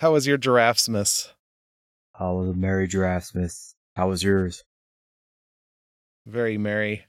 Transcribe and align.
How 0.00 0.12
was 0.14 0.26
your 0.26 0.38
Giraffesmas? 0.38 1.28
How 2.14 2.36
was 2.36 2.48
a 2.48 2.54
merry 2.54 2.88
Giraffesmas? 2.88 3.74
How 3.96 4.08
was 4.08 4.22
yours? 4.22 4.64
Very 6.24 6.56
merry. 6.56 7.04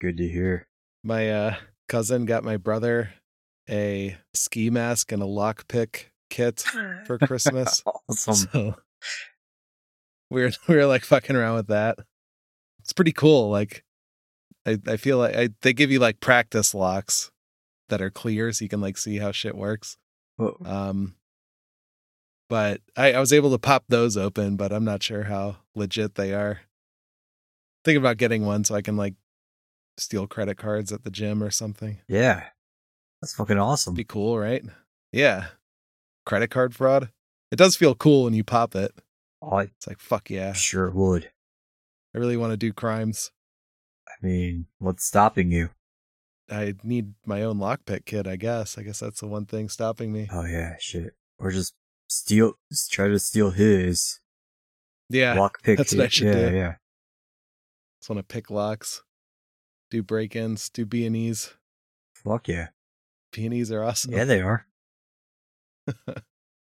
Good 0.00 0.16
to 0.16 0.26
hear. 0.26 0.66
My 1.04 1.30
uh, 1.30 1.54
cousin 1.88 2.24
got 2.24 2.42
my 2.42 2.56
brother 2.56 3.14
a 3.70 4.16
ski 4.34 4.70
mask 4.70 5.12
and 5.12 5.22
a 5.22 5.26
lockpick 5.26 6.06
kit 6.30 6.64
for 7.06 7.16
Christmas. 7.16 7.80
awesome. 8.08 8.34
So 8.34 8.74
we 10.30 10.42
were 10.42 10.50
we 10.66 10.74
were 10.74 10.86
like 10.86 11.04
fucking 11.04 11.36
around 11.36 11.54
with 11.54 11.68
that. 11.68 12.00
It's 12.80 12.92
pretty 12.92 13.12
cool. 13.12 13.50
Like 13.50 13.84
I 14.66 14.80
I 14.88 14.96
feel 14.96 15.18
like 15.18 15.36
I, 15.36 15.50
they 15.62 15.72
give 15.72 15.92
you 15.92 16.00
like 16.00 16.18
practice 16.18 16.74
locks 16.74 17.30
that 17.88 18.02
are 18.02 18.10
clear 18.10 18.50
so 18.50 18.64
you 18.64 18.68
can 18.68 18.80
like 18.80 18.98
see 18.98 19.18
how 19.18 19.30
shit 19.30 19.54
works. 19.54 19.96
Well, 20.38 20.56
Um 20.64 21.14
but 22.48 22.80
I, 22.96 23.12
I 23.14 23.20
was 23.20 23.32
able 23.32 23.50
to 23.52 23.58
pop 23.58 23.84
those 23.88 24.16
open, 24.16 24.56
but 24.56 24.72
I'm 24.72 24.84
not 24.84 25.02
sure 25.02 25.24
how 25.24 25.56
legit 25.74 26.14
they 26.14 26.32
are. 26.34 26.60
Thinking 27.84 28.02
about 28.02 28.16
getting 28.16 28.44
one 28.44 28.64
so 28.64 28.74
I 28.74 28.82
can 28.82 28.96
like 28.96 29.14
steal 29.98 30.26
credit 30.26 30.56
cards 30.56 30.92
at 30.92 31.04
the 31.04 31.10
gym 31.10 31.42
or 31.42 31.50
something. 31.50 31.98
yeah. 32.08 32.44
That's 33.22 33.34
fucking 33.36 33.58
awesome. 33.58 33.94
Be 33.94 34.04
cool, 34.04 34.38
right? 34.38 34.62
Yeah. 35.10 35.46
Credit 36.26 36.48
card 36.50 36.74
fraud. 36.74 37.08
It 37.50 37.56
does 37.56 37.74
feel 37.74 37.94
cool 37.94 38.24
when 38.24 38.34
you 38.34 38.44
pop 38.44 38.74
it. 38.76 38.92
Oh, 39.40 39.56
It's 39.58 39.86
like 39.86 39.98
fuck 39.98 40.28
yeah. 40.28 40.52
sure 40.52 40.90
would. 40.90 41.30
I 42.14 42.18
really 42.18 42.36
want 42.36 42.50
to 42.52 42.56
do 42.58 42.72
crimes. 42.74 43.30
I 44.06 44.12
mean, 44.26 44.66
what's 44.78 45.06
stopping 45.06 45.50
you? 45.50 45.70
I 46.50 46.74
need 46.82 47.14
my 47.24 47.42
own 47.42 47.56
lockpick 47.58 48.04
kit, 48.04 48.26
I 48.26 48.36
guess. 48.36 48.76
I 48.76 48.82
guess 48.82 49.00
that's 49.00 49.20
the 49.20 49.26
one 49.26 49.46
thing 49.46 49.70
stopping 49.70 50.12
me. 50.12 50.28
Oh 50.30 50.44
yeah, 50.44 50.74
shit. 50.78 51.14
Or 51.38 51.50
just 51.50 51.72
steal, 52.14 52.54
try 52.90 53.08
to 53.08 53.18
steal 53.18 53.50
his 53.50 54.20
Yeah. 55.10 55.36
lockpick. 55.36 55.76
that's 55.76 55.94
what 55.94 56.04
I 56.04 56.08
should 56.08 56.26
yeah, 56.28 56.50
do. 56.50 56.56
Yeah, 56.56 56.74
Just 58.00 58.10
want 58.10 58.18
to 58.18 58.22
pick 58.34 58.50
locks, 58.50 59.02
do 59.90 60.02
break 60.02 60.34
ins, 60.36 60.68
do 60.68 60.84
B 60.86 61.06
and 61.06 61.16
E's. 61.16 61.54
Fuck 62.14 62.48
yeah. 62.48 62.68
B 63.32 63.44
and 63.46 63.54
E's 63.54 63.70
are 63.72 63.82
awesome. 63.82 64.12
Yeah, 64.12 64.24
they 64.24 64.40
are. 64.40 64.66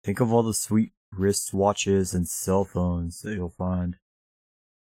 Think 0.05 0.21
of 0.21 0.33
all 0.33 0.43
the 0.43 0.55
sweet 0.55 0.93
wrist 1.13 1.55
watches 1.55 2.13
and 2.15 2.29
cell 2.29 2.65
phones 2.65 3.21
that 3.23 3.35
you'll 3.35 3.49
find 3.57 3.97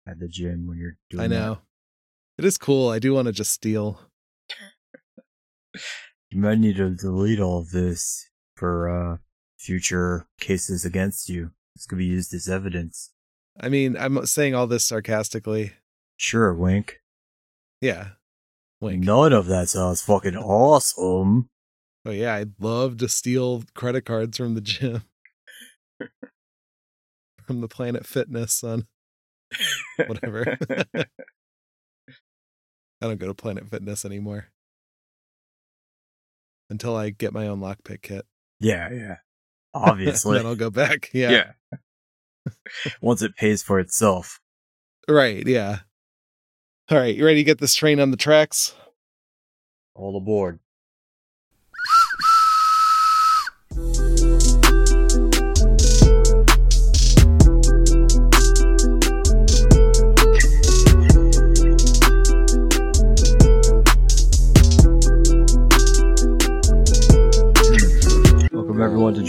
at 0.06 0.18
the 0.20 0.28
gym 0.28 0.66
when 0.66 0.78
you're 0.78 0.96
doing 1.10 1.24
I 1.24 1.28
that. 1.28 1.34
know. 1.34 1.58
It 2.38 2.44
is 2.44 2.58
cool. 2.58 2.88
I 2.88 2.98
do 2.98 3.12
want 3.14 3.26
to 3.26 3.32
just 3.32 3.50
steal. 3.52 4.00
You 6.30 6.40
might 6.40 6.58
need 6.58 6.76
to 6.76 6.90
delete 6.90 7.40
all 7.40 7.58
of 7.58 7.70
this 7.70 8.28
for 8.56 8.88
uh 8.88 9.16
future 9.62 10.26
cases 10.40 10.84
against 10.84 11.28
you. 11.28 11.52
This 11.76 11.86
could 11.86 11.98
be 11.98 12.04
used 12.04 12.34
as 12.34 12.48
evidence. 12.48 13.12
I 13.60 13.68
mean, 13.68 13.96
I'm 13.96 14.26
saying 14.26 14.54
all 14.54 14.66
this 14.66 14.84
sarcastically. 14.84 15.72
Sure, 16.16 16.52
wink. 16.52 17.00
Yeah. 17.80 18.10
Wink. 18.80 19.04
None 19.04 19.32
of 19.32 19.46
that 19.46 19.68
sounds 19.68 20.02
fucking 20.02 20.36
awesome. 20.36 21.48
Oh 22.04 22.10
yeah, 22.10 22.34
I'd 22.34 22.60
love 22.60 22.96
to 22.98 23.08
steal 23.08 23.62
credit 23.74 24.04
cards 24.04 24.36
from 24.36 24.54
the 24.54 24.60
gym. 24.60 25.04
from 27.46 27.60
the 27.60 27.68
Planet 27.68 28.06
Fitness, 28.06 28.54
son. 28.54 28.86
Whatever. 30.06 30.58
I 30.96 31.04
don't 33.00 33.18
go 33.18 33.26
to 33.26 33.34
Planet 33.34 33.68
Fitness 33.68 34.04
anymore. 34.04 34.48
Until 36.70 36.96
I 36.96 37.10
get 37.10 37.32
my 37.32 37.46
own 37.46 37.60
lockpick 37.60 38.02
kit. 38.02 38.26
Yeah, 38.58 38.90
yeah. 38.90 39.16
Obviously. 39.74 40.36
then 40.36 40.46
I'll 40.46 40.56
go 40.56 40.70
back. 40.70 41.10
Yeah. 41.12 41.52
Once 43.00 43.22
it 43.22 43.36
pays 43.36 43.62
for 43.62 43.78
itself. 43.80 44.40
Right, 45.08 45.46
yeah. 45.46 45.80
All 46.90 46.98
right, 46.98 47.14
you 47.14 47.24
ready 47.24 47.40
to 47.40 47.44
get 47.44 47.58
this 47.58 47.74
train 47.74 48.00
on 48.00 48.10
the 48.10 48.16
tracks? 48.16 48.74
All 49.94 50.16
aboard. 50.16 50.58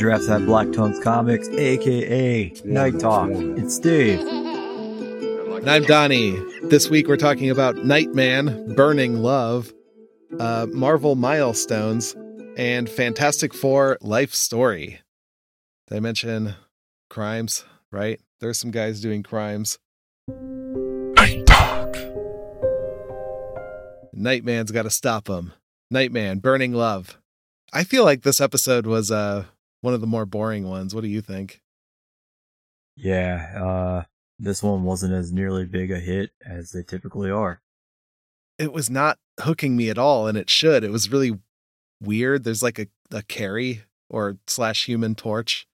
Giraffes 0.04 0.28
Have 0.28 0.46
Black 0.46 0.70
Tongues 0.74 1.00
Comics, 1.00 1.48
aka 1.48 2.52
Night 2.66 3.00
Talk. 3.00 3.30
It's 3.32 3.80
Dave. 3.80 4.20
And 4.20 5.70
I'm 5.70 5.84
Donnie. 5.84 6.32
This 6.64 6.90
week 6.90 7.08
we're 7.08 7.16
talking 7.16 7.50
about 7.50 7.78
Nightman, 7.86 8.76
Burning 8.76 9.22
Love, 9.24 9.72
uh, 10.42 10.68
Marvel 10.74 11.16
Milestones, 11.16 12.18
and 12.58 12.90
Fantastic 12.90 13.54
Four 13.54 13.98
Life 14.02 14.34
Story. 14.34 15.00
Did 15.88 15.96
I 15.96 16.00
mention 16.02 16.56
crimes? 17.10 17.64
Right? 17.90 18.20
There's 18.42 18.60
some 18.60 18.72
guys 18.72 19.00
doing 19.00 19.24
crimes. 19.24 19.80
Night 20.28 21.46
Talk. 21.46 21.96
Nightman's 24.12 24.72
got 24.72 24.84
to 24.84 24.90
stop 24.90 25.30
him. 25.30 25.54
Nightman, 25.90 26.40
Burning 26.40 26.74
Love. 26.74 27.18
I 27.72 27.86
feel 27.86 28.04
like 28.04 28.24
this 28.24 28.42
episode 28.42 28.86
was 28.86 29.10
uh 29.10 29.46
one 29.84 29.94
of 29.94 30.00
the 30.00 30.08
more 30.08 30.26
boring 30.26 30.66
ones. 30.68 30.96
What 30.96 31.02
do 31.02 31.10
you 31.10 31.22
think? 31.22 31.62
Yeah, 32.96 33.52
uh, 33.62 34.04
this 34.40 34.64
one 34.64 34.84
wasn't 34.84 35.14
as 35.14 35.34
nearly 35.34 35.66
big 35.66 35.92
a 35.92 36.00
hit 36.00 36.32
as 36.46 36.72
they 36.72 36.84
typically 36.84 37.30
are. 37.30 37.62
It 38.58 38.72
was 38.72 38.90
not 38.90 39.18
hooking 39.42 39.76
me 39.76 39.90
at 39.90 39.98
all, 39.98 40.28
and 40.28 40.38
it 40.38 40.50
should. 40.50 40.84
It 40.86 40.92
was 40.92 41.12
really 41.12 41.38
weird. 42.02 42.44
There's 42.46 42.64
like 42.64 42.80
a, 42.80 42.88
a 43.12 43.24
carry 43.24 43.84
or 44.10 44.38
slash 44.48 44.86
human 44.86 45.16
torch 45.16 45.68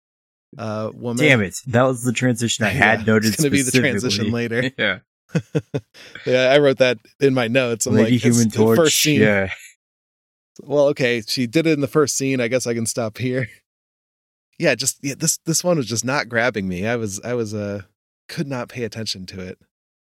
uh 0.57 0.89
woman. 0.95 1.23
Damn 1.23 1.41
it, 1.43 1.57
that 1.67 1.83
was 1.83 2.03
the 2.03 2.11
transition 2.13 2.65
I 2.65 2.69
had 2.69 3.01
Yeah, 3.01 3.05
noted. 3.05 3.27
It's 3.27 3.37
gonna 3.37 3.51
be 3.51 3.61
the 3.61 3.71
transition 3.71 4.31
later. 4.31 4.71
Yeah, 4.75 4.99
yeah, 6.25 6.49
I 6.51 6.57
wrote 6.57 6.79
that 6.79 6.97
in 7.19 7.35
my 7.35 7.47
notes. 7.47 7.85
I'm 7.85 7.93
Lady 7.93 8.13
like, 8.13 8.23
Human 8.23 8.49
the 8.49 8.55
Torch. 8.57 8.77
First 8.77 9.01
scene. 9.03 9.21
Yeah, 9.21 9.51
Well, 10.63 10.87
okay, 10.87 11.21
she 11.21 11.45
did 11.45 11.67
it 11.67 11.73
in 11.73 11.81
the 11.81 11.87
first 11.87 12.17
scene. 12.17 12.41
I 12.41 12.47
guess 12.47 12.65
I 12.65 12.73
can 12.73 12.87
stop 12.87 13.19
here. 13.19 13.47
Yeah, 14.59 14.75
just 14.75 14.99
yeah, 15.01 15.15
this 15.17 15.37
this 15.45 15.63
one 15.63 15.77
was 15.77 15.87
just 15.87 16.05
not 16.05 16.29
grabbing 16.29 16.67
me. 16.67 16.85
I 16.85 16.97
was 16.97 17.19
I 17.21 17.33
was 17.33 17.53
uh 17.55 17.83
could 18.27 18.47
not 18.47 18.69
pay 18.69 18.83
attention 18.83 19.25
to 19.27 19.39
it. 19.39 19.57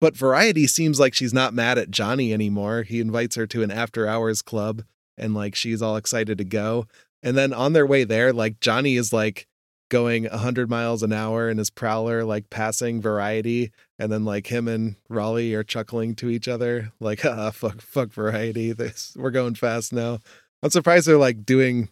But 0.00 0.16
Variety 0.16 0.66
seems 0.66 1.00
like 1.00 1.14
she's 1.14 1.34
not 1.34 1.54
mad 1.54 1.78
at 1.78 1.90
Johnny 1.90 2.32
anymore. 2.32 2.82
He 2.82 3.00
invites 3.00 3.36
her 3.36 3.46
to 3.48 3.62
an 3.62 3.70
after 3.70 4.06
hours 4.06 4.42
club 4.42 4.84
and 5.18 5.34
like 5.34 5.54
she's 5.54 5.82
all 5.82 5.96
excited 5.96 6.38
to 6.38 6.44
go. 6.44 6.86
And 7.22 7.36
then 7.36 7.52
on 7.52 7.72
their 7.72 7.86
way 7.86 8.04
there, 8.04 8.32
like 8.32 8.60
Johnny 8.60 8.96
is 8.96 9.12
like 9.12 9.46
going 9.88 10.24
100 10.24 10.68
miles 10.68 11.02
an 11.02 11.12
hour 11.12 11.48
in 11.48 11.58
his 11.58 11.70
prowler 11.70 12.24
like 12.24 12.50
passing 12.50 13.00
Variety 13.00 13.72
and 13.98 14.12
then 14.12 14.24
like 14.24 14.48
him 14.48 14.68
and 14.68 14.96
Raleigh 15.08 15.54
are 15.54 15.62
chuckling 15.64 16.14
to 16.16 16.28
each 16.28 16.48
other 16.48 16.92
like 17.00 17.24
ah 17.24 17.50
fuck 17.50 17.80
fuck 17.80 18.10
Variety. 18.10 18.72
This 18.72 19.16
we're 19.18 19.30
going 19.30 19.54
fast 19.54 19.92
now. 19.92 20.18
I'm 20.62 20.70
surprised 20.70 21.06
they're 21.06 21.16
like 21.16 21.44
doing 21.46 21.88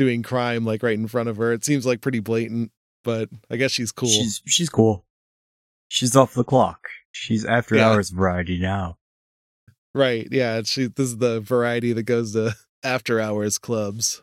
doing 0.00 0.22
crime 0.22 0.64
like 0.64 0.82
right 0.82 0.98
in 0.98 1.06
front 1.06 1.28
of 1.28 1.36
her. 1.36 1.52
It 1.52 1.62
seems 1.62 1.84
like 1.84 2.00
pretty 2.00 2.20
blatant, 2.20 2.72
but 3.04 3.28
I 3.50 3.56
guess 3.56 3.70
she's 3.70 3.92
cool. 3.92 4.08
she's 4.08 4.40
she's 4.46 4.70
cool. 4.70 5.04
She's 5.88 6.16
off 6.16 6.32
the 6.32 6.42
clock. 6.44 6.88
She's 7.12 7.44
after 7.44 7.76
Yeah. 7.76 7.90
hours 7.90 8.08
variety 8.08 8.58
now. 8.58 8.96
right. 9.94 10.26
Yeah, 10.30 10.62
she 10.62 10.86
this 10.86 11.08
is 11.08 11.18
the 11.18 11.40
variety 11.40 11.92
that 11.92 12.04
goes 12.04 12.32
to 12.32 12.54
after 12.82 13.20
hours 13.20 13.58
clubs. 13.58 14.22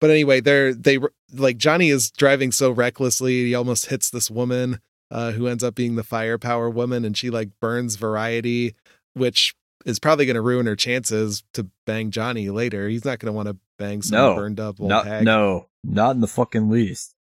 But 0.00 0.10
anyway, 0.10 0.40
they're 0.40 0.72
they 0.72 0.98
like 1.32 1.56
Johnny 1.58 1.88
is 1.90 2.10
driving 2.12 2.52
so 2.52 2.70
recklessly, 2.70 3.44
he 3.46 3.54
almost 3.54 3.86
hits 3.86 4.08
this 4.10 4.30
woman 4.30 4.80
uh 5.10 5.32
who 5.32 5.46
ends 5.48 5.64
up 5.64 5.74
being 5.74 5.96
the 5.96 6.04
firepower 6.04 6.70
woman 6.70 7.04
and 7.04 7.16
she 7.16 7.30
like 7.30 7.48
burns 7.60 7.96
variety 7.96 8.74
which 9.14 9.54
is 9.86 9.98
probably 9.98 10.26
going 10.26 10.34
to 10.34 10.42
ruin 10.42 10.66
her 10.66 10.76
chances 10.76 11.42
to 11.54 11.66
bang 11.86 12.10
Johnny 12.10 12.50
later. 12.50 12.88
He's 12.88 13.04
not 13.04 13.18
going 13.18 13.32
to 13.32 13.36
want 13.36 13.48
to 13.48 13.56
bang 13.78 14.02
some 14.02 14.18
No. 14.18 14.34
burned 14.34 14.60
up 14.60 14.80
old 14.80 14.88
Not, 14.88 15.06
hag. 15.06 15.24
no, 15.24 15.68
not 15.84 16.14
in 16.14 16.20
the 16.20 16.26
fucking 16.26 16.68
least. 16.68 17.14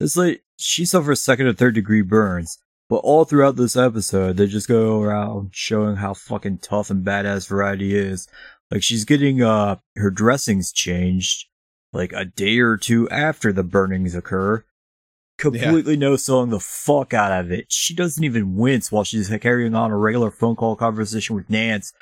It's 0.00 0.16
like 0.16 0.42
she 0.56 0.84
suffers 0.84 1.22
second 1.22 1.46
or 1.46 1.52
third 1.52 1.74
degree 1.74 2.02
burns, 2.02 2.58
but 2.88 2.96
all 2.96 3.24
throughout 3.24 3.56
this 3.56 3.76
episode, 3.76 4.36
they 4.36 4.46
just 4.46 4.66
go 4.68 5.00
around 5.00 5.50
showing 5.52 5.96
how 5.96 6.14
fucking 6.14 6.58
tough 6.58 6.90
and 6.90 7.04
badass 7.04 7.46
Variety 7.48 7.94
is. 7.94 8.26
Like 8.70 8.82
she's 8.82 9.04
getting 9.04 9.42
uh 9.42 9.76
her 9.96 10.10
dressings 10.10 10.72
changed 10.72 11.46
like 11.92 12.12
a 12.12 12.24
day 12.24 12.58
or 12.60 12.76
two 12.76 13.08
after 13.10 13.52
the 13.52 13.64
burnings 13.64 14.14
occur. 14.14 14.64
Completely 15.40 15.96
no 15.96 16.16
selling 16.16 16.50
the 16.50 16.60
fuck 16.60 17.14
out 17.14 17.32
of 17.32 17.50
it. 17.50 17.72
She 17.72 17.94
doesn't 17.94 18.22
even 18.22 18.56
wince 18.56 18.92
while 18.92 19.04
she's 19.04 19.28
carrying 19.40 19.74
on 19.74 19.90
a 19.90 19.96
regular 19.96 20.30
phone 20.30 20.56
call 20.56 20.76
conversation 20.76 21.34
with 21.34 21.48
Nance 21.50 21.92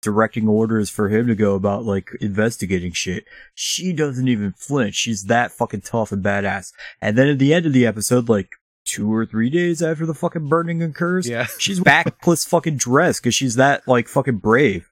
directing 0.00 0.48
orders 0.48 0.90
for 0.90 1.08
him 1.08 1.26
to 1.26 1.34
go 1.34 1.54
about 1.54 1.84
like 1.84 2.10
investigating 2.20 2.92
shit. 2.92 3.24
She 3.54 3.92
doesn't 3.92 4.28
even 4.28 4.52
flinch. 4.52 4.94
She's 4.94 5.24
that 5.24 5.52
fucking 5.52 5.82
tough 5.82 6.12
and 6.12 6.24
badass. 6.24 6.72
And 7.00 7.16
then 7.16 7.28
at 7.28 7.38
the 7.38 7.52
end 7.52 7.66
of 7.66 7.72
the 7.72 7.86
episode, 7.86 8.28
like 8.28 8.52
two 8.84 9.12
or 9.12 9.26
three 9.26 9.50
days 9.50 9.82
after 9.82 10.06
the 10.06 10.14
fucking 10.14 10.48
burning 10.48 10.82
occurs, 10.82 11.28
Yeah. 11.28 11.46
she's 11.58 11.80
back 11.80 12.20
plus 12.22 12.44
fucking 12.44 12.76
dressed 12.76 13.22
because 13.22 13.34
she's 13.34 13.56
that 13.56 13.86
like 13.86 14.08
fucking 14.08 14.38
brave. 14.38 14.90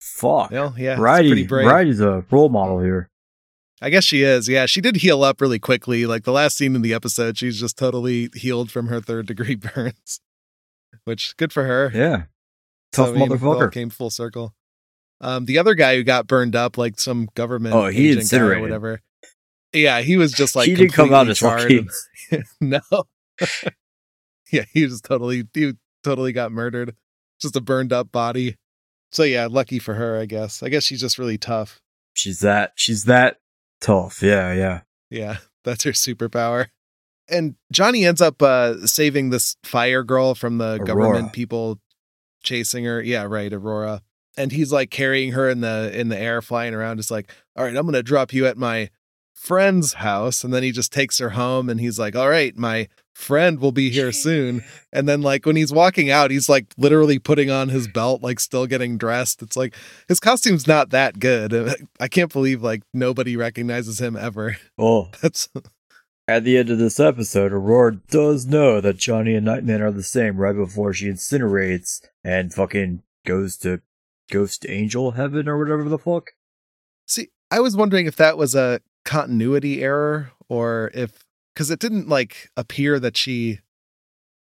Fuck. 0.00 0.50
Well, 0.50 0.74
yeah. 0.76 0.92
it's 0.92 1.00
Variety, 1.00 1.28
pretty 1.30 1.46
brave. 1.46 1.66
Variety's 1.66 2.00
a 2.00 2.24
role 2.30 2.48
model 2.48 2.80
here. 2.80 3.10
I 3.82 3.90
guess 3.90 4.04
she 4.04 4.22
is. 4.22 4.48
Yeah, 4.48 4.66
she 4.66 4.80
did 4.80 4.96
heal 4.96 5.22
up 5.22 5.40
really 5.40 5.58
quickly. 5.58 6.06
Like 6.06 6.24
the 6.24 6.32
last 6.32 6.56
scene 6.56 6.74
in 6.74 6.82
the 6.82 6.94
episode, 6.94 7.36
she's 7.36 7.60
just 7.60 7.76
totally 7.76 8.30
healed 8.34 8.70
from 8.70 8.86
her 8.86 9.00
third 9.00 9.26
degree 9.26 9.54
burns, 9.74 10.20
which 11.04 11.36
good 11.36 11.52
for 11.52 11.64
her. 11.64 11.90
Yeah. 11.94 12.24
Tough 12.92 13.08
So, 13.08 13.14
I 13.14 13.18
mean, 13.18 13.28
motherfucker. 13.28 13.70
Came 13.72 13.90
full 13.90 14.10
circle. 14.10 14.54
Um, 15.20 15.44
the 15.46 15.58
other 15.58 15.74
guy 15.74 15.96
who 15.96 16.04
got 16.04 16.26
burned 16.26 16.56
up, 16.56 16.76
like 16.76 16.98
some 16.98 17.28
government 17.34 17.74
Oh, 17.74 17.86
he 17.86 18.10
agent 18.10 18.30
guy 18.30 18.38
or 18.38 18.60
whatever. 18.60 19.00
Yeah, 19.72 20.00
he 20.00 20.16
was 20.16 20.32
just 20.32 20.56
like 20.56 20.68
he 20.68 20.74
didn't 20.74 20.92
come 20.92 21.12
out 21.12 21.28
as 21.28 21.38
fucking. 21.38 21.88
no. 22.60 22.80
yeah, 24.52 24.64
he 24.72 24.84
was 24.84 25.00
totally 25.02 25.46
he 25.52 25.74
totally 26.02 26.32
got 26.32 26.52
murdered. 26.52 26.94
Just 27.40 27.56
a 27.56 27.60
burned 27.60 27.92
up 27.92 28.10
body. 28.10 28.56
So 29.12 29.22
yeah, 29.22 29.48
lucky 29.50 29.78
for 29.78 29.94
her, 29.94 30.18
I 30.18 30.24
guess. 30.26 30.62
I 30.62 30.70
guess 30.70 30.84
she's 30.84 31.00
just 31.00 31.18
really 31.18 31.38
tough. 31.38 31.80
She's 32.14 32.40
that. 32.40 32.72
She's 32.76 33.04
that 33.04 33.38
tough. 33.80 34.22
Yeah, 34.22 34.52
yeah. 34.52 34.80
Yeah, 35.10 35.38
that's 35.64 35.84
her 35.84 35.92
superpower. 35.92 36.68
And 37.28 37.56
Johnny 37.72 38.04
ends 38.04 38.20
up 38.20 38.40
uh 38.42 38.86
saving 38.86 39.30
this 39.30 39.56
fire 39.64 40.04
girl 40.04 40.34
from 40.34 40.58
the 40.58 40.74
Aurora. 40.74 40.84
government 40.86 41.32
people 41.32 41.80
chasing 42.42 42.84
her. 42.84 43.02
Yeah, 43.02 43.24
right, 43.24 43.52
Aurora. 43.52 44.02
And 44.36 44.52
he's 44.52 44.70
like 44.72 44.90
carrying 44.90 45.32
her 45.32 45.48
in 45.48 45.60
the 45.60 45.90
in 45.98 46.08
the 46.08 46.18
air, 46.18 46.42
flying 46.42 46.74
around. 46.74 46.98
Just 46.98 47.10
like, 47.10 47.30
all 47.56 47.64
right, 47.64 47.74
I'm 47.74 47.84
gonna 47.86 48.02
drop 48.02 48.32
you 48.32 48.46
at 48.46 48.56
my 48.56 48.90
friend's 49.34 49.94
house. 49.94 50.44
And 50.44 50.52
then 50.52 50.62
he 50.62 50.72
just 50.72 50.92
takes 50.92 51.18
her 51.18 51.30
home 51.30 51.68
and 51.68 51.80
he's 51.80 51.98
like, 51.98 52.14
all 52.14 52.28
right, 52.28 52.56
my 52.56 52.88
friend 53.16 53.60
will 53.60 53.72
be 53.72 53.90
here 53.90 54.12
soon. 54.12 54.62
And 54.92 55.08
then 55.08 55.22
like 55.22 55.46
when 55.46 55.56
he's 55.56 55.72
walking 55.72 56.10
out, 56.10 56.30
he's 56.30 56.48
like 56.48 56.66
literally 56.76 57.18
putting 57.18 57.50
on 57.50 57.70
his 57.70 57.88
belt, 57.88 58.22
like 58.22 58.38
still 58.38 58.66
getting 58.66 58.98
dressed. 58.98 59.42
It's 59.42 59.56
like 59.56 59.74
his 60.06 60.20
costume's 60.20 60.66
not 60.66 60.90
that 60.90 61.18
good. 61.18 61.74
I 62.00 62.08
can't 62.08 62.32
believe 62.32 62.62
like 62.62 62.82
nobody 62.92 63.36
recognizes 63.36 64.00
him 64.00 64.16
ever. 64.16 64.56
Well, 64.76 65.10
That's 65.22 65.48
at 66.28 66.44
the 66.44 66.58
end 66.58 66.70
of 66.70 66.78
this 66.78 67.00
episode, 67.00 67.52
Aurora 67.52 67.96
does 68.10 68.46
know 68.46 68.80
that 68.80 68.98
Johnny 68.98 69.34
and 69.34 69.46
Nightman 69.46 69.80
are 69.80 69.92
the 69.92 70.02
same 70.02 70.36
right 70.36 70.56
before 70.56 70.92
she 70.92 71.06
incinerates 71.06 72.02
and 72.22 72.52
fucking 72.52 73.02
goes 73.24 73.56
to 73.58 73.80
Ghost 74.30 74.66
Angel 74.68 75.12
Heaven 75.12 75.48
or 75.48 75.58
whatever 75.58 75.88
the 75.88 75.98
fuck. 75.98 76.32
See, 77.06 77.28
I 77.50 77.60
was 77.60 77.76
wondering 77.76 78.06
if 78.06 78.16
that 78.16 78.36
was 78.36 78.54
a 78.54 78.80
continuity 79.04 79.82
error 79.82 80.32
or 80.48 80.90
if 80.94 81.25
because 81.56 81.70
it 81.70 81.78
didn't 81.78 82.06
like 82.06 82.50
appear 82.54 83.00
that 83.00 83.16
she 83.16 83.60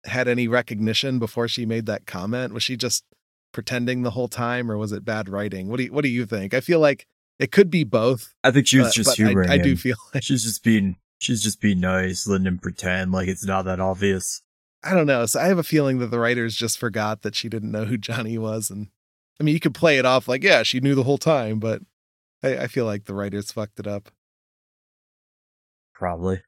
had 0.04 0.28
any 0.28 0.46
recognition 0.46 1.18
before 1.18 1.48
she 1.48 1.66
made 1.66 1.86
that 1.86 2.06
comment. 2.06 2.54
Was 2.54 2.62
she 2.62 2.76
just 2.76 3.02
pretending 3.50 4.02
the 4.02 4.12
whole 4.12 4.28
time, 4.28 4.70
or 4.70 4.78
was 4.78 4.92
it 4.92 5.04
bad 5.04 5.28
writing? 5.28 5.68
What 5.68 5.78
do 5.78 5.82
you 5.82 5.92
What 5.92 6.04
do 6.04 6.08
you 6.08 6.24
think? 6.26 6.54
I 6.54 6.60
feel 6.60 6.78
like 6.78 7.06
it 7.40 7.50
could 7.50 7.70
be 7.70 7.82
both. 7.82 8.34
I 8.44 8.52
think 8.52 8.68
she 8.68 8.78
was 8.78 8.88
but- 8.88 8.94
just 8.94 9.08
but 9.10 9.16
humoring 9.16 9.50
I, 9.50 9.54
I 9.54 9.58
do 9.58 9.76
feel 9.76 9.96
like 10.14 10.22
She's 10.22 10.44
just 10.44 10.62
being 10.62 10.96
she's 11.18 11.42
just 11.42 11.60
being 11.60 11.80
nice, 11.80 12.26
letting 12.28 12.46
him 12.46 12.58
pretend 12.58 13.10
like 13.10 13.26
it's 13.26 13.44
not 13.44 13.64
that 13.64 13.80
obvious. 13.80 14.42
I 14.84 14.94
don't 14.94 15.06
know. 15.06 15.26
So 15.26 15.40
I 15.40 15.46
have 15.46 15.58
a 15.58 15.64
feeling 15.64 15.98
that 15.98 16.08
the 16.08 16.18
writers 16.20 16.56
just 16.56 16.78
forgot 16.78 17.22
that 17.22 17.34
she 17.34 17.48
didn't 17.48 17.72
know 17.72 17.84
who 17.84 17.98
Johnny 17.98 18.38
was, 18.38 18.70
and 18.70 18.88
I 19.40 19.44
mean, 19.44 19.54
you 19.54 19.60
could 19.60 19.74
play 19.74 19.98
it 19.98 20.06
off 20.06 20.28
like, 20.28 20.44
yeah, 20.44 20.62
she 20.62 20.78
knew 20.78 20.94
the 20.94 21.02
whole 21.02 21.18
time, 21.18 21.58
but 21.58 21.82
I, 22.44 22.58
I 22.58 22.66
feel 22.68 22.84
like 22.84 23.06
the 23.06 23.14
writers 23.14 23.50
fucked 23.50 23.80
it 23.80 23.88
up. 23.88 24.10
Probably. 25.94 26.42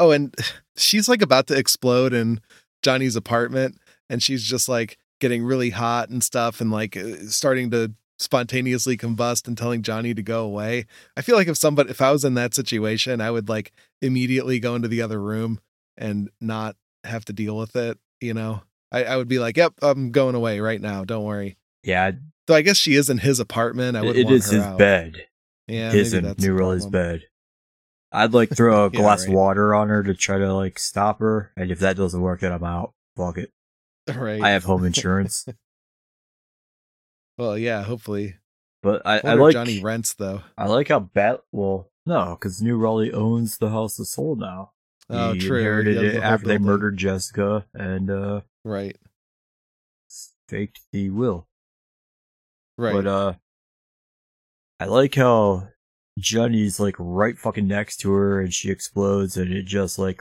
Oh, 0.00 0.10
and 0.10 0.34
she's 0.76 1.08
like 1.08 1.22
about 1.22 1.46
to 1.48 1.56
explode 1.56 2.12
in 2.12 2.40
Johnny's 2.82 3.14
apartment, 3.14 3.78
and 4.08 4.22
she's 4.22 4.42
just 4.42 4.68
like 4.68 4.98
getting 5.20 5.44
really 5.44 5.70
hot 5.70 6.08
and 6.08 6.24
stuff, 6.24 6.60
and 6.60 6.70
like 6.72 6.96
uh, 6.96 7.16
starting 7.28 7.70
to 7.70 7.92
spontaneously 8.18 8.96
combust 8.96 9.46
and 9.46 9.56
telling 9.56 9.82
Johnny 9.82 10.12
to 10.14 10.22
go 10.22 10.44
away. 10.44 10.86
I 11.16 11.22
feel 11.22 11.36
like 11.36 11.48
if 11.48 11.56
somebody, 11.56 11.90
if 11.90 12.02
I 12.02 12.10
was 12.10 12.24
in 12.24 12.34
that 12.34 12.54
situation, 12.54 13.20
I 13.20 13.30
would 13.30 13.48
like 13.48 13.72
immediately 14.02 14.58
go 14.58 14.74
into 14.74 14.88
the 14.88 15.02
other 15.02 15.20
room 15.20 15.60
and 15.96 16.30
not 16.40 16.76
have 17.04 17.24
to 17.26 17.32
deal 17.32 17.56
with 17.56 17.76
it. 17.76 17.98
You 18.20 18.34
know, 18.34 18.62
I, 18.90 19.04
I 19.04 19.16
would 19.16 19.28
be 19.28 19.38
like, 19.38 19.56
"Yep, 19.56 19.74
I'm 19.82 20.10
going 20.10 20.34
away 20.34 20.60
right 20.60 20.80
now. 20.80 21.04
Don't 21.04 21.24
worry." 21.24 21.56
Yeah, 21.82 22.12
Though 22.46 22.56
I 22.56 22.62
guess 22.62 22.76
she 22.76 22.94
is 22.94 23.08
in 23.08 23.18
his 23.18 23.38
apartment. 23.38 23.96
I 23.96 24.02
would. 24.02 24.16
it 24.16 24.24
want 24.24 24.36
is 24.36 24.50
her 24.50 24.56
his 24.56 24.64
out. 24.64 24.78
bed. 24.78 25.26
Yeah, 25.68 25.92
his 25.92 26.12
maybe 26.12 26.18
and 26.18 26.26
that's 26.26 26.42
the 26.42 26.48
Neuril's 26.50 26.86
bed. 26.86 27.22
I'd 28.12 28.32
like 28.34 28.50
throw 28.54 28.86
a 28.86 28.90
Yeah, 28.92 29.00
glass 29.00 29.20
right. 29.22 29.28
of 29.28 29.34
water 29.34 29.74
on 29.74 29.88
her 29.88 30.02
to 30.02 30.14
try 30.14 30.38
to 30.38 30.52
like 30.54 30.78
stop 30.78 31.20
her, 31.20 31.52
and 31.56 31.70
if 31.70 31.78
that 31.80 31.96
doesn't 31.96 32.20
work, 32.20 32.40
then 32.40 32.52
I'm 32.52 32.64
out. 32.64 32.92
Fuck 33.16 33.38
it. 33.38 33.52
Right. 34.14 34.42
I 34.42 34.50
have 34.50 34.64
home 34.64 34.84
insurance, 34.84 35.46
well, 37.38 37.56
yeah. 37.56 37.82
Hopefully, 37.82 38.36
but 38.82 39.02
I, 39.06 39.20
I 39.22 39.34
like 39.34 39.52
Johnny 39.52 39.80
rents 39.82 40.14
though. 40.14 40.42
I 40.58 40.66
like 40.66 40.88
how 40.88 41.00
Bat. 41.00 41.42
Well, 41.52 41.90
no, 42.06 42.36
because 42.38 42.60
New 42.60 42.76
Raleigh 42.76 43.12
owns 43.12 43.58
the 43.58 43.70
House 43.70 43.98
of 44.00 44.06
Soul 44.08 44.34
now. 44.36 44.72
Oh, 45.08 45.34
he 45.34 45.40
true. 45.40 45.58
Inherited 45.58 45.96
He 45.98 46.06
it 46.06 46.12
the 46.14 46.24
after 46.24 46.46
they 46.46 46.58
murdered 46.58 46.96
Jessica 46.96 47.66
and 47.74 48.10
uh 48.10 48.40
Right. 48.64 48.96
faked 50.48 50.80
the 50.92 51.10
will. 51.10 51.46
Right. 52.76 52.94
But 52.94 53.06
uh, 53.06 53.32
I 54.80 54.86
like 54.86 55.14
how 55.14 55.68
Johnny's 56.18 56.78
like 56.80 56.96
right 56.98 57.38
fucking 57.38 57.66
next 57.66 57.98
to 57.98 58.12
her, 58.12 58.40
and 58.40 58.52
she 58.52 58.70
explodes, 58.70 59.36
and 59.36 59.52
it 59.52 59.64
just 59.64 59.98
like 59.98 60.20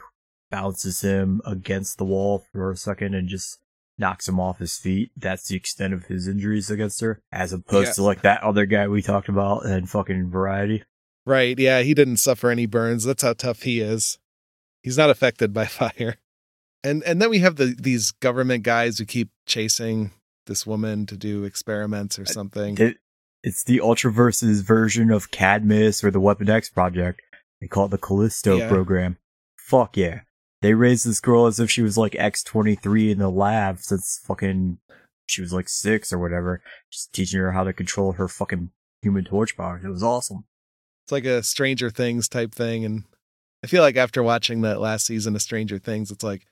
bounces 0.51 1.01
him 1.01 1.41
against 1.45 1.97
the 1.97 2.05
wall 2.05 2.45
for 2.51 2.71
a 2.71 2.77
second, 2.77 3.13
and 3.15 3.27
just 3.27 3.59
knocks 3.97 4.27
him 4.29 4.39
off 4.39 4.59
his 4.59 4.77
feet. 4.77 5.11
That's 5.17 5.47
the 5.47 5.55
extent 5.57 5.93
of 5.93 6.05
his 6.05 6.27
injuries 6.27 6.69
against 6.71 7.01
her, 7.01 7.21
as 7.31 7.51
opposed 7.51 7.87
Yeah. 7.89 7.93
to 7.93 8.03
like 8.03 8.21
that 8.21 8.41
other 8.43 8.65
guy 8.65 8.87
we 8.87 9.01
talked 9.01 9.27
about 9.29 9.65
and 9.65 9.89
fucking 9.89 10.29
Variety. 10.29 10.83
right. 11.25 11.57
Yeah. 11.59 11.81
He 11.81 11.93
didn't 11.93 12.17
suffer 12.17 12.49
any 12.49 12.65
burns. 12.65 13.03
That's 13.03 13.23
how 13.23 13.33
tough 13.33 13.63
he 13.63 13.81
is. 13.81 14.17
He's 14.81 14.97
not 14.97 15.09
affected 15.09 15.53
by 15.53 15.65
fire. 15.67 16.15
And 16.81 17.03
and 17.03 17.21
then 17.21 17.29
we 17.29 17.39
have 17.39 17.57
the 17.57 17.75
these 17.77 18.11
government 18.11 18.63
guys 18.63 18.97
who 18.99 19.05
keep 19.05 19.31
chasing 19.45 20.11
this 20.45 20.65
woman 20.65 21.05
to 21.07 21.17
do 21.17 21.43
experiments 21.43 22.17
or 22.17 22.21
uh, 22.21 22.25
something. 22.25 22.77
It, 22.77 22.97
it's 23.43 23.63
the 23.63 23.79
Ultraverse's 23.79 24.61
version 24.61 25.11
of 25.11 25.31
Cadmus 25.31 26.03
or 26.03 26.11
the 26.11 26.19
Weapon 26.19 26.49
X 26.49 26.69
project. 26.69 27.21
They 27.61 27.67
call 27.67 27.85
it 27.85 27.91
the 27.91 27.97
Callisto 27.97 28.57
Yeah. 28.57 28.67
program. 28.69 29.17
Fuck 29.57 29.97
yeah. 29.97 30.21
They 30.61 30.73
raised 30.73 31.05
this 31.07 31.19
girl 31.21 31.45
as 31.45 31.59
if 31.59 31.69
she 31.71 31.81
was 31.81 31.97
like 31.97 32.13
X23 32.13 33.11
in 33.11 33.19
the 33.19 33.29
lab 33.29 33.79
since 33.79 34.19
fucking 34.25 34.79
she 35.27 35.41
was 35.41 35.53
like 35.53 35.69
six 35.69 36.11
or 36.11 36.19
whatever. 36.19 36.61
Just 36.91 37.13
teaching 37.13 37.39
her 37.39 37.51
how 37.51 37.63
to 37.63 37.71
control 37.73 38.13
her 38.13 38.27
fucking 38.27 38.71
human 39.01 39.23
torch 39.25 39.55
powers. 39.55 39.83
It 39.85 39.89
was 39.89 40.03
awesome. 40.03 40.43
It's 41.05 41.11
like 41.11 41.25
a 41.25 41.43
Stranger 41.43 41.89
Things 41.89 42.27
type 42.27 42.53
thing. 42.53 42.83
And 42.83 43.03
I 43.63 43.67
feel 43.67 43.83
like 43.83 43.95
after 43.95 44.21
watching 44.23 44.61
that 44.61 44.81
last 44.81 45.05
season 45.05 45.35
of 45.35 45.41
Stranger 45.41 45.79
Things, 45.79 46.11
it's 46.11 46.23
like 46.23 46.45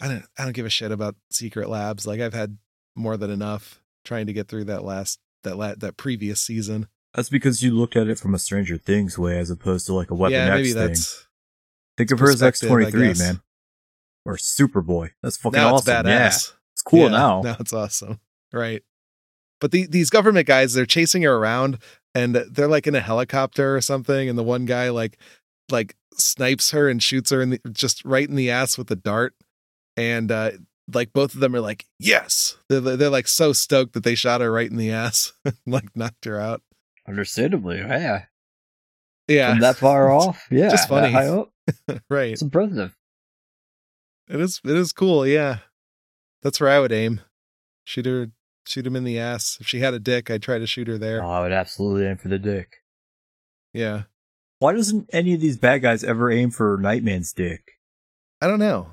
I 0.00 0.08
don't 0.08 0.24
I 0.38 0.44
don't 0.44 0.54
give 0.54 0.66
a 0.66 0.70
shit 0.70 0.92
about 0.92 1.16
secret 1.30 1.68
labs. 1.68 2.06
Like 2.06 2.20
I've 2.20 2.34
had 2.34 2.56
more 2.96 3.16
than 3.16 3.30
enough 3.30 3.80
trying 4.04 4.26
to 4.26 4.32
get 4.32 4.48
through 4.48 4.64
that 4.64 4.84
last 4.84 5.18
that 5.42 5.56
la- 5.56 5.74
that 5.76 5.96
previous 5.96 6.40
season. 6.40 6.88
That's 7.14 7.28
because 7.28 7.62
you 7.62 7.72
looked 7.72 7.96
at 7.96 8.08
it 8.08 8.18
from 8.18 8.34
a 8.34 8.38
Stranger 8.38 8.78
Things 8.78 9.18
way 9.18 9.38
as 9.38 9.50
opposed 9.50 9.86
to 9.86 9.94
like 9.94 10.10
a 10.10 10.14
Weapon 10.14 10.32
yeah, 10.32 10.46
X 10.46 10.56
maybe 10.56 10.72
thing. 10.72 10.88
that's 10.88 11.28
Think 11.96 12.10
of 12.10 12.18
her 12.20 12.30
as 12.30 12.40
perspective, 12.40 12.70
I 12.70 12.90
X23, 12.90 13.18
man. 13.18 13.40
Or 14.24 14.36
Superboy. 14.36 15.10
That's 15.22 15.36
fucking 15.36 15.58
now 15.58 15.74
awesome. 15.74 16.06
it's 16.06 16.08
Yeah. 16.08 16.26
It's 16.72 16.82
cool 16.82 17.00
Yeah, 17.00 17.08
now. 17.08 17.42
Now 17.42 17.56
it's 17.60 17.72
awesome. 17.72 18.20
Right. 18.52 18.82
But 19.60 19.72
the, 19.72 19.86
these 19.86 20.10
government 20.10 20.46
guys, 20.46 20.74
they're 20.74 20.86
chasing 20.86 21.22
her 21.22 21.34
around 21.36 21.78
and 22.14 22.34
they're 22.34 22.68
like 22.68 22.86
in 22.86 22.94
a 22.94 23.00
helicopter 23.00 23.76
or 23.76 23.80
something. 23.80 24.28
And 24.28 24.38
the 24.38 24.42
one 24.42 24.64
guy 24.64 24.90
like, 24.90 25.18
like 25.70 25.96
snipes 26.14 26.70
her 26.70 26.88
and 26.88 27.02
shoots 27.02 27.30
her 27.30 27.42
in 27.42 27.50
the, 27.50 27.60
just 27.70 28.04
right 28.04 28.28
in 28.28 28.36
the 28.36 28.50
ass 28.50 28.78
with 28.78 28.90
a 28.90 28.96
dart. 28.96 29.34
And, 29.96 30.32
uh, 30.32 30.52
like 30.92 31.12
both 31.12 31.34
of 31.34 31.40
them 31.40 31.54
are 31.54 31.60
like, 31.60 31.86
yes, 31.98 32.56
they're, 32.68 32.80
they're 32.80 33.10
like 33.10 33.28
so 33.28 33.52
stoked 33.52 33.92
that 33.94 34.04
they 34.04 34.14
shot 34.14 34.40
her 34.40 34.50
right 34.50 34.70
in 34.70 34.76
the 34.76 34.90
ass, 34.90 35.32
like 35.66 35.94
knocked 35.94 36.24
her 36.24 36.40
out. 36.40 36.62
Understandably, 37.06 37.78
yeah. 37.78 38.24
Yeah. 39.28 39.52
From 39.52 39.60
that 39.60 39.76
far 39.76 40.10
off, 40.12 40.46
yeah. 40.50 40.70
Just 40.70 40.88
funny. 40.88 41.14
right. 42.10 42.32
It's 42.32 42.42
impressive. 42.42 42.96
It 44.28 44.40
is, 44.40 44.60
it 44.64 44.76
is 44.76 44.92
cool. 44.92 45.26
Yeah. 45.26 45.58
That's 46.42 46.60
where 46.60 46.70
I 46.70 46.80
would 46.80 46.92
aim. 46.92 47.20
Shoot 47.84 48.06
her, 48.06 48.28
shoot 48.66 48.86
him 48.86 48.96
in 48.96 49.04
the 49.04 49.18
ass. 49.18 49.58
If 49.60 49.68
she 49.68 49.80
had 49.80 49.94
a 49.94 49.98
dick, 49.98 50.30
I'd 50.30 50.42
try 50.42 50.58
to 50.58 50.66
shoot 50.66 50.88
her 50.88 50.98
there. 50.98 51.22
Oh, 51.22 51.30
I 51.30 51.40
would 51.40 51.52
absolutely 51.52 52.06
aim 52.06 52.16
for 52.16 52.28
the 52.28 52.38
dick. 52.38 52.76
Yeah. 53.72 54.04
Why 54.58 54.72
doesn't 54.72 55.10
any 55.12 55.34
of 55.34 55.40
these 55.40 55.56
bad 55.56 55.82
guys 55.82 56.04
ever 56.04 56.30
aim 56.30 56.50
for 56.50 56.78
Nightman's 56.80 57.32
dick? 57.32 57.72
I 58.40 58.46
don't 58.46 58.60
know. 58.60 58.92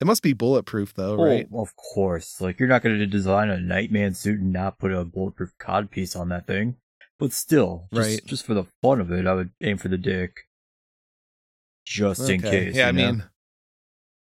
It 0.00 0.06
must 0.06 0.22
be 0.22 0.32
bulletproof 0.34 0.92
though, 0.94 1.16
Well, 1.16 1.26
right? 1.28 1.48
of 1.54 1.74
course. 1.76 2.40
Like, 2.40 2.58
you're 2.60 2.68
not 2.68 2.82
going 2.82 2.98
to 2.98 3.06
design 3.06 3.48
a 3.48 3.58
Nightman 3.58 4.14
suit 4.14 4.40
and 4.40 4.52
not 4.52 4.78
put 4.78 4.92
a 4.92 5.04
bulletproof 5.04 5.52
codpiece 5.58 6.18
on 6.18 6.28
that 6.28 6.46
thing. 6.46 6.76
But 7.18 7.32
still, 7.32 7.88
just, 7.94 8.06
Right. 8.08 8.26
just 8.26 8.44
for 8.44 8.52
the 8.52 8.64
fun 8.82 9.00
of 9.00 9.10
it, 9.10 9.26
I 9.26 9.32
would 9.34 9.50
aim 9.62 9.78
for 9.78 9.88
the 9.88 9.96
dick. 9.96 10.40
Just 11.86 12.28
in 12.28 12.42
case. 12.42 12.74
Yeah, 12.74 12.88
I 12.88 12.90
know? 12.90 13.06
mean, 13.12 13.24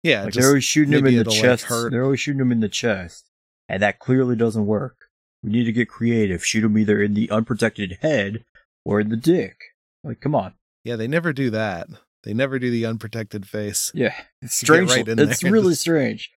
yeah, 0.03 0.23
like 0.23 0.33
just 0.33 0.39
they're 0.41 0.49
always 0.49 0.63
shooting 0.63 0.93
him 0.93 1.05
in 1.05 1.15
the 1.15 1.23
like, 1.29 1.39
chest. 1.39 1.65
hurt. 1.65 1.91
they're 1.91 2.03
always 2.03 2.19
shooting 2.19 2.41
him 2.41 2.51
in 2.51 2.59
the 2.59 2.67
chest. 2.69 3.29
And 3.69 3.81
that 3.83 3.99
clearly 3.99 4.35
doesn't 4.35 4.65
work. 4.65 4.97
We 5.43 5.51
need 5.51 5.63
to 5.65 5.71
get 5.71 5.87
creative. 5.87 6.43
Shoot 6.45 6.63
him 6.65 6.77
either 6.77 7.01
in 7.01 7.13
the 7.13 7.29
unprotected 7.29 7.99
head 8.01 8.43
or 8.83 8.99
in 8.99 9.09
the 9.09 9.15
dick. 9.15 9.57
Like, 10.03 10.19
come 10.19 10.35
on. 10.35 10.55
yeah, 10.83 10.95
they 10.95 11.07
never 11.07 11.31
do 11.31 11.49
that. 11.51 11.87
They 12.23 12.33
never 12.33 12.59
do 12.59 12.69
the 12.69 12.85
unprotected 12.85 13.47
face. 13.47 13.91
Yeah. 13.93 14.13
It's 14.41 14.55
strange. 14.55 14.89
right 14.91 15.07
it's 15.07 15.41
there. 15.41 15.51
really 15.51 15.75
strange. 15.85 16.31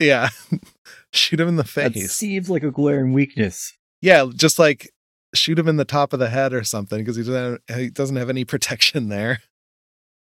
Yeah, 0.00 0.28
shoot 1.12 1.38
him 1.40 1.48
in 1.48 1.56
the 1.56 1.62
That 1.62 1.92
face. 1.94 2.12
seems 2.12 2.50
like 2.50 2.62
a 2.64 2.70
glaring 2.70 3.12
weakness. 3.12 3.76
Yeah, 4.02 4.26
just 4.34 4.58
like 4.58 4.90
shoot 5.34 5.58
him 5.58 5.66
in 5.68 5.76
the 5.76 5.84
top 5.84 6.12
of 6.12 6.18
the 6.20 6.28
head 6.30 6.52
or 6.52 6.62
something 6.64 6.98
because 6.98 7.16
he 7.16 7.22
doesn't 7.24 7.60
he 7.74 7.90
doesn't 7.90 8.16
have 8.16 8.28
any 8.30 8.44
protection 8.44 9.08
there. 9.08 9.40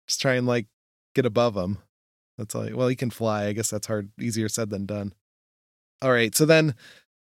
Just 0.07 0.21
try 0.21 0.35
and 0.35 0.45
like 0.47 0.67
get 1.15 1.25
above 1.25 1.55
him. 1.55 1.79
That's 2.37 2.53
all. 2.53 2.67
Well, 2.73 2.87
he 2.89 2.95
can 2.95 3.09
fly. 3.09 3.45
I 3.45 3.53
guess 3.53 3.69
that's 3.69 3.87
hard, 3.87 4.09
easier 4.19 4.49
said 4.49 4.69
than 4.69 4.85
done. 4.85 5.13
All 6.01 6.11
right, 6.11 6.35
so 6.35 6.45
then 6.45 6.75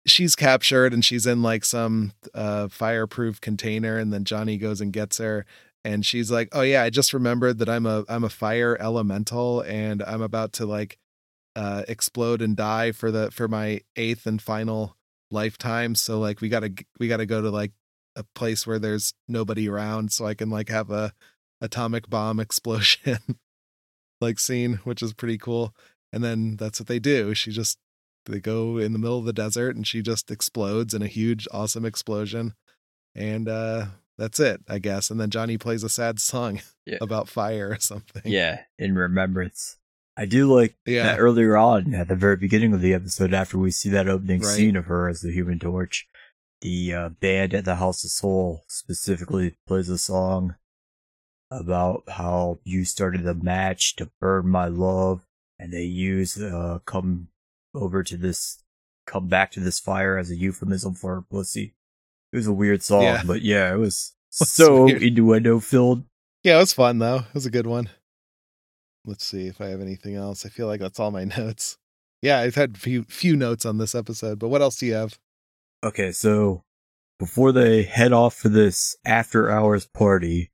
she's 0.05 0.35
captured 0.35 0.93
and 0.93 1.03
she's 1.03 1.25
in 1.25 1.41
like 1.41 1.65
some 1.65 2.13
uh 2.33 2.67
fireproof 2.69 3.41
container, 3.41 3.97
and 3.97 4.13
then 4.13 4.23
Johnny 4.23 4.57
goes 4.57 4.81
and 4.81 4.93
gets 4.93 5.17
her, 5.17 5.45
and 5.83 6.05
she's 6.05 6.31
like, 6.31 6.49
"Oh 6.51 6.61
yeah, 6.61 6.83
I 6.83 6.89
just 6.89 7.13
remembered 7.13 7.59
that 7.59 7.69
I'm 7.69 7.85
a 7.85 8.05
I'm 8.09 8.23
a 8.23 8.29
fire 8.29 8.77
elemental, 8.79 9.61
and 9.61 10.03
I'm 10.03 10.21
about 10.21 10.53
to 10.53 10.65
like 10.65 10.97
uh 11.55 11.83
explode 11.87 12.41
and 12.41 12.55
die 12.55 12.91
for 12.91 13.11
the 13.11 13.31
for 13.31 13.47
my 13.47 13.81
eighth 13.95 14.25
and 14.25 14.41
final 14.41 14.95
lifetime 15.31 15.95
so 15.95 16.19
like 16.19 16.41
we 16.41 16.49
gotta 16.49 16.71
we 16.99 17.07
gotta 17.07 17.25
go 17.25 17.41
to 17.41 17.49
like 17.49 17.71
a 18.15 18.23
place 18.35 18.65
where 18.65 18.79
there's 18.79 19.13
nobody 19.27 19.67
around 19.67 20.11
so 20.11 20.25
i 20.25 20.33
can 20.33 20.49
like 20.49 20.69
have 20.69 20.89
a 20.89 21.13
atomic 21.61 22.09
bomb 22.09 22.39
explosion 22.39 23.19
like 24.21 24.39
scene 24.39 24.75
which 24.83 25.01
is 25.01 25.13
pretty 25.13 25.37
cool 25.37 25.73
and 26.11 26.23
then 26.23 26.55
that's 26.55 26.79
what 26.79 26.87
they 26.87 26.99
do 26.99 27.33
she 27.33 27.51
just 27.51 27.77
they 28.25 28.39
go 28.39 28.77
in 28.77 28.93
the 28.93 28.99
middle 28.99 29.17
of 29.17 29.25
the 29.25 29.33
desert 29.33 29.75
and 29.75 29.87
she 29.87 30.01
just 30.01 30.29
explodes 30.29 30.93
in 30.93 31.01
a 31.01 31.07
huge 31.07 31.47
awesome 31.51 31.85
explosion 31.85 32.53
and 33.15 33.47
uh 33.49 33.85
that's 34.19 34.39
it 34.39 34.61
i 34.69 34.77
guess 34.77 35.09
and 35.09 35.19
then 35.19 35.29
johnny 35.31 35.57
plays 35.57 35.83
a 35.83 35.89
sad 35.89 36.19
song 36.19 36.61
Yeah. 36.85 36.97
about 37.01 37.27
fire 37.29 37.69
or 37.71 37.79
something 37.79 38.21
Yeah, 38.25 38.61
in 38.77 38.93
remembrance. 38.95 39.77
I 40.17 40.25
do 40.25 40.53
like 40.53 40.75
yeah 40.85 41.03
that 41.03 41.19
earlier 41.19 41.55
on 41.57 41.93
at 41.95 42.07
the 42.09 42.15
very 42.15 42.35
beginning 42.35 42.73
of 42.73 42.81
the 42.81 42.93
episode 42.93 43.33
after 43.33 43.57
we 43.57 43.71
see 43.71 43.89
that 43.89 44.07
opening 44.09 44.41
Right. 44.41 44.49
scene 44.55 44.75
of 44.75 44.85
her 44.85 45.07
as 45.09 45.21
the 45.21 45.31
human 45.31 45.57
torch 45.59 46.07
the 46.61 46.93
uh, 46.93 47.09
band 47.09 47.53
at 47.53 47.63
the 47.65 47.75
house 47.77 48.03
of 48.03 48.11
soul 48.11 48.63
specifically 48.67 49.55
plays 49.65 49.87
a 49.89 49.97
song 49.97 50.55
about 51.51 52.03
how 52.09 52.59
you 52.63 52.85
started 52.85 53.23
the 53.23 53.33
match 53.33 53.95
to 53.95 54.11
burn 54.19 54.47
my 54.47 54.67
love 54.67 55.25
and 55.57 55.71
they 55.73 55.83
use 55.83 56.39
uh 56.41 56.79
come 56.85 57.29
over 57.73 58.03
to 58.03 58.17
this 58.17 58.63
come 59.07 59.27
back 59.27 59.51
to 59.51 59.59
this 59.59 59.79
fire 59.79 60.17
as 60.17 60.29
a 60.29 60.35
euphemism 60.35 60.93
for 60.93 61.15
her 61.15 61.21
pussy 61.21 61.73
it 62.31 62.35
was 62.37 62.47
a 62.47 62.53
weird 62.53 62.81
song 62.83 63.03
Yeah. 63.03 63.21
but 63.25 63.41
yeah 63.41 63.73
it 63.73 63.77
was 63.77 64.13
so 64.29 64.85
weird. 64.85 65.01
innuendo 65.03 65.59
filled 65.59 66.03
Yeah, 66.43 66.57
it 66.57 66.59
was 66.61 66.73
fun 66.73 66.99
though. 66.99 67.17
It 67.27 67.33
was 67.33 67.45
a 67.45 67.51
good 67.51 67.67
one. 67.67 67.89
Let's 69.05 69.25
see 69.25 69.47
if 69.47 69.59
I 69.61 69.67
have 69.67 69.81
anything 69.81 70.15
else. 70.15 70.45
I 70.45 70.49
feel 70.49 70.67
like 70.67 70.79
that's 70.79 70.99
all 70.99 71.11
my 71.11 71.23
notes. 71.37 71.77
Yeah, 72.21 72.39
I've 72.39 72.55
had 72.55 72.77
few 72.77 73.03
few 73.05 73.35
notes 73.35 73.65
on 73.65 73.77
this 73.77 73.95
episode, 73.95 74.39
but 74.39 74.49
what 74.49 74.61
else 74.61 74.77
do 74.77 74.85
you 74.85 74.93
have? 74.93 75.17
Okay, 75.83 76.11
so 76.11 76.63
before 77.17 77.51
they 77.51 77.83
head 77.83 78.11
off 78.13 78.35
for 78.35 78.49
this 78.49 78.97
after 79.05 79.49
hours 79.49 79.85
party, 79.87 80.51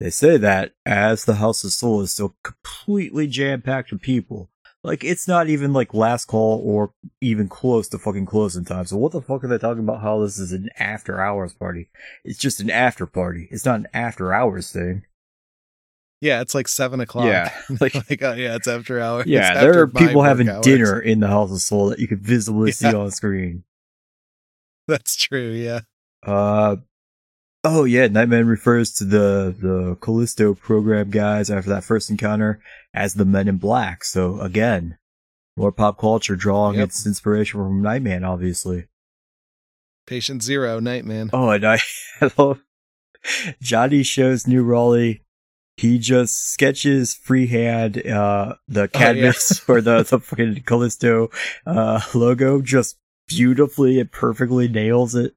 they 0.00 0.10
say 0.10 0.36
that 0.36 0.72
as 0.86 1.24
the 1.24 1.36
House 1.36 1.64
of 1.64 1.72
Soul 1.72 2.02
is 2.02 2.12
so 2.12 2.34
completely 2.44 3.26
jam 3.26 3.62
packed 3.62 3.90
with 3.90 4.02
people, 4.02 4.50
like 4.84 5.04
it's 5.04 5.28
not 5.28 5.48
even 5.48 5.72
like 5.72 5.94
last 5.94 6.24
call 6.26 6.60
or 6.64 6.92
even 7.20 7.48
close 7.48 7.88
to 7.88 7.98
fucking 7.98 8.26
closing 8.26 8.64
time. 8.64 8.84
So 8.86 8.96
what 8.96 9.12
the 9.12 9.22
fuck 9.22 9.44
are 9.44 9.48
they 9.48 9.58
talking 9.58 9.82
about? 9.84 10.00
How 10.02 10.20
this 10.20 10.38
is 10.38 10.52
an 10.52 10.68
after 10.78 11.20
hours 11.20 11.52
party? 11.54 11.88
It's 12.24 12.38
just 12.38 12.60
an 12.60 12.70
after 12.70 13.06
party. 13.06 13.48
It's 13.50 13.64
not 13.64 13.80
an 13.80 13.86
after 13.94 14.32
hours 14.32 14.72
thing. 14.72 15.04
Yeah, 16.20 16.40
it's 16.40 16.54
like 16.54 16.68
seven 16.68 17.00
o'clock. 17.00 17.26
Yeah, 17.26 17.52
like 17.80 17.94
like 17.94 18.22
oh 18.22 18.34
yeah, 18.34 18.54
it's 18.56 18.68
after 18.68 19.00
hours. 19.00 19.26
yeah, 19.26 19.52
It's 19.52 19.60
there 19.60 19.80
are 19.80 19.86
people 19.88 20.22
having 20.22 20.48
hours. 20.48 20.64
dinner 20.64 21.00
in 21.00 21.20
the 21.20 21.28
House 21.28 21.50
of 21.52 21.60
Soul 21.60 21.88
that 21.90 21.98
you 21.98 22.06
could 22.08 22.20
visibly 22.22 22.70
see 22.72 22.92
on 22.92 23.10
screen. 23.10 23.64
That's 24.88 25.16
true. 25.16 25.50
Yeah. 25.50 25.80
Uh 26.24 26.76
oh 27.64 27.84
yeah, 27.84 28.06
Nightman 28.08 28.46
refers 28.46 28.92
to 28.94 29.04
the 29.04 29.54
the 29.58 29.96
Callisto 30.00 30.54
program 30.54 31.10
guys 31.10 31.50
after 31.50 31.70
that 31.70 31.84
first 31.84 32.10
encounter 32.10 32.60
as 32.94 33.14
the 33.14 33.24
Men 33.24 33.48
in 33.48 33.56
Black. 33.58 34.04
So 34.04 34.40
again, 34.40 34.98
more 35.56 35.72
pop 35.72 35.98
culture 35.98 36.36
drawing 36.36 36.78
Yep. 36.78 36.88
its 36.88 37.06
inspiration 37.06 37.60
from 37.60 37.82
Nightman, 37.82 38.24
obviously. 38.24 38.86
Patient 40.06 40.42
zero, 40.42 40.80
Nightman. 40.80 41.30
Oh, 41.32 41.50
and 41.50 41.64
I, 41.64 41.78
I 42.20 42.30
love 42.36 42.60
Johnny 43.60 44.02
shows 44.02 44.46
New 44.46 44.64
Raleigh. 44.64 45.22
He 45.76 45.98
just 45.98 46.50
sketches 46.52 47.14
freehand 47.14 48.06
uh 48.06 48.56
the 48.68 48.88
Cadmus 48.88 49.62
or 49.68 49.80
the 49.80 50.02
the 50.02 50.18
fucking 50.20 50.62
Callisto 50.66 51.30
uh 51.66 52.00
logo 52.14 52.60
just 52.60 52.98
beautifully 53.26 53.98
and 53.98 54.10
perfectly 54.12 54.68
nails 54.68 55.14
it. 55.14 55.34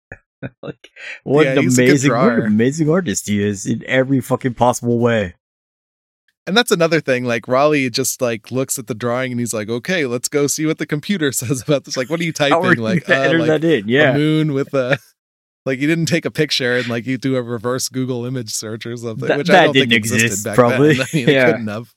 like 0.62 0.90
what 1.24 1.46
Yeah, 1.46 1.54
an 1.54 1.64
he's 1.64 1.78
a 1.78 1.82
good 1.82 1.90
amazing 1.90 2.12
what 2.12 2.34
an 2.40 2.46
amazing 2.46 2.90
artist 2.90 3.28
he 3.28 3.42
is 3.44 3.66
in 3.66 3.84
every 3.88 4.22
fucking 4.22 4.54
possible 4.56 5.00
way. 5.00 5.36
And 6.48 6.56
that's 6.56 6.70
another 6.72 7.02
thing. 7.02 7.25
Like 7.25 7.48
Raleigh 7.48 7.90
just 7.90 8.22
like 8.22 8.52
looks 8.52 8.78
at 8.78 8.86
the 8.88 8.94
drawing 8.94 9.32
and 9.32 9.40
he's 9.40 9.54
like, 9.54 9.68
"Okay, 9.70 10.06
let's 10.06 10.30
go 10.30 10.46
see 10.46 10.66
what 10.68 10.78
the 10.78 10.86
computer 10.86 11.32
says 11.32 11.62
about 11.64 11.86
this." 11.86 11.98
Like, 11.98 12.10
what 12.10 12.20
are 12.20 12.24
you 12.24 12.30
are 12.40 12.50
typing? 12.50 12.78
you 12.78 12.84
Like, 12.84 13.10
uh, 13.10 13.34
like 13.40 13.48
that 13.48 13.64
in? 13.64 13.88
Yeah. 13.88 14.14
moon 14.16 14.54
with 14.54 14.74
a 14.75 15.00
like 15.66 15.80
you 15.80 15.88
didn't 15.88 16.06
take 16.06 16.25
a 16.25 16.30
picture 16.32 16.78
and 16.78 16.88
like 16.88 17.08
you 17.08 17.18
do 17.18 17.36
a 17.36 17.42
reverse 17.42 17.90
Google 17.90 18.25
image 18.25 18.52
search 18.52 18.86
or 18.86 18.96
something, 18.96 19.28
That- 19.28 19.40
which 19.40 19.50
I 19.50 19.64
don't 19.66 19.74
think 19.74 19.92
existed 19.92 20.25
exist, 20.25 20.46
back 20.46 20.56
probably. 20.56 20.94
then. 20.94 21.02
I 21.12 21.16
mean, 21.16 21.28
Yeah. 21.30 21.46
couldn't 21.48 21.68
have. 21.68 21.94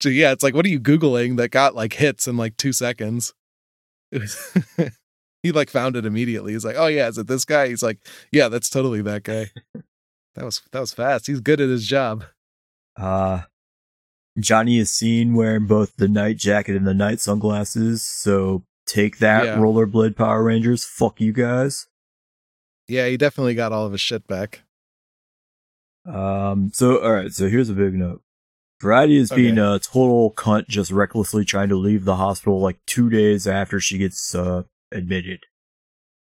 So 0.00 0.10
yeah, 0.10 0.32
it's 0.32 0.42
like, 0.42 0.54
what 0.54 0.66
are 0.66 0.68
you 0.68 0.78
googling 0.80 1.38
that 1.38 1.48
got 1.50 1.74
like 1.74 1.94
hits 1.94 2.28
in 2.28 2.36
like 2.36 2.56
two 2.58 2.72
seconds? 2.74 3.32
It 4.12 4.20
was 4.20 4.54
he 5.42 5.52
like 5.52 5.70
found 5.70 5.96
it 5.96 6.04
immediately. 6.06 6.52
He's 6.52 6.64
like, 6.64 6.76
oh 6.78 6.86
yeah, 6.86 7.08
is 7.08 7.18
it 7.18 7.26
this 7.26 7.44
guy? 7.44 7.68
He's 7.68 7.82
like, 7.82 7.98
yeah, 8.32 8.48
that's 8.48 8.70
totally 8.70 9.02
that 9.02 9.22
guy. 9.22 9.50
that 10.34 10.44
was 10.44 10.62
that 10.72 10.80
was 10.80 10.92
fast. 10.92 11.26
He's 11.26 11.40
good 11.40 11.60
at 11.60 11.68
his 11.68 11.86
job. 11.86 12.24
Uh 12.96 13.42
Johnny 14.38 14.78
is 14.78 14.90
seen 14.90 15.34
wearing 15.34 15.66
both 15.66 15.96
the 15.96 16.06
night 16.08 16.36
jacket 16.36 16.76
and 16.76 16.86
the 16.86 16.94
night 16.94 17.18
sunglasses, 17.20 18.02
so 18.04 18.62
take 18.86 19.18
that 19.18 19.44
Yeah. 19.44 19.56
rollerblade 19.56 20.16
Power 20.16 20.44
Rangers. 20.44 20.84
Fuck 20.84 21.20
you 21.20 21.32
guys. 21.32 21.86
Yeah, 22.86 23.06
he 23.08 23.16
definitely 23.16 23.54
got 23.54 23.72
all 23.72 23.84
of 23.84 23.92
his 23.92 24.00
shit 24.00 24.26
back. 24.26 24.62
Um, 26.06 26.70
so 26.72 27.02
alright, 27.04 27.32
so 27.32 27.48
here's 27.48 27.68
a 27.68 27.74
big 27.74 27.94
note. 27.94 28.22
Variety 28.80 29.16
is 29.16 29.30
being 29.30 29.58
a 29.58 29.78
total 29.80 30.32
cunt, 30.32 30.68
just 30.68 30.92
recklessly 30.92 31.44
trying 31.44 31.68
to 31.68 31.76
leave 31.76 32.04
the 32.04 32.14
hospital 32.16 32.60
like 32.60 32.78
two 32.86 33.10
days 33.10 33.46
after 33.48 33.80
she 33.80 33.98
gets 33.98 34.34
uh, 34.34 34.62
admitted. 34.92 35.40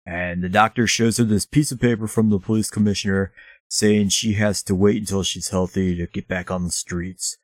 And 0.05 0.43
the 0.43 0.49
doctor 0.49 0.87
shows 0.87 1.17
her 1.17 1.23
this 1.23 1.45
piece 1.45 1.71
of 1.71 1.79
paper 1.79 2.07
from 2.07 2.29
the 2.29 2.39
police 2.39 2.69
commissioner 2.69 3.31
saying 3.69 4.09
she 4.09 4.33
has 4.33 4.61
to 4.63 4.75
wait 4.75 4.97
until 4.97 5.23
she's 5.23 5.49
healthy 5.49 5.95
to 5.95 6.07
get 6.07 6.27
back 6.27 6.51
on 6.51 6.63
the 6.65 6.71
streets. 6.71 7.37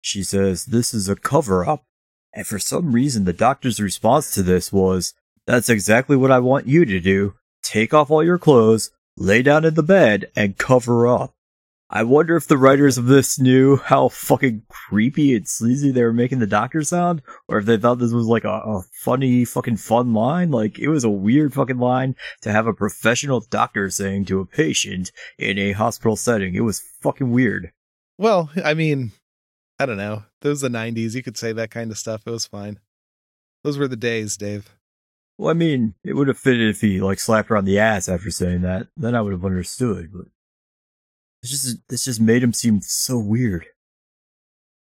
She 0.00 0.22
says 0.22 0.66
this 0.66 0.92
is 0.92 1.08
a 1.08 1.16
cover 1.16 1.66
up. 1.66 1.84
And 2.34 2.46
for 2.46 2.58
some 2.58 2.92
reason, 2.92 3.24
the 3.24 3.32
doctor's 3.32 3.80
response 3.80 4.34
to 4.34 4.42
this 4.42 4.72
was, 4.72 5.14
That's 5.46 5.68
exactly 5.68 6.16
what 6.16 6.32
I 6.32 6.40
want 6.40 6.66
you 6.66 6.84
to 6.84 6.98
do. 6.98 7.34
Take 7.62 7.94
off 7.94 8.10
all 8.10 8.24
your 8.24 8.38
clothes, 8.38 8.90
lay 9.16 9.42
down 9.42 9.64
in 9.64 9.74
the 9.74 9.82
bed, 9.82 10.30
and 10.34 10.58
cover 10.58 11.06
up. 11.06 11.34
I 11.96 12.02
wonder 12.02 12.36
if 12.36 12.48
the 12.48 12.58
writers 12.58 12.98
of 12.98 13.06
this 13.06 13.38
knew 13.38 13.76
how 13.76 14.08
fucking 14.08 14.62
creepy 14.68 15.32
and 15.36 15.48
sleazy 15.48 15.92
they 15.92 16.02
were 16.02 16.12
making 16.12 16.40
the 16.40 16.46
doctor 16.46 16.82
sound, 16.82 17.22
or 17.46 17.58
if 17.58 17.66
they 17.66 17.76
thought 17.76 18.00
this 18.00 18.12
was 18.12 18.26
like 18.26 18.42
a, 18.42 18.48
a 18.48 18.82
funny 18.92 19.44
fucking 19.44 19.76
fun 19.76 20.12
line. 20.12 20.50
Like, 20.50 20.80
it 20.80 20.88
was 20.88 21.04
a 21.04 21.08
weird 21.08 21.54
fucking 21.54 21.78
line 21.78 22.16
to 22.40 22.50
have 22.50 22.66
a 22.66 22.74
professional 22.74 23.46
doctor 23.48 23.90
saying 23.90 24.24
to 24.24 24.40
a 24.40 24.44
patient 24.44 25.12
in 25.38 25.56
a 25.56 25.70
hospital 25.70 26.16
setting. 26.16 26.56
It 26.56 26.62
was 26.62 26.82
fucking 27.00 27.30
weird. 27.30 27.70
Well, 28.18 28.50
I 28.64 28.74
mean, 28.74 29.12
I 29.78 29.86
don't 29.86 29.96
know. 29.96 30.24
Those 30.40 30.62
the 30.62 30.68
'90s. 30.68 31.14
You 31.14 31.22
could 31.22 31.36
say 31.36 31.52
that 31.52 31.70
kind 31.70 31.92
of 31.92 31.98
stuff. 31.98 32.22
It 32.26 32.30
was 32.30 32.46
fine. 32.46 32.80
Those 33.62 33.78
were 33.78 33.88
the 33.88 33.94
days, 33.94 34.36
Dave. 34.36 34.68
Well, 35.38 35.50
I 35.50 35.54
mean, 35.54 35.94
it 36.02 36.14
would 36.14 36.26
have 36.28 36.38
fitted 36.38 36.70
if 36.70 36.80
he 36.80 37.00
like 37.00 37.20
slapped 37.20 37.50
her 37.50 37.56
on 37.56 37.64
the 37.64 37.78
ass 37.78 38.08
after 38.08 38.32
saying 38.32 38.62
that. 38.62 38.88
Then 38.96 39.14
I 39.14 39.20
would 39.20 39.32
have 39.32 39.44
understood. 39.44 40.10
But 40.12 40.26
it's 41.44 41.50
just 41.50 41.78
this 41.88 42.04
just 42.06 42.20
made 42.22 42.42
him 42.42 42.54
seem 42.54 42.80
so 42.80 43.18
weird. 43.18 43.66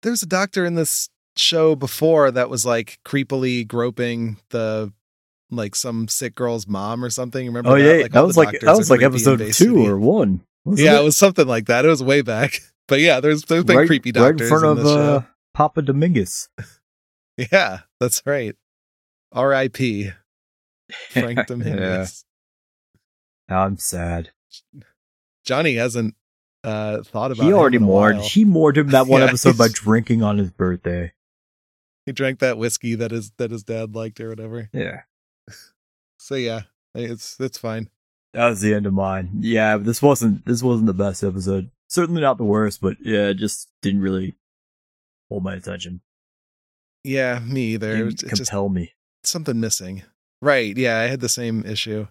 There's 0.03 0.21
a 0.21 0.27
doctor 0.27 0.63
in 0.63 0.75
this 0.75 1.09
show 1.35 1.75
before 1.75 2.29
that 2.29 2.49
was 2.51 2.65
like 2.65 2.99
creepily 3.03 3.67
groping 3.67 4.37
the 4.51 4.93
like 5.49 5.75
some 5.75 6.07
sick 6.07 6.35
girl's 6.35 6.67
mom 6.67 7.03
or 7.03 7.09
something. 7.09 7.47
Remember? 7.47 7.71
Oh 7.71 7.73
that? 7.81 7.83
yeah, 7.83 8.03
Like, 8.03 8.11
that 8.11 8.25
was 8.25 8.37
like 8.37 8.59
that 8.61 8.77
was 8.77 8.91
like 8.91 9.01
episode 9.01 9.51
two 9.53 9.85
or 9.85 9.97
one. 9.97 10.41
yeah, 10.65 10.97
it? 10.97 11.01
it 11.01 11.03
was 11.03 11.17
something 11.17 11.47
like 11.47 11.65
that. 11.65 11.83
It 11.83 11.89
was 11.89 12.03
way 12.03 12.21
back. 12.21 12.59
But 12.87 12.99
yeah, 12.99 13.19
there's 13.19 13.41
there's 13.45 13.63
been 13.63 13.77
right, 13.77 13.87
creepy 13.87 14.11
right 14.11 14.29
doctors 14.29 14.51
in 14.51 14.59
front 14.59 14.77
of 14.79 14.85
show. 14.85 14.99
uh, 14.99 15.21
Papa 15.55 15.81
Dominguez. 15.81 16.49
Yeah, 17.51 17.79
that's 17.99 18.21
right. 18.27 18.55
R.I.P. 19.31 20.11
Frank 21.09 21.37
Yeah. 21.39 21.43
Dominguez. 21.47 22.25
I'm 23.49 23.77
sad. 23.79 24.29
Johnny 25.43 25.75
hasn't 25.75 26.13
uh, 26.65 27.03
thought 27.03 27.31
about. 27.31 27.43
He 27.45 27.53
already 27.53 27.77
mourned. 27.77 28.17
while. 28.19 28.27
He 28.27 28.43
mourned 28.45 28.77
him 28.77 28.87
that 28.89 29.07
one 29.07 29.21
Yeah, 29.21 29.27
episode 29.27 29.57
by 29.57 29.67
drinking 29.71 30.23
on 30.23 30.37
his 30.37 30.51
birthday. 30.51 31.13
He 32.05 32.11
drank 32.11 32.39
that 32.39 32.57
whiskey 32.57 32.95
that 32.95 33.11
his 33.11 33.31
that 33.37 33.51
his 33.51 33.63
dad 33.63 33.95
liked 33.95 34.19
or 34.19 34.29
whatever. 34.29 34.69
Yeah. 34.73 35.01
So 36.19 36.35
yeah, 36.35 36.61
it's 36.93 37.39
it's 37.39 37.57
fine. 37.57 37.89
That 38.33 38.49
was 38.49 38.61
the 38.61 38.73
end 38.73 38.85
of 38.85 38.93
mine. 38.93 39.29
Yeah, 39.39 39.77
this 39.77 40.01
wasn't 40.01 40.45
this 40.45 40.61
wasn't 40.61 40.87
the 40.87 40.93
best 40.93 41.23
episode. 41.23 41.71
Certainly 41.87 42.21
not 42.21 42.37
the 42.37 42.43
worst, 42.43 42.81
but 42.81 42.97
yeah, 43.01 43.27
it 43.27 43.35
just 43.35 43.69
didn't 43.81 44.01
really 44.01 44.35
hold 45.29 45.43
my 45.43 45.53
attention. 45.55 46.01
Yeah, 47.03 47.39
me 47.39 47.73
either. 47.75 47.93
It 47.93 47.97
Didn't 47.97 48.17
just 48.19 48.35
compel 48.51 48.69
me. 48.69 48.93
something 49.23 49.59
missing. 49.59 50.03
Right. 50.41 50.75
Yeah, 50.75 50.99
I 50.99 51.03
had 51.03 51.19
the 51.21 51.29
same 51.29 51.63
issue. 51.65 52.07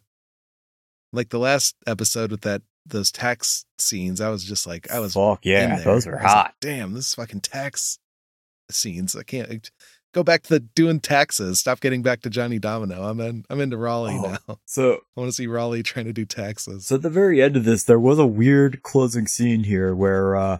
Like 1.12 1.30
the 1.30 1.38
last 1.38 1.74
episode 1.86 2.30
with 2.30 2.42
that 2.42 2.62
those 2.86 3.10
tax 3.10 3.64
scenes, 3.78 4.20
I 4.20 4.28
was 4.28 4.44
just 4.44 4.66
like 4.66 4.90
I 4.90 4.98
was 5.00 5.14
Fuck 5.14 5.44
yeah, 5.44 5.76
those 5.82 6.06
were 6.06 6.12
was 6.12 6.22
like, 6.22 6.30
hot. 6.30 6.54
Damn, 6.60 6.92
this 6.92 7.08
is 7.08 7.14
fucking 7.14 7.40
tax 7.40 7.98
scenes. 8.70 9.14
I 9.16 9.22
can't 9.22 9.70
go 10.12 10.22
back 10.22 10.42
to 10.44 10.48
the 10.50 10.60
doing 10.60 11.00
taxes. 11.00 11.60
Stop 11.60 11.80
getting 11.80 12.02
back 12.02 12.20
to 12.22 12.30
Johnny 12.30 12.58
Domino. 12.58 13.02
I'm 13.04 13.20
in 13.20 13.44
I'm 13.50 13.60
into 13.60 13.76
Raleigh 13.76 14.18
Oh. 14.22 14.36
now. 14.48 14.58
So 14.66 14.94
I 15.16 15.20
want 15.20 15.28
to 15.28 15.32
see 15.32 15.46
Raleigh 15.46 15.82
trying 15.82 16.06
to 16.06 16.12
do 16.12 16.24
taxes. 16.24 16.86
So 16.86 16.96
at 16.96 17.02
the 17.02 17.10
very 17.10 17.42
end 17.42 17.56
of 17.56 17.64
this, 17.64 17.82
there 17.84 17.98
was 18.00 18.18
a 18.18 18.26
weird 18.26 18.82
closing 18.82 19.26
scene 19.26 19.64
here 19.64 19.94
where 19.94 20.36
uh 20.36 20.58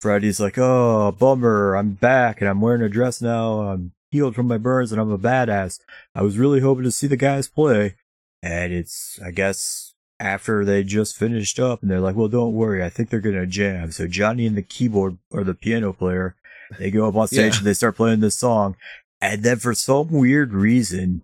Freddy's 0.00 0.40
like, 0.40 0.56
"Oh, 0.56 1.12
bummer, 1.12 1.74
I'm 1.76 1.90
back 1.92 2.40
and 2.40 2.48
I'm 2.48 2.60
wearing 2.62 2.80
a 2.82 2.88
dress 2.88 3.20
now. 3.20 3.60
I'm 3.60 3.92
healed 4.10 4.34
from 4.34 4.48
my 4.48 4.56
burns 4.58 4.92
and 4.92 5.00
I'm 5.00 5.10
a 5.12 5.18
badass. 5.18 5.78
I 6.14 6.22
was 6.22 6.38
really 6.38 6.60
hoping 6.60 6.84
to 6.84 6.90
see 6.90 7.06
the 7.06 7.16
guys 7.18 7.48
play." 7.48 7.96
And 8.42 8.72
it's, 8.72 9.20
I 9.22 9.30
guess, 9.32 9.89
after 10.20 10.64
they 10.64 10.84
just 10.84 11.16
finished 11.16 11.58
up, 11.58 11.82
and 11.82 11.90
they're 11.90 12.00
like, 12.00 12.14
"Well, 12.14 12.28
don't 12.28 12.54
worry, 12.54 12.84
I 12.84 12.88
think 12.90 13.08
they're 13.10 13.20
gonna 13.20 13.46
jam." 13.46 13.90
So 13.90 14.06
Johnny 14.06 14.46
and 14.46 14.56
the 14.56 14.62
keyboard 14.62 15.18
or 15.30 15.42
the 15.42 15.54
piano 15.54 15.92
player, 15.92 16.36
they 16.78 16.90
go 16.90 17.08
up 17.08 17.16
on 17.16 17.26
stage 17.26 17.54
Yeah. 17.54 17.58
and 17.58 17.66
they 17.66 17.74
start 17.74 17.96
playing 17.96 18.20
this 18.20 18.38
song, 18.38 18.76
and 19.20 19.42
then 19.42 19.58
for 19.58 19.74
some 19.74 20.10
weird 20.10 20.52
reason, 20.52 21.22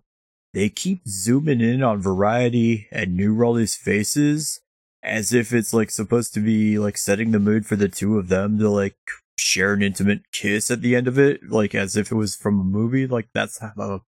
they 0.55 0.69
keep 0.71 1.07
zooming 1.07 1.61
in 1.61 1.83
on 1.83 2.01
Variety 2.01 2.89
and 2.91 3.15
New 3.15 3.35
Raleigh's 3.35 3.77
faces 3.77 4.61
as 5.03 5.33
if 5.33 5.53
it's 5.53 5.73
like 5.75 5.91
supposed 5.91 6.35
to 6.35 6.41
be 6.41 6.79
like 6.79 6.97
setting 6.99 7.31
the 7.31 7.39
mood 7.39 7.65
for 7.67 7.77
the 7.77 7.89
two 7.89 8.19
of 8.19 8.29
them 8.29 8.59
to 8.59 8.69
like 8.71 8.97
share 9.39 9.75
an 9.75 9.83
intimate 9.83 10.23
kiss 10.33 10.71
at 10.71 10.81
the 10.81 10.97
end 10.97 11.07
of 11.07 11.19
it, 11.19 11.41
like 11.51 11.75
as 11.75 11.95
if 11.97 12.11
it 12.11 12.15
was 12.17 12.35
from 12.35 12.59
a 12.59 12.65
movie. 12.65 13.07
Like 13.07 13.29
that's 13.35 13.59
the 13.59 14.01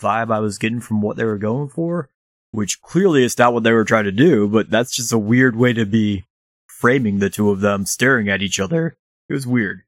vibe 0.00 0.32
I 0.32 0.38
was 0.38 0.56
getting 0.58 0.80
from 0.80 1.02
what 1.02 1.16
they 1.16 1.24
were 1.24 1.36
going 1.36 1.68
for, 1.68 2.08
which 2.52 2.80
clearly 2.80 3.24
is 3.24 3.38
not 3.38 3.52
what 3.52 3.62
they 3.62 3.72
were 3.72 3.84
trying 3.84 4.04
to 4.04 4.12
do, 4.12 4.48
but 4.48 4.70
that's 4.70 4.94
just 4.94 5.12
a 5.12 5.18
weird 5.18 5.56
way 5.56 5.72
to 5.72 5.84
be 5.86 6.24
framing 6.66 7.18
the 7.18 7.30
two 7.30 7.50
of 7.50 7.60
them 7.60 7.84
staring 7.86 8.28
at 8.28 8.42
each 8.42 8.58
other. 8.58 8.96
It 9.28 9.34
was 9.34 9.46
weird. 9.46 9.82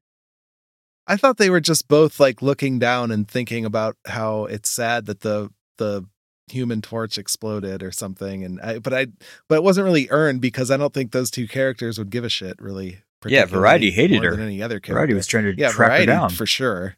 I 1.05 1.17
thought 1.17 1.37
they 1.37 1.49
were 1.49 1.59
just 1.59 1.87
both 1.87 2.19
like 2.19 2.41
looking 2.41 2.79
down 2.79 3.11
and 3.11 3.27
thinking 3.27 3.65
about 3.65 3.97
how 4.05 4.45
it's 4.45 4.69
sad 4.69 5.05
that 5.07 5.19
the 5.21 5.49
the 5.77 6.05
human 6.49 6.81
torch 6.81 7.17
exploded 7.17 7.81
or 7.81 7.91
something 7.91 8.43
and 8.43 8.59
I 8.61 8.77
but 8.79 8.93
I 8.93 9.07
but 9.47 9.55
it 9.55 9.63
wasn't 9.63 9.85
really 9.85 10.07
earned 10.11 10.41
because 10.41 10.69
I 10.69 10.77
don't 10.77 10.93
think 10.93 11.11
those 11.11 11.31
two 11.31 11.47
characters 11.47 11.97
would 11.97 12.09
give 12.09 12.23
a 12.23 12.29
shit 12.29 12.61
really. 12.61 12.99
Yeah, 13.25 13.45
Variety 13.45 13.91
hated 13.91 14.21
more 14.21 14.31
her. 14.31 14.35
than 14.35 14.45
any 14.47 14.61
other 14.61 14.81
character. 14.81 14.93
Variety 14.95 15.13
was 15.13 15.27
trying 15.27 15.45
to 15.45 15.55
yeah, 15.57 15.69
track 15.71 15.87
variety 15.87 16.11
her 16.11 16.17
down. 16.19 16.29
for 16.29 16.45
sure. 16.45 16.97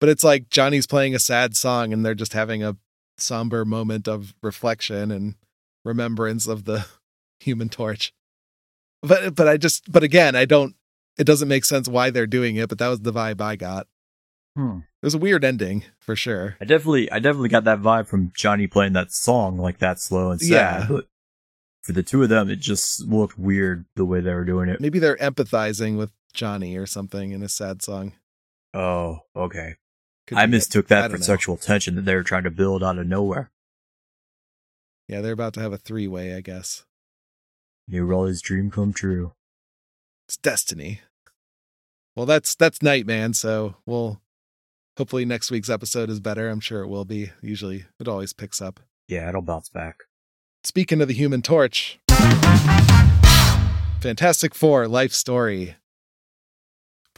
But 0.00 0.08
it's 0.08 0.22
like 0.22 0.50
Johnny's 0.50 0.86
playing 0.86 1.16
a 1.16 1.18
sad 1.18 1.56
song 1.56 1.92
and 1.92 2.06
they're 2.06 2.14
just 2.14 2.32
having 2.32 2.62
a 2.62 2.76
somber 3.20 3.64
moment 3.64 4.08
of 4.08 4.34
reflection 4.42 5.10
and 5.10 5.34
remembrance 5.84 6.46
of 6.46 6.64
the 6.64 6.86
human 7.40 7.68
torch. 7.68 8.12
But 9.02 9.34
but 9.34 9.46
I 9.46 9.56
just 9.56 9.90
but 9.90 10.02
again, 10.02 10.34
I 10.34 10.44
don't 10.44 10.74
it 11.18 11.24
doesn't 11.24 11.48
make 11.48 11.64
sense 11.64 11.88
why 11.88 12.10
they're 12.10 12.26
doing 12.26 12.56
it, 12.56 12.68
but 12.68 12.78
that 12.78 12.88
was 12.88 13.00
the 13.00 13.12
vibe 13.12 13.40
I 13.40 13.56
got. 13.56 13.86
Hmm. 14.56 14.78
It 15.02 15.06
was 15.06 15.14
a 15.14 15.18
weird 15.18 15.44
ending 15.44 15.84
for 16.00 16.16
sure. 16.16 16.56
I 16.60 16.64
definitely, 16.64 17.10
I 17.12 17.20
definitely 17.20 17.48
got 17.48 17.64
that 17.64 17.80
vibe 17.80 18.08
from 18.08 18.32
Johnny 18.34 18.66
playing 18.66 18.94
that 18.94 19.12
song 19.12 19.58
like 19.58 19.78
that 19.78 20.00
slow 20.00 20.32
and 20.32 20.40
sad. 20.40 20.50
Yeah. 20.50 20.86
But 20.88 21.06
for 21.82 21.92
the 21.92 22.02
two 22.02 22.22
of 22.22 22.28
them, 22.28 22.50
it 22.50 22.58
just 22.58 23.02
looked 23.06 23.38
weird 23.38 23.84
the 23.94 24.04
way 24.04 24.20
they 24.20 24.34
were 24.34 24.44
doing 24.44 24.68
it. 24.68 24.80
Maybe 24.80 24.98
they're 24.98 25.16
empathizing 25.16 25.96
with 25.96 26.10
Johnny 26.32 26.76
or 26.76 26.86
something 26.86 27.30
in 27.30 27.42
a 27.42 27.48
sad 27.48 27.82
song. 27.82 28.14
Oh, 28.74 29.20
okay. 29.36 29.76
Could 30.28 30.36
I 30.36 30.44
be 30.44 30.50
it. 30.50 30.56
mistook 30.56 30.92
I 30.92 31.00
that 31.00 31.10
for 31.10 31.16
know. 31.16 31.22
sexual 31.22 31.56
tension 31.56 31.94
that 31.96 32.04
they 32.04 32.14
were 32.14 32.22
trying 32.22 32.44
to 32.44 32.50
build 32.50 32.84
out 32.84 32.98
of 32.98 33.06
nowhere. 33.06 33.50
Yeah, 35.08 35.22
they're 35.22 35.32
about 35.32 35.54
to 35.54 35.60
have 35.60 35.72
a 35.72 35.78
three 35.78 36.06
way, 36.06 36.34
I 36.34 36.42
guess. 36.42 36.84
New 37.88 38.04
Raleigh's 38.04 38.42
dream 38.42 38.70
come 38.70 38.92
true. 38.92 39.32
It's 40.28 40.36
destiny. 40.36 41.00
Well, 42.14 42.26
that's 42.26 42.54
that's 42.54 42.82
Nightman, 42.82 43.32
so 43.32 43.76
we'll 43.86 44.20
hopefully 44.98 45.24
next 45.24 45.50
week's 45.50 45.70
episode 45.70 46.10
is 46.10 46.20
better. 46.20 46.50
I'm 46.50 46.60
sure 46.60 46.82
it 46.82 46.88
will 46.88 47.06
be. 47.06 47.30
Usually 47.40 47.86
it 47.98 48.06
always 48.06 48.34
picks 48.34 48.60
up. 48.60 48.80
Yeah, 49.06 49.30
it'll 49.30 49.40
bounce 49.40 49.70
back. 49.70 50.00
Speaking 50.62 51.00
of 51.00 51.08
the 51.08 51.14
human 51.14 51.40
torch, 51.40 51.98
Fantastic 54.02 54.54
Four 54.54 54.86
life 54.88 55.14
story. 55.14 55.76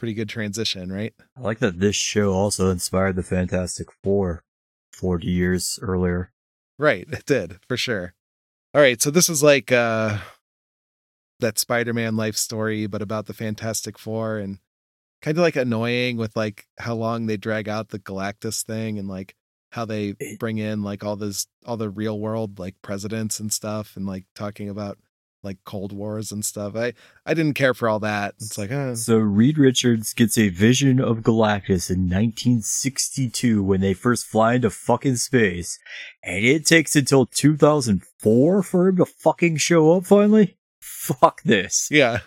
Pretty 0.01 0.15
good 0.15 0.29
transition, 0.29 0.91
right? 0.91 1.13
I 1.37 1.41
like 1.41 1.59
that 1.59 1.79
this 1.79 1.95
show 1.95 2.33
also 2.33 2.71
inspired 2.71 3.15
the 3.15 3.21
Fantastic 3.21 3.89
Four 4.03 4.43
40 4.93 5.27
years 5.27 5.77
earlier. 5.79 6.31
Right, 6.79 7.05
it 7.11 7.27
did, 7.27 7.59
for 7.67 7.77
sure. 7.77 8.15
All 8.73 8.81
right, 8.81 8.99
so 8.99 9.11
this 9.11 9.29
is 9.29 9.43
like 9.43 9.71
uh 9.71 10.17
that 11.39 11.59
Spider-Man 11.59 12.17
life 12.17 12.35
story 12.35 12.87
but 12.87 13.03
about 13.03 13.27
the 13.27 13.35
Fantastic 13.35 13.99
Four 13.99 14.39
and 14.39 14.57
kind 15.21 15.37
of 15.37 15.43
like 15.43 15.55
annoying 15.55 16.17
with 16.17 16.35
like 16.35 16.65
how 16.79 16.95
long 16.95 17.27
they 17.27 17.37
drag 17.37 17.69
out 17.69 17.89
the 17.89 17.99
Galactus 17.99 18.63
thing 18.63 18.97
and 18.97 19.07
like 19.07 19.35
how 19.73 19.85
they 19.85 20.15
bring 20.39 20.57
in 20.57 20.81
like 20.81 21.03
all 21.03 21.15
this 21.15 21.45
all 21.67 21.77
the 21.77 21.91
real 21.91 22.19
world 22.19 22.57
like 22.57 22.73
presidents 22.81 23.39
and 23.39 23.53
stuff 23.53 23.95
and 23.95 24.07
like 24.07 24.25
talking 24.33 24.67
about 24.67 24.97
like 25.43 25.57
Cold 25.65 25.91
Wars 25.91 26.31
and 26.31 26.45
stuff. 26.45 26.75
I 26.75 26.93
I 27.25 27.33
didn't 27.33 27.55
care 27.55 27.73
for 27.73 27.89
all 27.89 27.99
that. 27.99 28.35
It's 28.37 28.57
like, 28.57 28.71
uh, 28.71 28.95
So 28.95 29.17
Reed 29.17 29.57
Richards 29.57 30.13
gets 30.13 30.37
a 30.37 30.49
vision 30.49 30.99
of 30.99 31.19
Galactus 31.19 31.89
in 31.89 32.09
1962 32.09 33.63
when 33.63 33.81
they 33.81 33.93
first 33.93 34.25
fly 34.25 34.55
into 34.55 34.69
fucking 34.69 35.17
space, 35.17 35.79
and 36.23 36.45
it 36.45 36.65
takes 36.65 36.95
until 36.95 37.25
2004 37.25 38.63
for 38.63 38.87
him 38.87 38.97
to 38.97 39.05
fucking 39.05 39.57
show 39.57 39.93
up 39.93 40.05
finally? 40.05 40.57
Fuck 40.79 41.41
this. 41.43 41.87
Yeah. 41.91 42.19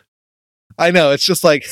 I 0.79 0.91
know. 0.91 1.13
It's 1.13 1.25
just 1.25 1.45
like 1.45 1.67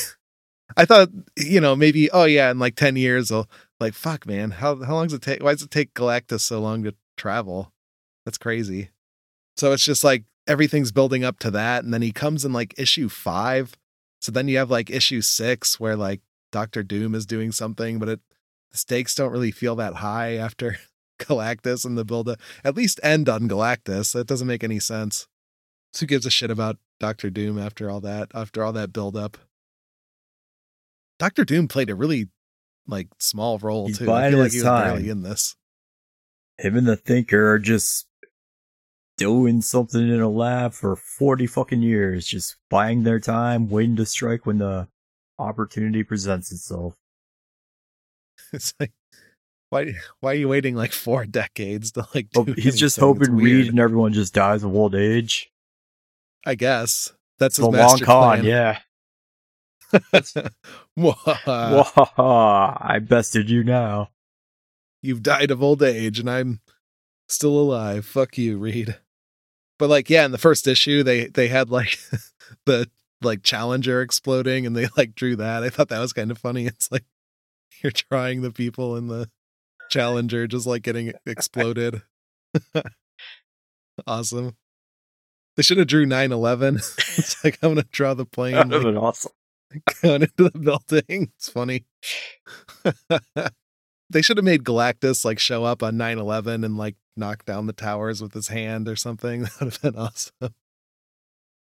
I 0.77 0.85
thought, 0.85 1.09
you 1.37 1.59
know, 1.59 1.75
maybe 1.75 2.09
oh 2.11 2.25
yeah, 2.25 2.51
in 2.51 2.59
like 2.59 2.75
10 2.75 2.95
years 2.95 3.31
I'll 3.31 3.49
like 3.79 3.93
fuck 3.93 4.25
man, 4.25 4.51
how 4.51 4.81
how 4.83 4.95
long 4.95 5.07
does 5.07 5.13
it 5.13 5.21
take 5.21 5.43
why 5.43 5.51
does 5.51 5.63
it 5.63 5.71
take 5.71 5.93
Galactus 5.93 6.41
so 6.41 6.59
long 6.59 6.83
to 6.83 6.95
travel? 7.17 7.73
That's 8.25 8.37
crazy. 8.37 8.89
So 9.57 9.73
it's 9.73 9.83
just 9.83 10.03
like 10.03 10.23
everything's 10.47 10.91
building 10.91 11.23
up 11.23 11.39
to 11.39 11.51
that 11.51 11.83
and 11.83 11.93
then 11.93 12.01
he 12.01 12.11
comes 12.11 12.43
in 12.45 12.53
like 12.53 12.73
issue 12.77 13.09
5. 13.09 13.75
So 14.19 14.31
then 14.31 14.47
you 14.47 14.57
have 14.57 14.71
like 14.71 14.89
issue 14.89 15.21
6 15.21 15.79
where 15.79 15.95
like 15.95 16.21
Doctor 16.51 16.83
Doom 16.83 17.15
is 17.15 17.25
doing 17.25 17.51
something 17.51 17.99
but 17.99 18.09
it 18.09 18.19
the 18.71 18.77
stakes 18.77 19.13
don't 19.15 19.31
really 19.31 19.51
feel 19.51 19.75
that 19.75 19.95
high 19.95 20.35
after 20.35 20.77
Galactus 21.19 21.85
and 21.85 21.97
the 21.97 22.03
build 22.05 22.27
up 22.27 22.39
at 22.63 22.75
least 22.75 22.99
end 23.03 23.29
on 23.29 23.47
Galactus. 23.47 24.13
That 24.13 24.27
doesn't 24.27 24.47
make 24.47 24.63
any 24.63 24.79
sense. 24.79 25.27
So 25.93 26.01
who 26.01 26.07
gives 26.07 26.25
a 26.25 26.31
shit 26.31 26.49
about 26.49 26.77
Doctor 26.99 27.29
Doom 27.29 27.59
after 27.59 27.89
all 27.89 28.01
that? 28.01 28.31
After 28.33 28.63
all 28.63 28.73
that 28.73 28.91
build 28.91 29.15
up, 29.15 29.37
Doctor 31.19 31.45
Doom 31.45 31.67
played 31.67 31.89
a 31.89 31.95
really 31.95 32.29
like 32.87 33.09
small 33.19 33.59
role 33.59 33.87
He's 33.87 33.99
too. 33.99 34.11
I 34.11 34.29
feel 34.29 34.39
like 34.39 34.45
his 34.45 34.53
he 34.53 34.59
was 34.59 34.65
time. 34.65 34.87
barely 34.87 35.09
in 35.09 35.21
this. 35.21 35.55
Him 36.57 36.75
and 36.77 36.87
the 36.87 36.95
Thinker 36.95 37.51
are 37.51 37.59
just 37.59 38.07
doing 39.17 39.61
something 39.61 40.09
in 40.09 40.21
a 40.21 40.29
lab 40.29 40.73
for 40.73 40.95
40 40.95 41.47
fucking 41.47 41.81
years, 41.81 42.25
just 42.25 42.57
buying 42.69 43.03
their 43.03 43.19
time, 43.19 43.69
waiting 43.69 43.95
to 43.97 44.05
strike 44.05 44.45
when 44.45 44.57
the 44.57 44.87
opportunity 45.39 46.03
presents 46.03 46.51
itself. 46.51 46.95
It's 48.53 48.73
like 48.79 48.91
why 49.73 49.93
why 50.19 50.33
are 50.33 50.35
you 50.35 50.47
waiting 50.47 50.75
like 50.75 50.91
four 50.91 51.25
decades 51.25 51.91
to 51.93 52.05
like? 52.13 52.27
Oh, 52.35 52.43
he's 52.43 52.77
just 52.77 52.99
anything? 52.99 53.21
It's 53.21 53.27
hoping. 53.27 53.35
Reed 53.35 53.69
and 53.69 53.79
everyone 53.79 54.13
just 54.13 54.33
dies 54.35 54.63
of 54.63 54.75
old 54.75 54.93
age. 54.93 55.51
I 56.45 56.53
guess 56.53 57.11
that's 57.39 57.57
a 57.57 57.65
long 57.65 57.97
con, 57.97 58.41
plan. 58.41 58.45
yeah. 58.45 58.79
I 62.17 62.99
bested 62.99 63.49
you 63.49 63.63
now. 63.63 64.11
You've 65.01 65.23
died 65.23 65.49
of 65.49 65.63
old 65.63 65.81
age, 65.81 66.19
and 66.19 66.29
I'm 66.29 66.61
still 67.27 67.59
alive. 67.59 68.05
Fuck 68.05 68.37
you, 68.37 68.59
Reed. 68.59 68.97
But 69.83 69.89
like, 69.89 70.09
yeah, 70.09 70.23
in 70.23 70.31
the 70.31 70.37
first 70.37 70.65
issue, 70.65 71.03
they 71.03 71.25
they 71.27 71.49
had 71.49 71.69
like 71.69 71.99
the 72.65 72.89
like 73.21 73.43
Challenger 73.43 74.01
exploding, 74.01 74.65
and 74.65 74.77
they 74.77 74.87
like 74.95 75.13
drew 75.13 75.35
that. 75.35 75.61
I 75.61 75.69
thought 75.69 75.89
that 75.89 75.99
was 75.99 76.13
kind 76.13 76.31
of 76.31 76.37
funny. 76.37 76.67
It's 76.67 76.89
like 76.89 77.03
you're 77.83 77.91
trying 77.91 78.43
the 78.43 78.51
people 78.51 78.95
in 78.95 79.07
the 79.07 79.29
Challenger 79.89 80.47
just 80.47 80.65
like 80.65 80.83
getting 80.83 81.11
exploded. 81.25 82.01
awesome. 84.07 84.55
They 85.57 85.63
should 85.63 85.79
have 85.79 85.87
drew 85.87 86.05
9-11. 86.05 86.77
it's 87.19 87.43
like 87.43 87.59
I'm 87.61 87.71
gonna 87.71 87.85
draw 87.91 88.13
the 88.13 88.25
plane 88.25 88.53
That 88.53 88.69
would 88.69 88.75
like, 88.75 88.83
been 88.85 88.97
awesome. 88.97 89.33
going 90.01 90.21
into 90.21 90.49
the 90.49 90.57
building. 90.57 91.33
It's 91.35 91.49
funny. 91.49 91.83
they 94.09 94.21
should 94.21 94.37
have 94.37 94.45
made 94.45 94.63
Galactus 94.63 95.25
like 95.25 95.39
show 95.39 95.65
up 95.65 95.83
on 95.83 95.97
9-11 95.97 96.63
and 96.63 96.77
like 96.77 96.95
knock 97.15 97.45
down 97.45 97.67
the 97.67 97.73
towers 97.73 98.21
with 98.21 98.33
his 98.33 98.49
hand 98.49 98.87
or 98.87 98.95
something. 98.95 99.43
That 99.59 99.59
would 99.59 99.73
have 99.73 99.81
been 99.81 99.95
awesome. 99.95 100.55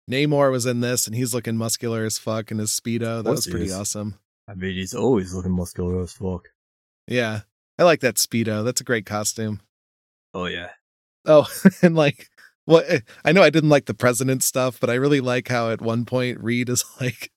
Namor 0.10 0.52
was 0.52 0.66
in 0.66 0.80
this 0.80 1.06
and 1.06 1.16
he's 1.16 1.34
looking 1.34 1.58
muscular 1.58 2.06
as 2.06 2.18
fuck 2.18 2.52
in 2.52 2.60
his 2.60 2.72
Speedo. 2.72 3.24
That 3.24 3.30
was 3.30 3.48
pretty 3.48 3.72
awesome. 3.72 4.20
I 4.48 4.54
mean, 4.54 4.76
he's 4.76 4.94
always 4.94 5.34
looking 5.34 5.52
muscular 5.52 6.02
as 6.02 6.14
fuck. 6.14 6.50
Yeah. 7.08 7.42
I 7.78 7.84
like 7.84 8.00
that 8.00 8.16
Speedo. 8.16 8.64
That's 8.64 8.82
a 8.82 8.86
great 8.86 9.06
costume. 9.06 9.62
Oh, 10.34 10.46
yeah. 10.46 10.70
Oh, 11.26 11.48
and 11.82 11.96
like 11.96 12.30
what 12.66 12.86
eh, 12.88 13.00
I 13.24 13.32
know 13.32 13.44
I 13.44 13.50
didn't 13.50 13.70
like 13.70 13.86
the 13.86 13.94
president 13.94 14.44
stuff, 14.44 14.80
but 14.80 14.90
I 14.90 14.96
really 14.96 15.22
like 15.22 15.48
how 15.50 15.70
at 15.72 15.82
one 15.82 16.06
point 16.06 16.40
Reed 16.42 16.70
is 16.70 16.86
like 17.02 17.32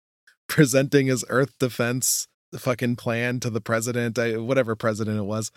presenting 0.48 1.06
his 1.06 1.24
Earth 1.28 1.54
defense 1.58 2.28
fucking 2.56 2.96
plan 2.96 3.38
to 3.40 3.50
the 3.50 3.60
president, 3.60 4.18
I, 4.18 4.36
whatever 4.36 4.74
president 4.74 5.18
it 5.18 5.24
was. 5.24 5.50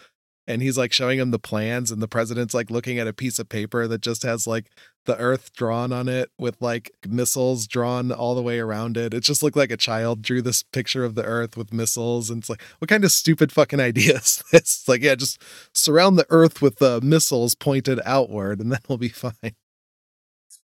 And 0.45 0.61
he's 0.61 0.77
like 0.77 0.91
showing 0.91 1.19
him 1.19 1.31
the 1.31 1.39
plans, 1.39 1.89
and 1.89 2.01
the 2.01 2.07
president's 2.07 2.53
like 2.53 2.69
looking 2.69 2.99
at 2.99 3.07
a 3.07 3.13
piece 3.13 3.39
of 3.39 3.47
paper 3.47 3.87
that 3.87 4.01
just 4.01 4.23
has 4.23 4.45
like 4.45 4.69
the 5.05 5.17
Earth 5.17 5.53
drawn 5.53 5.91
on 5.93 6.07
it 6.09 6.31
with 6.37 6.61
like 6.61 6.91
missiles 7.07 7.65
drawn 7.67 8.11
all 8.11 8.35
the 8.35 8.41
way 8.41 8.59
around 8.59 8.97
it. 8.97 9.13
It 9.13 9.21
just 9.21 9.41
looked 9.41 9.57
like 9.57 9.71
a 9.71 9.77
child 9.77 10.21
drew 10.21 10.41
this 10.41 10.63
picture 10.63 11.05
of 11.05 11.15
the 11.15 11.23
Earth 11.23 11.55
with 11.55 11.73
missiles. 11.73 12.29
And 12.29 12.39
it's 12.39 12.49
like, 12.49 12.61
what 12.79 12.89
kind 12.89 13.03
of 13.03 13.11
stupid 13.11 13.51
fucking 13.51 13.79
idea 13.79 14.15
is 14.15 14.43
this? 14.51 14.61
It's 14.61 14.87
like, 14.87 15.01
yeah, 15.01 15.15
just 15.15 15.41
surround 15.73 16.17
the 16.17 16.27
Earth 16.29 16.61
with 16.61 16.77
the 16.79 16.99
missiles 17.01 17.55
pointed 17.55 17.99
outward, 18.05 18.59
and 18.59 18.71
then 18.73 18.79
we'll 18.87 18.97
be 18.97 19.09
fine. 19.09 19.55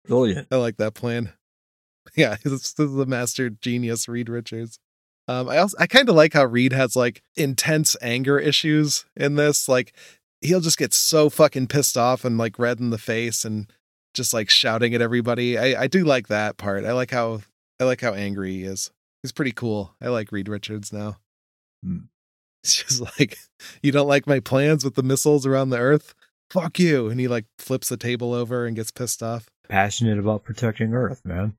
Brilliant. 0.07 0.49
I 0.51 0.57
like 0.57 0.77
that 0.79 0.95
plan. 0.95 1.33
Yeah, 2.15 2.37
this, 2.43 2.73
this 2.73 2.89
is 2.89 2.95
the 2.95 3.05
master 3.05 3.51
genius, 3.51 4.09
Reed 4.09 4.29
Richards. 4.29 4.79
Um, 5.29 5.49
I 5.49 5.59
also 5.59 5.77
I 5.81 5.87
kind 5.87 6.09
of 6.09 6.15
like 6.15 6.33
how 6.35 6.45
Reed 6.45 6.73
has 6.73 6.95
like 6.95 7.23
intense 7.37 7.97
anger 8.01 8.39
issues 8.39 9.05
in 9.17 9.35
this. 9.35 9.69
Like 9.69 9.93
he'll 10.41 10.61
just 10.61 10.79
get 10.79 10.93
so 10.93 11.29
fucking 11.29 11.67
pissed 11.67 11.97
off 11.97 12.25
and 12.25 12.39
like 12.39 12.59
red 12.59 12.79
in 12.79 12.91
the 12.91 12.99
face 12.99 13.45
and 13.45 13.71
just 14.15 14.33
like 14.33 14.51
shouting 14.51 14.95
at 14.95 15.03
everybody. 15.03 15.59
I 15.59 15.83
I 15.83 15.87
do 15.87 16.05
like 16.05 16.29
that 16.29 16.57
part. 16.57 16.85
I 16.85 16.93
like 16.93 17.11
how 17.11 17.41
I 17.81 17.85
like 17.85 18.01
how 18.01 18.15
angry 18.15 18.53
he 18.53 18.65
is. 18.65 18.91
He's 19.23 19.33
pretty 19.33 19.53
cool. 19.53 19.95
I 20.01 20.09
like 20.09 20.31
Reed 20.31 20.49
Richards 20.49 20.93
now. 20.93 21.17
Hmm. 21.85 21.99
It's 22.63 22.83
just 22.83 23.01
like 23.19 23.39
you 23.81 23.93
don't 23.93 24.09
like 24.09 24.27
my 24.27 24.41
plans 24.41 24.85
with 24.85 24.97
the 24.97 25.03
missiles 25.05 25.47
around 25.47 25.71
the 25.71 25.79
earth. 25.79 26.15
Fuck 26.51 26.81
you! 26.81 27.09
And 27.09 27.21
he 27.21 27.29
like 27.29 27.45
flips 27.59 27.89
the 27.89 27.97
table 27.97 28.33
over 28.33 28.67
and 28.67 28.75
gets 28.75 28.91
pissed 28.91 29.23
off. 29.23 29.49
Passionate 29.69 30.19
about 30.19 30.45
protecting 30.45 30.95
Earth, 30.95 31.25
man. 31.25 31.57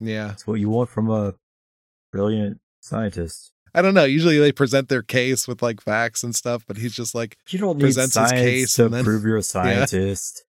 Yeah. 0.00 0.28
That's 0.28 0.46
what 0.46 0.60
you 0.60 0.68
want 0.68 0.90
from 0.90 1.10
a 1.10 1.34
brilliant 2.12 2.60
scientist. 2.80 3.52
I 3.74 3.82
don't 3.82 3.94
know. 3.94 4.04
Usually 4.04 4.38
they 4.38 4.50
present 4.52 4.88
their 4.88 5.02
case 5.02 5.46
with 5.46 5.62
like 5.62 5.80
facts 5.80 6.24
and 6.24 6.34
stuff, 6.34 6.64
but 6.66 6.76
he's 6.76 6.94
just 6.94 7.14
like, 7.14 7.36
You 7.50 7.58
don't 7.60 7.76
need 7.76 7.82
Presents 7.84 8.16
his 8.16 8.30
case 8.32 8.74
to 8.76 8.86
and 8.86 8.94
then- 8.94 9.04
prove 9.04 9.24
you're 9.24 9.36
a 9.36 9.42
scientist. 9.54 10.44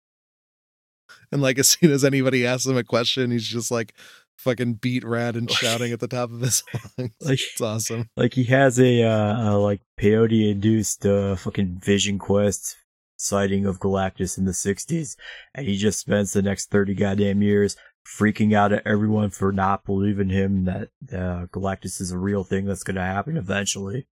and 1.31 1.41
like 1.41 1.59
as 1.59 1.69
soon 1.69 1.91
as 1.91 2.03
anybody 2.03 2.45
asks 2.45 2.65
him 2.65 2.77
a 2.77 2.83
question, 2.83 3.31
he's 3.31 3.47
just 3.47 3.69
like 3.71 3.93
fucking 4.37 4.73
beet 4.75 5.03
red 5.05 5.35
and 5.35 5.51
shouting 5.61 5.91
at 5.91 5.99
the 5.99 6.07
top 6.07 6.31
of 6.31 6.41
his 6.41 6.63
lungs. 6.97 7.11
Like, 7.21 7.39
It's 7.39 7.61
awesome. 7.61 8.09
like 8.17 8.33
he 8.33 8.45
has 8.45 8.79
a, 8.79 9.03
uh, 9.03 9.51
a 9.51 9.57
like 9.57 9.81
peyote 9.99 10.49
induced 10.51 11.05
uh, 11.05 11.35
fucking 11.35 11.79
Vision 11.83 12.17
Quest 12.17 12.75
sighting 13.17 13.67
of 13.67 13.79
Galactus 13.79 14.39
in 14.39 14.45
the 14.45 14.51
'60s, 14.51 15.15
and 15.53 15.67
he 15.67 15.77
just 15.77 15.99
spends 15.99 16.33
the 16.33 16.41
next 16.41 16.71
thirty 16.71 16.95
goddamn 16.95 17.43
years 17.43 17.77
freaking 18.05 18.53
out 18.55 18.73
at 18.73 18.85
everyone 18.85 19.29
for 19.29 19.51
not 19.51 19.85
believing 19.85 20.29
him 20.29 20.65
that 20.65 20.89
uh, 21.11 21.45
Galactus 21.47 22.01
is 22.01 22.11
a 22.11 22.17
real 22.17 22.43
thing 22.43 22.65
that's 22.65 22.83
going 22.83 22.95
to 22.95 23.01
happen 23.01 23.37
eventually. 23.37 24.07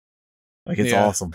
Like 0.67 0.79
it's 0.79 0.93
Yeah. 0.93 1.05
awesome. 1.07 1.35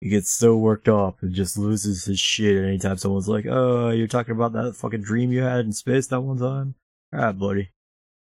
he 0.00 0.10
gets 0.10 0.30
so 0.30 0.56
worked 0.56 0.88
up 0.88 1.22
and 1.22 1.32
just 1.34 1.56
loses 1.56 2.04
his 2.04 2.20
shit 2.20 2.62
anytime 2.62 2.98
someone's 2.98 3.28
like, 3.28 3.46
"Oh, 3.46 3.90
you're 3.90 4.06
talking 4.06 4.34
about 4.34 4.52
that 4.52 4.76
fucking 4.76 5.00
dream 5.02 5.32
you 5.32 5.42
had 5.42 5.64
in 5.64 5.72
space 5.72 6.06
that 6.08 6.20
one 6.20 6.38
time." 6.38 6.74
All 7.14 7.20
right, 7.20 7.32
buddy. 7.38 7.70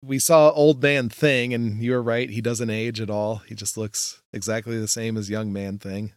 We 0.03 0.19
saw 0.19 0.51
old 0.51 0.83
man 0.83 1.09
thing, 1.09 1.55
and 1.55 1.81
you're 1.83 2.03
right. 2.03 2.29
He 2.29 2.41
doesn't 2.41 2.69
age 2.69 3.01
at 3.01 3.09
all. 3.11 3.37
He 3.49 3.55
just 3.55 3.77
looks 3.77 4.23
exactly 4.33 4.79
the 4.79 4.89
same 4.89 5.17
as 5.17 5.31
young 5.31 5.53
man 5.53 5.79
thing. 5.79 6.13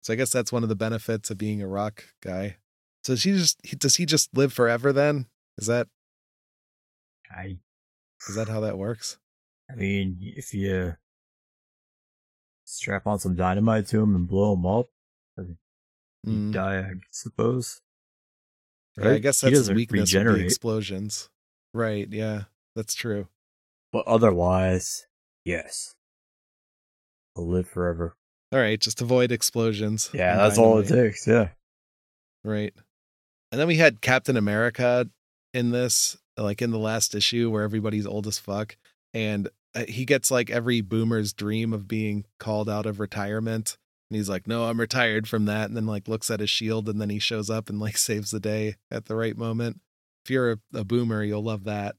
So 0.00 0.12
I 0.14 0.16
guess 0.16 0.30
that's 0.30 0.50
one 0.50 0.62
of 0.62 0.68
the 0.70 0.74
benefits 0.74 1.30
of 1.30 1.36
being 1.38 1.60
a 1.60 1.68
rock 1.68 2.04
guy. 2.22 2.56
So 3.04 3.14
she 3.16 3.32
just 3.32 3.60
does 3.78 3.96
he 3.96 4.06
just 4.06 4.34
live 4.36 4.52
forever 4.54 4.92
then? 4.94 5.26
Is 5.58 5.66
that 5.66 5.88
I, 7.38 7.56
is 8.28 8.34
that 8.36 8.48
how 8.48 8.60
that 8.60 8.78
works? 8.78 9.18
I 9.70 9.74
mean, 9.74 10.16
if 10.20 10.52
you 10.54 10.96
strap 12.64 13.06
on 13.06 13.18
some 13.18 13.34
dynamite 13.36 13.86
to 13.88 14.00
him 14.02 14.14
and 14.14 14.26
blow 14.28 14.54
him 14.54 14.66
up, 14.66 14.86
he'd 15.36 15.56
Mm. 16.26 16.52
die, 16.52 16.80
I 16.80 16.90
suppose. 17.12 17.80
Yeah, 18.96 19.10
I 19.10 19.18
guess 19.18 19.40
that's 19.40 19.56
his 19.56 19.70
weakness. 19.70 20.12
Regenerate. 20.12 20.44
explosions. 20.44 21.30
Right. 21.72 22.08
Yeah, 22.10 22.44
that's 22.74 22.94
true. 22.94 23.28
But 23.92 24.06
otherwise, 24.06 25.06
yes. 25.44 25.94
He'll 27.36 27.46
live 27.48 27.68
forever. 27.68 28.16
All 28.50 28.58
right, 28.58 28.80
just 28.80 29.00
avoid 29.00 29.30
explosions. 29.30 30.10
Yeah, 30.12 30.36
that's 30.36 30.58
all 30.58 30.78
it 30.78 30.88
takes. 30.88 31.26
Yeah. 31.26 31.50
Right. 32.42 32.74
And 33.52 33.60
then 33.60 33.68
we 33.68 33.76
had 33.76 34.00
Captain 34.00 34.36
America 34.36 35.08
in 35.54 35.70
this, 35.70 36.16
like 36.42 36.62
in 36.62 36.70
the 36.70 36.78
last 36.78 37.14
issue 37.14 37.50
where 37.50 37.62
everybody's 37.62 38.06
old 38.06 38.26
as 38.26 38.38
fuck. 38.38 38.76
And 39.12 39.48
uh, 39.74 39.84
he 39.88 40.04
gets 40.04 40.30
like 40.30 40.50
every 40.50 40.80
boomer's 40.80 41.32
dream 41.32 41.72
of 41.72 41.88
being 41.88 42.24
called 42.38 42.68
out 42.68 42.86
of 42.86 43.00
retirement. 43.00 43.76
And 44.10 44.16
he's 44.16 44.28
like, 44.28 44.46
no, 44.46 44.64
I'm 44.64 44.80
retired 44.80 45.28
from 45.28 45.44
that. 45.46 45.68
And 45.68 45.76
then 45.76 45.86
like 45.86 46.08
looks 46.08 46.30
at 46.30 46.40
his 46.40 46.50
shield 46.50 46.88
and 46.88 47.00
then 47.00 47.10
he 47.10 47.18
shows 47.18 47.50
up 47.50 47.68
and 47.68 47.78
like 47.78 47.96
saves 47.98 48.30
the 48.30 48.40
day 48.40 48.76
at 48.90 49.06
the 49.06 49.16
right 49.16 49.36
moment. 49.36 49.80
If 50.24 50.30
you're 50.30 50.52
a, 50.52 50.58
a 50.74 50.84
boomer, 50.84 51.22
you'll 51.22 51.42
love 51.42 51.64
that. 51.64 51.96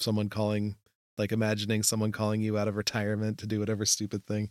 Someone 0.00 0.28
calling, 0.28 0.76
like 1.16 1.32
imagining 1.32 1.82
someone 1.82 2.12
calling 2.12 2.40
you 2.40 2.56
out 2.56 2.68
of 2.68 2.76
retirement 2.76 3.38
to 3.38 3.46
do 3.46 3.58
whatever 3.58 3.84
stupid 3.84 4.26
thing. 4.26 4.50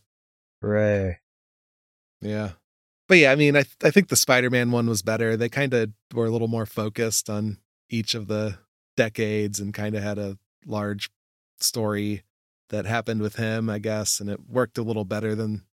Hooray. 0.61 1.19
Yeah. 2.21 2.51
But 3.07 3.19
yeah, 3.19 3.31
I 3.31 3.35
mean, 3.35 3.55
I 3.55 3.63
I 3.83 3.91
think 3.91 4.09
the 4.09 4.17
Spider-Man 4.17 4.71
one 4.71 4.87
was 4.87 5.01
better. 5.01 5.37
They 5.37 5.47
kind 5.47 5.73
of 5.73 5.91
were 6.13 6.25
a 6.25 6.29
little 6.29 6.49
more 6.49 6.65
focused 6.65 7.29
on 7.29 7.59
each 7.89 8.13
of 8.15 8.27
the 8.27 8.57
decades 8.97 9.61
and 9.61 9.73
kind 9.73 9.95
of 9.95 10.03
had 10.03 10.17
a 10.17 10.37
large 10.65 11.09
story 11.59 12.23
that 12.69 12.85
happened 12.85 13.21
with 13.21 13.37
him, 13.37 13.69
I 13.69 13.79
guess, 13.79 14.19
and 14.19 14.29
it 14.29 14.49
worked 14.49 14.77
a 14.77 14.83
little 14.83 15.05
better 15.05 15.33
than 15.35 15.63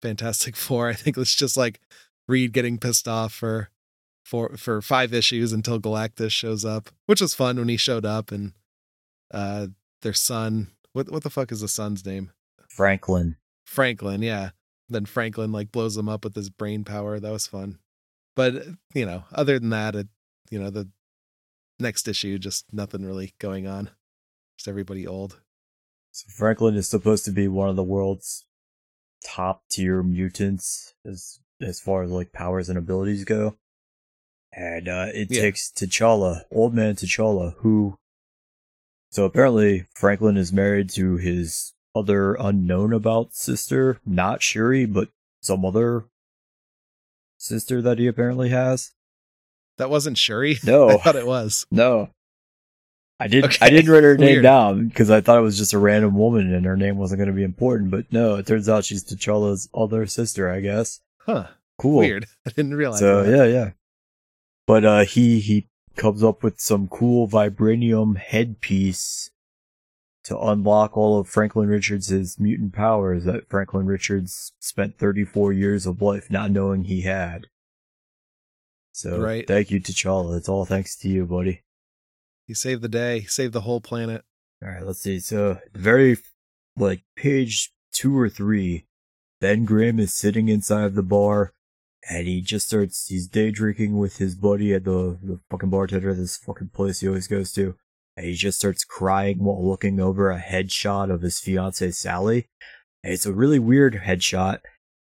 Fantastic 0.00 0.56
Four. 0.56 0.88
I 0.88 0.94
think 0.94 1.18
it's 1.18 1.34
just 1.34 1.56
like 1.56 1.80
Reed 2.26 2.52
getting 2.52 2.78
pissed 2.78 3.06
off 3.06 3.34
for 3.34 3.68
for 4.24 4.56
for 4.56 4.80
five 4.80 5.12
issues 5.12 5.52
until 5.52 5.78
Galactus 5.78 6.30
shows 6.30 6.64
up, 6.64 6.88
which 7.04 7.20
was 7.20 7.34
fun 7.34 7.58
when 7.58 7.68
he 7.68 7.76
showed 7.76 8.06
up 8.06 8.32
and 8.32 8.52
uh 9.30 9.66
their 10.00 10.14
son, 10.14 10.68
what 10.92 11.10
what 11.10 11.22
the 11.22 11.30
fuck 11.30 11.52
is 11.52 11.60
the 11.60 11.68
son's 11.68 12.06
name? 12.06 12.32
Franklin. 12.68 13.36
Franklin, 13.66 14.22
yeah. 14.22 14.50
Then 14.88 15.06
Franklin 15.06 15.52
like 15.52 15.72
blows 15.72 15.96
him 15.96 16.08
up 16.08 16.24
with 16.24 16.34
his 16.34 16.50
brain 16.50 16.84
power. 16.84 17.18
That 17.18 17.32
was 17.32 17.46
fun. 17.46 17.78
But 18.36 18.66
you 18.94 19.06
know, 19.06 19.24
other 19.32 19.58
than 19.58 19.70
that, 19.70 19.94
it 19.94 20.08
you 20.50 20.58
know, 20.58 20.70
the 20.70 20.88
next 21.78 22.08
issue 22.08 22.38
just 22.38 22.72
nothing 22.72 23.04
really 23.04 23.34
going 23.38 23.66
on. 23.66 23.90
Just 24.56 24.68
everybody 24.68 25.06
old. 25.06 25.40
So 26.12 26.26
Franklin 26.30 26.76
is 26.76 26.88
supposed 26.88 27.24
to 27.24 27.32
be 27.32 27.48
one 27.48 27.68
of 27.68 27.76
the 27.76 27.82
world's 27.82 28.46
top 29.24 29.64
tier 29.70 30.02
mutants 30.02 30.94
as 31.04 31.40
as 31.60 31.80
far 31.80 32.02
as 32.02 32.10
like 32.10 32.32
powers 32.32 32.68
and 32.68 32.78
abilities 32.78 33.24
go. 33.24 33.56
And 34.52 34.88
uh, 34.88 35.06
it 35.12 35.28
Yeah. 35.30 35.40
takes 35.42 35.70
T'Challa, 35.70 36.42
old 36.52 36.74
man 36.74 36.94
T'Challa, 36.94 37.54
who 37.58 37.98
so 39.10 39.24
apparently 39.24 39.86
Franklin 39.94 40.36
is 40.36 40.52
married 40.52 40.90
to 40.90 41.16
his 41.16 41.72
other 41.94 42.34
unknown 42.34 42.92
about 42.92 43.34
sister, 43.34 44.00
not 44.04 44.42
Shuri, 44.42 44.86
but 44.86 45.08
some 45.40 45.64
other 45.64 46.04
sister 47.38 47.80
that 47.82 47.98
he 47.98 48.06
apparently 48.06 48.48
has. 48.50 48.92
That 49.78 49.90
wasn't 49.90 50.18
Shuri. 50.18 50.56
No. 50.64 50.90
I 50.90 50.96
thought 50.98 51.16
it 51.16 51.26
was. 51.26 51.66
No. 51.70 52.10
I 53.20 53.28
did. 53.28 53.44
Okay, 53.44 53.58
I 53.60 53.70
didn't 53.70 53.90
write 53.90 54.02
her 54.02 54.16
name 54.18 54.28
weird. 54.28 54.42
down 54.42 54.88
because 54.88 55.10
I 55.10 55.20
thought 55.20 55.38
it 55.38 55.42
was 55.42 55.56
just 55.58 55.72
a 55.72 55.78
random 55.78 56.16
woman 56.16 56.52
and 56.52 56.66
her 56.66 56.76
name 56.76 56.96
wasn't 56.96 57.18
going 57.18 57.28
to 57.28 57.34
be 57.34 57.44
important. 57.44 57.90
But 57.90 58.12
no, 58.12 58.36
it 58.36 58.46
turns 58.46 58.68
out 58.68 58.84
she's 58.84 59.04
T'Challa's 59.04 59.68
other 59.74 60.06
sister. 60.06 60.50
I 60.50 60.60
guess. 60.60 61.00
Huh. 61.20 61.46
Cool. 61.78 61.98
Weird. 61.98 62.26
I 62.46 62.50
didn't 62.50 62.74
realize 62.74 63.00
So 63.00 63.22
that. 63.22 63.36
yeah, 63.36 63.44
yeah. 63.44 63.70
But 64.66 64.84
uh, 64.84 65.04
he 65.04 65.40
he 65.40 65.68
comes 65.96 66.22
up 66.24 66.42
with 66.42 66.60
some 66.60 66.88
cool 66.88 67.28
vibranium 67.28 68.16
headpiece 68.16 69.30
to 70.24 70.38
unlock 70.38 70.96
all 70.96 71.18
of 71.20 71.28
Franklin 71.28 71.68
Richards' 71.68 72.38
mutant 72.40 72.72
powers 72.72 73.24
that 73.24 73.48
Franklin 73.48 73.86
Richards 73.86 74.52
spent 74.58 74.98
34 74.98 75.52
years 75.52 75.84
of 75.86 76.00
life 76.00 76.30
not 76.30 76.50
knowing 76.50 76.84
he 76.84 77.02
had. 77.02 77.46
So 78.94 79.18
Right. 79.18 79.46
thank 79.46 79.72
you, 79.72 79.80
T'Challa. 79.80 80.36
It's 80.36 80.48
all 80.48 80.64
thanks 80.64 80.96
to 80.98 81.08
you, 81.08 81.26
buddy. 81.26 81.62
He 82.46 82.54
saved 82.54 82.80
the 82.80 82.88
day. 82.88 83.20
He 83.20 83.26
saved 83.26 83.52
the 83.52 83.62
whole 83.62 83.80
planet. 83.80 84.24
All 84.62 84.68
right, 84.68 84.86
let's 84.86 85.00
see. 85.00 85.18
So, 85.18 85.58
very 85.74 86.16
like 86.76 87.02
page 87.16 87.72
two 87.92 88.16
or 88.16 88.28
three, 88.28 88.86
Ben 89.40 89.64
Grimm 89.64 89.98
is 89.98 90.12
sitting 90.14 90.48
inside 90.48 90.84
of 90.84 90.94
the 90.94 91.02
bar, 91.02 91.52
and 92.08 92.26
he 92.28 92.40
just 92.40 92.68
starts. 92.68 93.08
He's 93.08 93.26
day 93.26 93.50
drinking 93.50 93.98
with 93.98 94.18
his 94.18 94.36
buddy 94.36 94.72
at 94.72 94.84
the 94.84 95.18
the 95.22 95.40
fucking 95.50 95.70
bartender 95.70 96.10
at 96.10 96.16
this 96.16 96.36
fucking 96.36 96.68
place 96.68 97.00
he 97.00 97.08
always 97.08 97.26
goes 97.26 97.52
to, 97.54 97.74
and 98.16 98.26
he 98.26 98.34
just 98.34 98.58
starts 98.58 98.84
crying 98.84 99.42
while 99.42 99.66
looking 99.66 99.98
over 99.98 100.30
a 100.30 100.40
headshot 100.40 101.10
of 101.10 101.22
his 101.22 101.40
fiancee 101.40 101.90
Sally. 101.90 102.48
And 103.02 103.12
it's 103.12 103.26
a 103.26 103.32
really 103.34 103.58
weird 103.58 104.02
headshot 104.06 104.60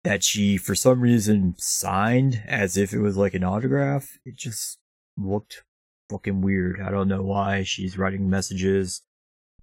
that 0.07 0.23
she, 0.23 0.57
for 0.57 0.77
some 0.77 1.01
reason, 1.01 1.57
signed 1.59 2.41
as 2.47 2.77
if 2.77 2.93
it 2.93 3.01
was 3.01 3.17
like 3.17 3.35
an 3.35 3.43
autograph. 3.43 4.19
It 4.25 4.37
just 4.37 4.79
looked 5.19 5.65
fucking 6.09 6.43
weird. 6.43 6.81
I 6.81 6.91
don't 6.91 7.09
know 7.09 7.25
why 7.25 7.65
she's 7.65 7.99
writing 7.99 8.31
messages 8.31 9.03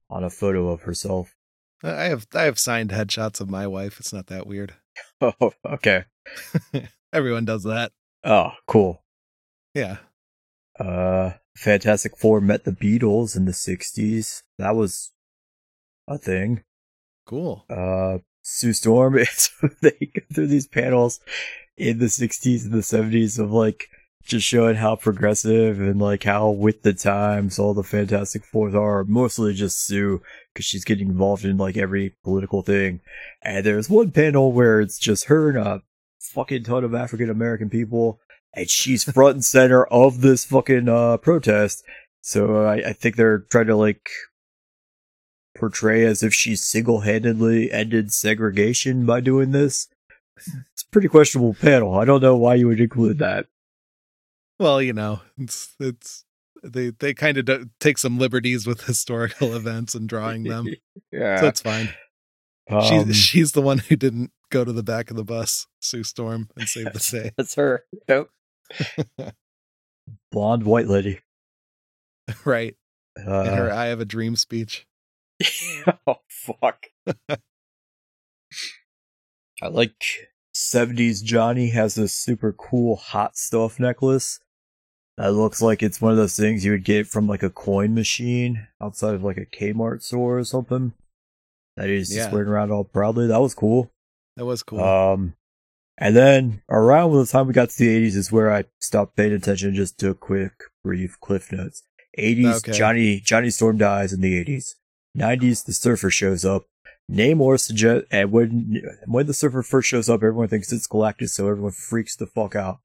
on 0.10 0.26
a 0.26 0.30
photo 0.30 0.68
of 0.68 0.82
herself. 0.82 1.34
I 1.82 2.04
have 2.04 2.28
I 2.34 2.44
have 2.44 2.60
signed 2.60 2.90
headshots 2.90 3.40
of 3.40 3.50
my 3.50 3.68
wife. 3.68 4.02
It's 4.02 4.12
not 4.12 4.28
that 4.28 4.46
weird. 4.46 4.76
Oh, 5.22 5.54
okay. 5.66 6.04
Everyone 7.14 7.46
does 7.46 7.64
that. 7.64 7.94
Oh, 8.26 8.52
cool. 8.68 9.02
Yeah. 9.74 9.98
Uh, 10.78 11.32
Fantastic 11.56 12.18
Four 12.18 12.42
met 12.42 12.66
the 12.66 12.72
Beatles 12.74 13.38
in 13.38 13.46
the 13.46 13.54
60s. 13.54 14.44
That 14.58 14.76
was 14.76 15.14
a 16.08 16.18
thing. 16.18 16.64
Cool. 17.26 17.66
Uh, 17.70 18.20
Sue 18.44 18.74
Storm, 18.74 19.18
it's, 19.18 19.50
they 19.82 20.12
go 20.14 20.22
through 20.34 20.48
these 20.48 20.68
panels 20.68 21.20
in 21.76 21.98
the 21.98 22.06
60s 22.06 22.64
and 22.64 22.72
the 22.72 22.80
70s 22.80 23.40
of 23.40 23.52
like 23.52 23.90
just 24.24 24.46
showing 24.46 24.76
how 24.76 24.96
progressive 24.96 25.82
and 25.82 26.00
like 26.00 26.24
how 26.24 26.50
with 26.50 26.84
the 26.84 26.94
times 26.94 27.60
all 27.60 27.74
the 27.74 27.84
Fantastic 27.84 28.46
Fours 28.46 28.76
are. 28.76 29.04
Mostly 29.04 29.54
just 29.54 29.86
Sue 29.86 30.22
because 30.54 30.66
she's 30.66 30.86
getting 30.86 31.10
involved 31.10 31.44
in 31.44 31.58
like 31.58 31.78
every 31.78 32.16
political 32.24 32.62
thing. 32.62 33.02
And 33.42 33.66
there's 33.66 33.90
one 33.90 34.12
panel 34.12 34.52
where 34.52 34.80
it's 34.80 34.98
just 34.98 35.26
her 35.26 35.50
and 35.50 35.58
a 35.58 35.82
fucking 36.20 36.64
ton 36.64 36.84
of 36.84 36.96
African 36.96 37.30
American 37.30 37.70
people, 37.70 38.20
and 38.54 38.70
she's 38.70 39.04
front 39.04 39.36
and 39.36 39.46
center 39.46 39.86
of 39.86 40.22
this 40.22 40.46
fucking 40.46 40.88
uh 40.88 41.18
protest. 41.18 41.84
So 42.22 42.64
I, 42.66 42.76
I 42.76 42.94
think 42.94 43.16
they're 43.16 43.40
trying 43.40 43.68
to 43.68 43.76
like 43.76 44.10
portray 45.56 46.06
as 46.06 46.24
if 46.24 46.34
she 46.34 46.56
single 46.56 47.02
handedly 47.02 47.72
ended 47.72 48.12
segregation 48.14 49.06
by 49.06 49.20
doing 49.22 49.52
this. 49.52 49.88
It's 50.38 50.82
a 50.84 50.88
pretty 50.92 51.08
questionable 51.08 51.54
panel. 51.54 51.94
I 51.98 52.06
don't 52.06 52.22
know 52.22 52.36
why 52.36 52.56
you 52.56 52.68
would 52.68 52.80
include 52.82 53.20
that. 53.20 53.48
Well, 54.60 54.82
you 54.82 54.94
know, 54.94 55.22
it's 55.38 55.76
it's 55.80 56.26
they 56.64 56.90
they 56.92 57.14
kind 57.14 57.38
of 57.38 57.46
do, 57.46 57.70
take 57.80 57.98
some 57.98 58.18
liberties 58.18 58.66
with 58.66 58.82
historical 58.86 59.56
events 59.56 59.96
and 59.96 60.08
drawing 60.10 60.44
them, 60.44 60.68
yeah. 61.12 61.40
so 61.40 61.48
it's 61.48 61.62
fine. 61.62 61.90
Um, 62.70 62.82
she's 63.08 63.16
she's 63.16 63.52
the 63.52 63.62
one 63.62 63.80
who 63.80 63.96
didn't 63.96 64.32
go 64.50 64.64
to 64.64 64.72
the 64.72 64.84
back 64.84 65.10
of 65.12 65.18
the 65.18 65.24
bus, 65.24 65.68
Sue 65.82 66.04
Storm, 66.04 66.50
and 66.56 66.68
save 66.68 66.94
the 66.94 67.00
day. 67.24 67.32
that's 67.38 67.56
her. 67.56 67.84
Nope. 68.08 68.30
Blonde 70.32 70.64
white 70.64 70.88
lady. 70.88 71.20
right. 72.46 72.76
Uh, 73.18 73.42
In 73.42 73.54
her 73.54 73.72
"I 73.72 73.86
Have 73.88 74.00
a 74.00 74.06
Dream" 74.06 74.36
speech. 74.36 74.88
oh 76.08 76.18
fuck. 76.28 76.88
I 79.62 79.68
like 79.68 79.96
70s 80.56 81.24
Johnny 81.24 81.70
has 81.70 81.96
this 81.96 82.14
super 82.14 82.52
cool 82.54 82.96
hot 82.96 83.38
stuff 83.38 83.80
necklace. 83.80 84.40
That 85.18 85.34
looks 85.34 85.62
like 85.62 85.84
it's 85.84 86.02
one 86.02 86.12
of 86.12 86.18
those 86.18 86.36
things 86.36 86.66
you 86.66 86.72
would 86.72 86.84
get 86.84 87.08
from 87.08 87.28
like 87.28 87.44
a 87.44 87.50
coin 87.50 87.94
machine 87.94 88.68
outside 88.82 89.14
of 89.14 89.24
like 89.24 89.38
a 89.38 89.46
Kmart 89.46 90.02
store 90.02 90.40
or 90.40 90.44
something. 90.44 90.94
That 91.78 91.90
he's 91.90 92.14
just 92.14 92.32
wearing 92.32 92.50
around 92.50 92.72
all 92.72 92.84
proudly. 92.84 93.28
That 93.28 93.42
was 93.42 93.54
cool. 93.56 93.92
That 94.38 94.46
was 94.46 94.64
cool. 94.64 94.80
Um, 94.82 95.36
and 95.98 96.16
then 96.16 96.62
around 96.70 97.14
the 97.14 97.26
time 97.26 97.48
we 97.48 97.54
got 97.54 97.70
to 97.70 97.78
the 97.78 98.08
80s 98.08 98.16
is 98.16 98.32
where 98.32 98.52
I 98.54 98.66
stopped 98.80 99.16
paying 99.16 99.34
attention. 99.34 99.74
Just 99.76 100.00
to 100.00 100.14
quick, 100.14 100.54
brief 100.84 101.20
cliff 101.20 101.52
notes. 101.52 101.84
80s, 102.18 102.58
Okay. 102.58 102.72
Johnny 102.72 103.20
Johnny 103.20 103.50
Storm 103.50 103.78
dies 103.78 104.14
in 104.14 104.22
the 104.22 104.44
80s. 104.44 104.76
90s, 105.18 105.66
the 105.66 105.74
Surfer 105.74 106.10
shows 106.10 106.46
up. 106.46 106.66
Namor 107.12 107.60
suggest 107.60 108.06
and 108.12 108.32
when 108.32 108.82
when 109.06 109.28
the 109.28 109.34
Surfer 109.34 109.62
first 109.62 109.90
shows 109.90 110.10
up, 110.10 110.24
everyone 110.24 110.48
thinks 110.48 110.72
it's 110.72 110.88
Galactus, 110.88 111.32
so 111.32 111.50
everyone 111.50 111.74
freaks 111.74 112.16
the 112.16 112.26
fuck 112.26 112.56
out. 112.56 112.80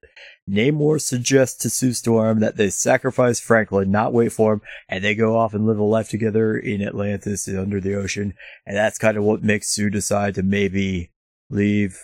Namor 0.47 0.99
suggests 0.99 1.57
to 1.61 1.69
Sue 1.69 1.93
Storm 1.93 2.41
that 2.41 2.57
they 2.57 2.69
sacrifice 2.69 3.39
Franklin, 3.39 3.91
not 3.91 4.11
wait 4.11 4.33
for 4.33 4.53
him, 4.53 4.61
and 4.89 5.03
they 5.03 5.15
go 5.15 5.37
off 5.37 5.53
and 5.53 5.65
live 5.65 5.79
a 5.79 5.83
life 5.83 6.09
together 6.09 6.57
in 6.57 6.81
Atlantis 6.81 7.47
under 7.47 7.79
the 7.79 7.95
ocean. 7.95 8.33
And 8.65 8.75
that's 8.75 8.97
kind 8.97 9.15
of 9.15 9.23
what 9.23 9.41
makes 9.41 9.69
Sue 9.69 9.89
decide 9.89 10.35
to 10.35 10.43
maybe 10.43 11.11
leave 11.49 11.97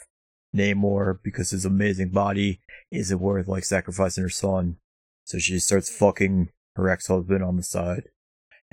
Namor 0.55 1.19
because 1.21 1.49
his 1.49 1.65
amazing 1.65 2.09
body 2.09 2.61
isn't 2.91 3.19
worth 3.19 3.47
like 3.49 3.65
sacrificing 3.65 4.23
her 4.23 4.29
son. 4.29 4.77
So 5.25 5.37
she 5.37 5.59
starts 5.59 5.95
fucking 5.95 6.49
her 6.75 6.89
ex-husband 6.89 7.43
on 7.43 7.57
the 7.57 7.63
side. 7.63 8.05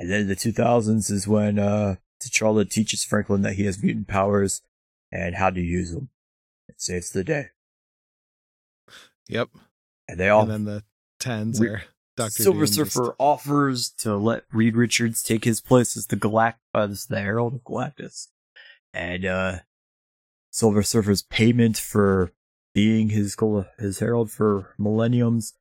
And 0.02 0.10
then 0.10 0.26
the 0.26 0.34
2000s 0.34 1.12
is 1.12 1.28
when 1.28 1.60
uh 1.60 1.94
T'Challa 2.20 2.68
teaches 2.68 3.04
Franklin 3.04 3.42
that 3.42 3.54
he 3.54 3.66
has 3.66 3.80
mutant 3.80 4.08
powers 4.08 4.60
and 5.12 5.36
how 5.36 5.48
to 5.50 5.60
use 5.60 5.92
them. 5.92 6.08
It 6.68 6.80
saves 6.80 7.10
the 7.10 7.22
day. 7.22 7.50
yep. 9.28 9.50
And 10.08 10.18
they 10.18 10.28
all 10.28 10.42
and 10.42 10.50
then 10.50 10.64
the 10.64 10.82
tens 11.20 11.60
Re- 11.60 11.68
are 11.68 11.82
Doctor 12.16 12.42
Silver 12.42 12.66
Surfer 12.66 13.14
offers 13.20 13.90
to 13.98 14.16
let 14.16 14.42
Reed 14.52 14.74
Richards 14.74 15.22
take 15.22 15.44
his 15.44 15.60
place 15.60 15.96
as 15.96 16.08
the 16.08 16.16
Galact 16.16 16.56
as 16.74 17.06
the 17.06 17.20
Herald 17.20 17.54
of 17.54 17.62
Galactus. 17.62 18.26
And 18.92 19.24
uh 19.24 19.58
Silver 20.50 20.82
Surfer's 20.82 21.22
payment 21.22 21.76
for 21.76 22.32
being 22.74 23.10
his 23.10 23.36
his 23.78 24.00
herald 24.00 24.32
for 24.32 24.74
millenniums 24.78 25.54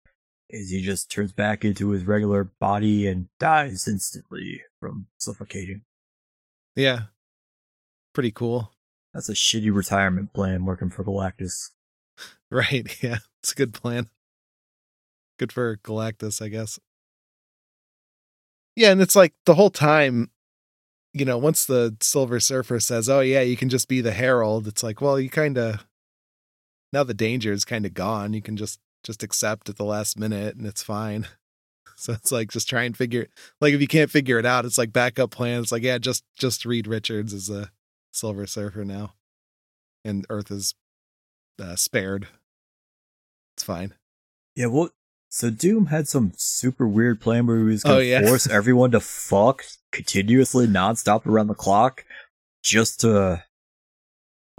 is 0.52 0.70
he 0.70 0.82
just 0.82 1.10
turns 1.10 1.32
back 1.32 1.64
into 1.66 1.90
his 1.90 2.06
regular 2.06 2.44
body 2.44 3.08
and 3.08 3.28
dies 3.40 3.88
instantly 3.88 4.62
from 4.80 5.08
suffocating. 5.18 5.82
Yeah. 6.76 7.04
Pretty 8.14 8.32
cool. 8.32 8.72
That's 9.14 9.30
a 9.30 9.34
shitty 9.34 9.74
retirement 9.74 10.34
plan 10.34 10.66
working 10.66 10.90
for 10.90 11.04
Galactus. 11.04 11.70
Right. 12.54 13.02
Yeah. 13.02 13.20
It's 13.42 13.54
a 13.54 13.56
good 13.56 13.74
plan. 13.74 14.10
Good 15.40 15.54
for 15.54 15.78
Galactus, 15.78 16.42
I 16.42 16.50
guess. 16.50 16.80
Yeah, 18.76 18.92
and 18.92 19.02
it's 19.02 19.16
like 19.16 19.34
the 19.46 19.56
whole 19.56 19.70
time, 19.70 20.32
you 21.14 21.26
know, 21.26 21.38
once 21.38 21.66
the 21.66 21.96
Silver 22.02 22.40
Surfer 22.40 22.80
says, 22.80 23.10
"Oh 23.10 23.22
yeah, 23.22 23.42
you 23.42 23.58
can 23.58 23.70
just 23.70 23.88
be 23.88 24.02
the 24.02 24.12
Herald," 24.12 24.68
it's 24.68 24.84
like, 24.84 25.02
well, 25.02 25.20
you 25.20 25.30
kind 25.30 25.58
of 25.58 25.86
now 26.94 27.04
the 27.04 27.14
danger 27.14 27.52
is 27.52 27.66
kind 27.66 27.86
of 27.86 27.94
gone. 27.94 28.34
You 28.34 28.42
can 28.42 28.58
just 28.58 28.80
just 29.04 29.24
accept 29.24 29.70
at 29.70 29.78
the 29.78 29.84
last 29.86 30.18
minute, 30.20 30.56
and 30.56 30.66
it's 30.66 30.84
fine. 30.84 31.28
So 31.98 32.14
it's 32.14 32.32
like 32.32 32.50
just 32.50 32.68
try 32.68 32.82
and 32.82 32.98
figure. 32.98 33.28
Like 33.60 33.76
if 33.76 33.82
you 33.82 33.88
can't 33.88 34.10
figure 34.10 34.40
it 34.40 34.46
out, 34.46 34.66
it's 34.66 34.80
like 34.80 34.92
backup 34.92 35.30
plan. 35.30 35.62
It's 35.62 35.72
like 35.72 35.84
yeah, 35.84 36.00
just 36.00 36.24
just 36.36 36.66
Reed 36.66 36.88
Richards 36.88 37.32
is 37.32 37.48
a 37.48 37.70
Silver 38.12 38.48
Surfer 38.48 38.84
now, 38.84 39.14
and 40.04 40.26
Earth 40.28 40.50
is 40.50 40.74
uh, 41.62 41.76
spared. 41.76 42.28
It's 43.56 43.64
fine. 43.64 43.94
Yeah, 44.56 44.68
well, 44.68 44.90
so 45.30 45.52
Doom 45.52 45.88
had 45.88 46.08
some 46.08 46.32
super 46.38 46.88
weird 46.88 47.22
plan 47.22 47.46
where 47.46 47.58
he 47.60 47.64
was 47.66 47.86
Oh, 47.86 47.90
going 47.90 48.00
to 48.00 48.06
yeah. 48.08 48.26
force 48.26 48.48
everyone 48.50 48.90
to 48.92 49.00
fuck 49.00 49.64
continuously, 49.92 50.66
nonstop 50.66 51.28
around 51.28 51.48
the 51.48 51.54
clock, 51.54 52.04
just 52.64 53.02
to 53.02 53.44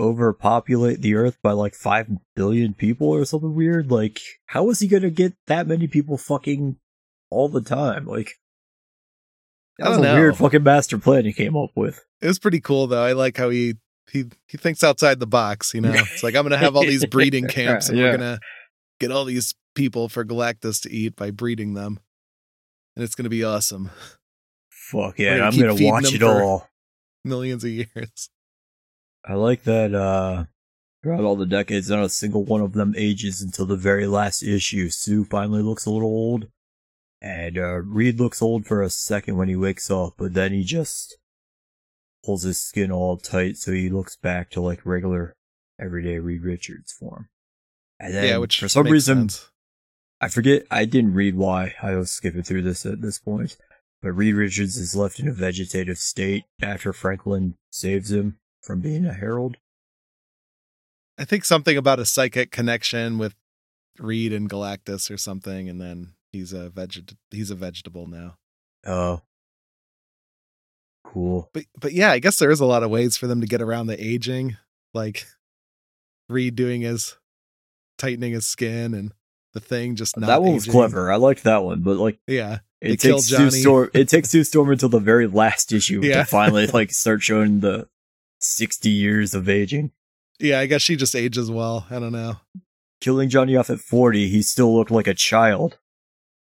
overpopulate 0.01 1.01
the 1.01 1.15
Earth 1.15 1.39
by 1.43 1.53
like 1.53 1.75
five 1.75 2.09
billion 2.35 2.75
people 2.75 3.09
or 3.09 3.25
something 3.25 3.55
weird. 3.55 3.91
Like, 3.91 4.21
how 4.47 4.69
is 4.71 4.81
he 4.81 4.89
going 4.89 5.03
to 5.03 5.11
get 5.11 5.35
that 5.47 5.67
many 5.67 5.87
people 5.87 6.17
fucking 6.19 6.77
all 7.31 7.49
the 7.49 7.61
time? 7.61 8.07
Like, 8.07 8.33
that 9.79 9.89
was 9.89 9.99
a 9.99 10.03
know. 10.03 10.15
weird 10.15 10.37
fucking 10.37 10.63
master 10.63 10.99
plan 10.99 11.25
he 11.25 11.33
came 11.33 11.57
up 11.57 11.71
with. 11.75 12.05
It 12.21 12.27
was 12.27 12.39
pretty 12.39 12.61
cool 12.61 12.87
though. 12.87 13.03
I 13.03 13.13
like 13.13 13.37
how 13.37 13.51
he 13.51 13.75
he 14.11 14.25
he 14.47 14.59
thinks 14.59 14.85
outside 14.85 15.19
the 15.19 15.27
box. 15.27 15.73
You 15.75 15.81
know, 15.81 15.93
it's 15.95 16.23
like 16.23 16.35
I'm 16.37 16.43
gonna 16.45 16.59
have 16.59 16.77
all 16.77 16.83
these 16.83 17.07
breeding 17.07 17.49
camps, 17.49 17.89
and 17.89 17.99
Yeah. 17.99 18.05
we're 18.05 18.17
gonna 18.19 18.41
get 19.01 19.11
all 19.11 19.25
these 19.25 19.55
people 19.75 20.09
for 20.09 20.25
Galactus 20.25 20.81
to 20.83 20.91
eat 20.93 21.17
by 21.17 21.31
breeding 21.31 21.75
them, 21.75 21.99
and 22.95 23.03
it's 23.03 23.15
gonna 23.15 23.29
be 23.31 23.43
awesome. 23.43 23.91
Fuck 24.71 25.19
yeah, 25.19 25.39
gonna 25.39 25.49
I'm 25.51 25.59
gonna 25.77 25.91
watch 25.91 26.13
it 26.15 26.23
all. 26.23 26.69
millions 27.25 27.65
of 27.65 27.71
years. 27.71 28.29
I 29.25 29.35
like 29.35 29.65
that 29.65 29.95
uh 29.95 30.45
throughout 31.03 31.25
all 31.25 31.37
the 31.37 31.47
decades, 31.47 31.91
not 31.91 32.05
a 32.05 32.09
single 32.09 32.45
one 32.45 32.61
of 32.61 32.73
them 32.73 32.95
ages 32.97 33.41
until 33.43 33.67
the 33.67 33.77
very 33.77 34.07
last 34.07 34.43
issue. 34.43 34.91
Sue 34.91 35.25
finally 35.25 35.63
looks 35.63 35.87
a 35.87 35.91
little 35.91 36.09
old. 36.09 36.49
And 37.21 37.57
uh 37.57 37.81
Reed 37.83 38.19
looks 38.19 38.43
old 38.43 38.67
for 38.67 38.83
a 38.83 38.91
second 38.91 39.37
when 39.37 39.49
he 39.49 39.57
wakes 39.57 39.91
up, 39.91 40.15
but 40.17 40.35
then 40.35 40.53
he 40.53 40.65
just 40.65 41.17
pulls 42.25 42.43
his 42.43 42.61
skin 42.61 42.91
all 42.93 43.17
tight 43.17 43.57
so 43.57 43.73
he 43.73 43.89
looks 43.89 44.17
back 44.17 44.51
to 44.51 44.61
like 44.61 44.85
regular 44.85 45.35
everyday 45.81 46.19
Reed 46.19 46.43
Richards 46.43 46.93
form. 46.93 47.29
And 48.01 48.15
then 48.15 48.25
yeah, 48.25 48.39
which 48.39 48.59
for 48.59 48.69
some 48.69 48.87
reason 48.87 49.29
sense. 49.29 49.51
I 50.21 50.29
forget 50.29 50.67
I 50.71 50.85
didn't 50.85 51.15
read 51.15 51.37
why. 51.37 51.75
I 51.81 51.95
was 51.95 52.11
skipping 52.11 52.43
through 52.43 52.63
this 52.63 52.85
at 52.87 53.01
this 53.01 53.19
point. 53.19 53.57
But 54.01 54.13
Reed 54.13 54.35
Richards 54.35 54.77
is 54.77 54.97
left 54.97 55.21
in 55.21 55.29
a 55.29 55.33
vegetative 55.33 55.99
state 55.99 56.43
after 56.61 56.93
Franklin 56.93 57.55
saves 57.71 58.11
him 58.11 58.39
from 58.63 58.81
being 58.81 59.05
a 59.05 59.13
herald. 59.13 59.57
I 61.19 61.25
think 61.25 61.45
something 61.45 61.77
about 61.77 62.01
a 62.01 62.07
psychic 62.07 62.51
connection 62.51 63.19
with 63.19 63.35
Reed 63.99 64.33
and 64.33 64.49
Galactus 64.49 65.11
or 65.11 65.19
something, 65.19 65.69
and 65.69 65.81
then 65.81 66.15
he's 66.33 66.53
a 66.53 66.71
veget 66.71 67.15
he's 67.31 67.51
a 67.51 67.55
vegetable 67.55 68.07
now. 68.07 68.37
Oh. 68.87 69.21
Cool. 71.05 71.51
But 71.53 71.65
but 71.79 71.93
yeah, 71.93 72.11
I 72.13 72.19
guess 72.19 72.39
there 72.39 72.51
is 72.51 72.61
a 72.61 72.65
lot 72.67 72.83
of 72.83 72.91
ways 72.91 73.17
for 73.17 73.27
them 73.27 73.41
to 73.41 73.47
get 73.47 73.61
around 73.61 73.87
the 73.89 74.03
aging, 74.03 74.57
like 74.95 75.27
Reed 76.29 76.55
doing 76.57 76.81
his 76.83 77.17
tightening 77.99 78.33
his 78.33 78.47
skin 78.47 78.95
and 78.95 79.13
the 79.53 79.61
thing 79.61 79.97
just 79.97 80.17
not. 80.17 80.29
that 80.29 80.43
one 80.43 80.55
was 80.55 80.65
aging. 80.65 80.73
clever. 80.73 81.13
I 81.13 81.17
liked 81.17 81.43
that 81.45 81.63
one, 81.65 81.83
but 81.83 81.97
like 81.99 82.19
Yeah, 82.27 82.61
it 82.81 83.01
takes 83.01 83.29
two 83.29 83.51
Storm 83.51 83.91
it 83.93 84.09
takes 84.09 84.31
two 84.33 84.45
Storm 84.45 84.71
until 84.71 84.89
the 84.89 85.01
very 85.01 85.27
last 85.27 85.73
issue 85.73 86.01
Yeah. 86.03 86.21
to 86.21 86.25
finally 86.25 86.67
like 86.69 86.93
start 86.93 87.21
showing 87.23 87.61
the 87.61 87.89
sixty 88.45 88.91
years 88.91 89.35
of 89.35 89.49
aging. 89.49 89.93
yeah. 90.39 90.59
I 90.61 90.67
guess 90.67 90.83
she 90.83 90.97
just 90.97 91.15
ages 91.15 91.51
well. 91.51 91.87
I 91.91 91.99
don't 91.99 92.13
know. 92.13 92.37
Killing 93.01 93.29
Johnny 93.29 93.57
off 93.57 93.71
at 93.71 93.81
forty, 93.81 94.29
he 94.29 94.43
still 94.43 94.75
looked 94.75 94.91
like 94.91 95.07
a 95.07 95.15
child. 95.15 95.79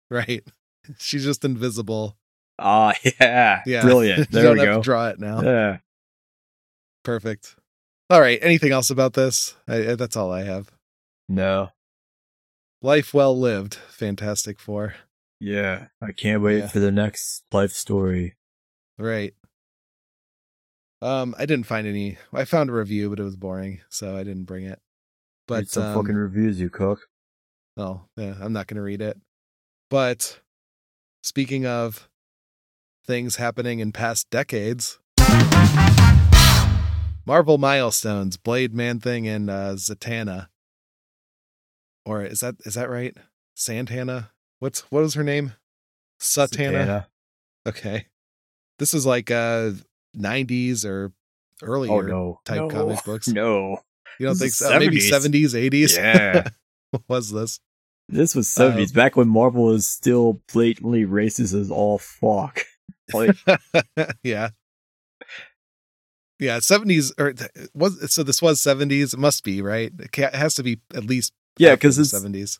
Right? 0.09 0.43
She's 0.97 1.23
just 1.25 1.43
invisible. 1.43 2.17
Ah 2.59 2.93
yeah. 3.19 3.61
Yeah, 3.65 3.81
Brilliant. 3.81 4.19
you 4.31 4.41
There 4.41 4.53
we 4.53 4.59
have 4.59 4.67
go. 4.67 4.75
to 4.77 4.81
draw 4.81 5.07
it 5.09 5.19
now. 5.19 5.41
Yeah. 5.41 5.77
Perfect. 7.03 7.55
All 8.09 8.21
right. 8.21 8.39
Anything 8.41 8.71
else 8.71 8.89
about 8.89 9.13
this? 9.13 9.55
I, 9.67 9.91
I- 9.91 9.95
that's 9.95 10.15
all 10.15 10.31
I 10.31 10.43
have. 10.43 10.71
No. 11.29 11.69
Life 12.81 13.13
well 13.13 13.37
lived. 13.37 13.75
Fantastic 13.75 14.59
Four. 14.59 14.95
Yeah. 15.39 15.87
I 16.01 16.11
can't 16.13 16.41
wait 16.41 16.59
Yeah. 16.59 16.67
for 16.67 16.79
the 16.79 16.91
next 16.91 17.43
life 17.51 17.71
story. 17.73 18.35
Right. 18.97 19.33
Um, 21.01 21.35
I 21.37 21.45
didn't 21.45 21.65
find 21.67 21.85
any. 21.87 22.17
I 22.33 22.45
found 22.45 22.69
a 22.69 22.73
review, 22.73 23.09
but 23.09 23.19
it 23.19 23.23
was 23.23 23.35
boring, 23.35 23.81
so 23.89 24.15
I 24.17 24.23
didn't 24.23 24.45
bring 24.45 24.65
it. 24.65 24.79
But 25.47 25.61
But 25.61 25.69
some 25.69 25.83
um, 25.83 25.95
fucking 25.95 26.15
reviews, 26.15 26.59
you 26.59 26.69
cook. 26.69 27.07
oh, 27.77 28.01
yeah, 28.17 28.35
I'm 28.41 28.53
not 28.53 28.67
going 28.67 28.77
to 28.77 28.81
read 28.81 29.01
it. 29.01 29.17
But 29.89 30.39
speaking 31.23 31.65
of 31.65 32.09
things 33.05 33.35
happening 33.37 33.79
in 33.79 33.91
past 33.91 34.29
decades, 34.29 34.99
Marvel 37.25 37.57
milestones: 37.57 38.37
Blade, 38.37 38.73
Man 38.73 38.99
Thing, 38.99 39.27
and 39.27 39.49
uh, 39.49 39.73
Zatanna. 39.75 40.47
Or 42.05 42.23
is 42.23 42.39
that 42.39 42.55
is 42.65 42.73
that 42.75 42.89
right? 42.89 43.15
Santana. 43.53 44.31
What's 44.59 44.81
what 44.91 45.01
was 45.01 45.13
her 45.15 45.23
name? 45.23 45.53
Satana. 46.19 46.71
Satana. 46.71 47.05
Okay. 47.67 48.07
This 48.79 48.93
is 48.93 49.05
like 49.05 49.29
uh 49.29 49.71
90s 50.17 50.85
or 50.85 51.11
earlier 51.63 51.91
Oh 51.91 52.01
no. 52.01 52.39
type 52.45 52.57
no. 52.57 52.69
comic 52.69 53.03
books. 53.05 53.27
No. 53.27 53.77
You 54.19 54.25
don't 54.27 54.35
think 54.35 54.51
This 54.51 54.61
is 54.61 54.67
so? 54.67 54.79
Maybe 54.79 54.97
70s. 54.97 55.53
70s, 55.53 55.69
80s? 55.71 55.95
Yeah. 55.97 56.47
what 56.91 57.03
was 57.07 57.31
this? 57.31 57.59
This 58.09 58.35
was 58.35 58.57
Um, 58.59 58.71
70s, 58.73 58.93
back 58.93 59.15
when 59.15 59.27
Marvel 59.27 59.65
was 59.65 59.87
still 59.87 60.41
blatantly 60.53 61.05
racist 61.05 61.53
as 61.59 61.69
all 61.71 61.97
fuck. 61.97 62.61
Like, 63.13 63.37
yeah. 64.23 64.49
Yeah, 66.39 66.57
70s 66.57 67.11
or 67.17 67.33
was 67.73 68.13
so 68.13 68.21
this 68.23 68.41
was 68.41 68.61
70s. 68.61 69.13
It 69.13 69.19
must 69.19 69.43
be, 69.43 69.61
right? 69.61 69.91
It 69.97 70.35
has 70.35 70.55
to 70.55 70.63
be 70.63 70.81
at 70.93 71.05
least 71.05 71.33
yeah, 71.57 71.75
because 71.75 71.97
it's 71.97 72.13
70s. 72.13 72.59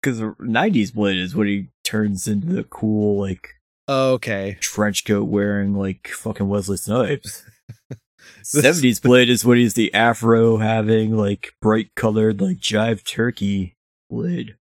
because 0.00 0.20
90s 0.20 0.94
Blade 0.94 1.18
is 1.18 1.34
when 1.34 1.46
he 1.48 1.68
turns 1.84 2.26
into 2.28 2.46
the 2.46 2.64
cool 2.64 3.20
like 3.20 3.48
Oh, 3.48 3.61
okay. 3.88 4.56
trench 4.60 5.04
coat 5.04 5.24
wearing 5.24 5.74
like 5.74 6.08
fucking 6.08 6.48
Wesley 6.48 6.76
Snipes. 6.76 7.44
70s 8.42 9.00
Blade 9.00 9.28
is 9.28 9.44
when 9.44 9.58
he's 9.58 9.74
the 9.74 9.92
afro 9.94 10.56
having 10.58 11.16
like 11.16 11.52
bright 11.60 11.94
colored 11.94 12.40
like 12.40 12.58
jive 12.58 13.04
turkey 13.04 13.76
Blade. 14.10 14.56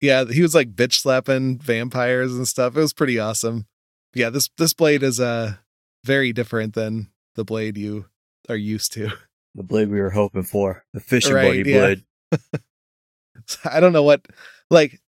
Yeah, 0.00 0.24
he 0.26 0.42
was 0.42 0.54
like 0.54 0.74
bitch 0.74 0.94
slapping 0.94 1.58
vampires 1.58 2.34
and 2.34 2.46
stuff. 2.46 2.76
It 2.76 2.80
was 2.80 2.92
pretty 2.92 3.18
awesome. 3.18 3.66
Yeah, 4.14 4.30
this 4.30 4.48
this 4.56 4.72
blade 4.72 5.02
is 5.02 5.18
uh 5.20 5.54
very 6.04 6.32
different 6.32 6.74
than 6.74 7.10
the 7.34 7.44
blade 7.44 7.76
you 7.76 8.06
are 8.48 8.56
used 8.56 8.92
to. 8.94 9.10
The 9.54 9.64
blade 9.64 9.88
we 9.88 9.98
were 9.98 10.10
hoping 10.10 10.44
for. 10.44 10.84
The 10.92 11.00
fishing 11.00 11.34
Right, 11.34 11.64
buddy 11.64 11.70
yeah. 11.70 11.78
blade. 11.78 12.04
I 13.64 13.80
don't 13.80 13.94
know 13.94 14.04
what 14.04 14.24
like 14.70 15.00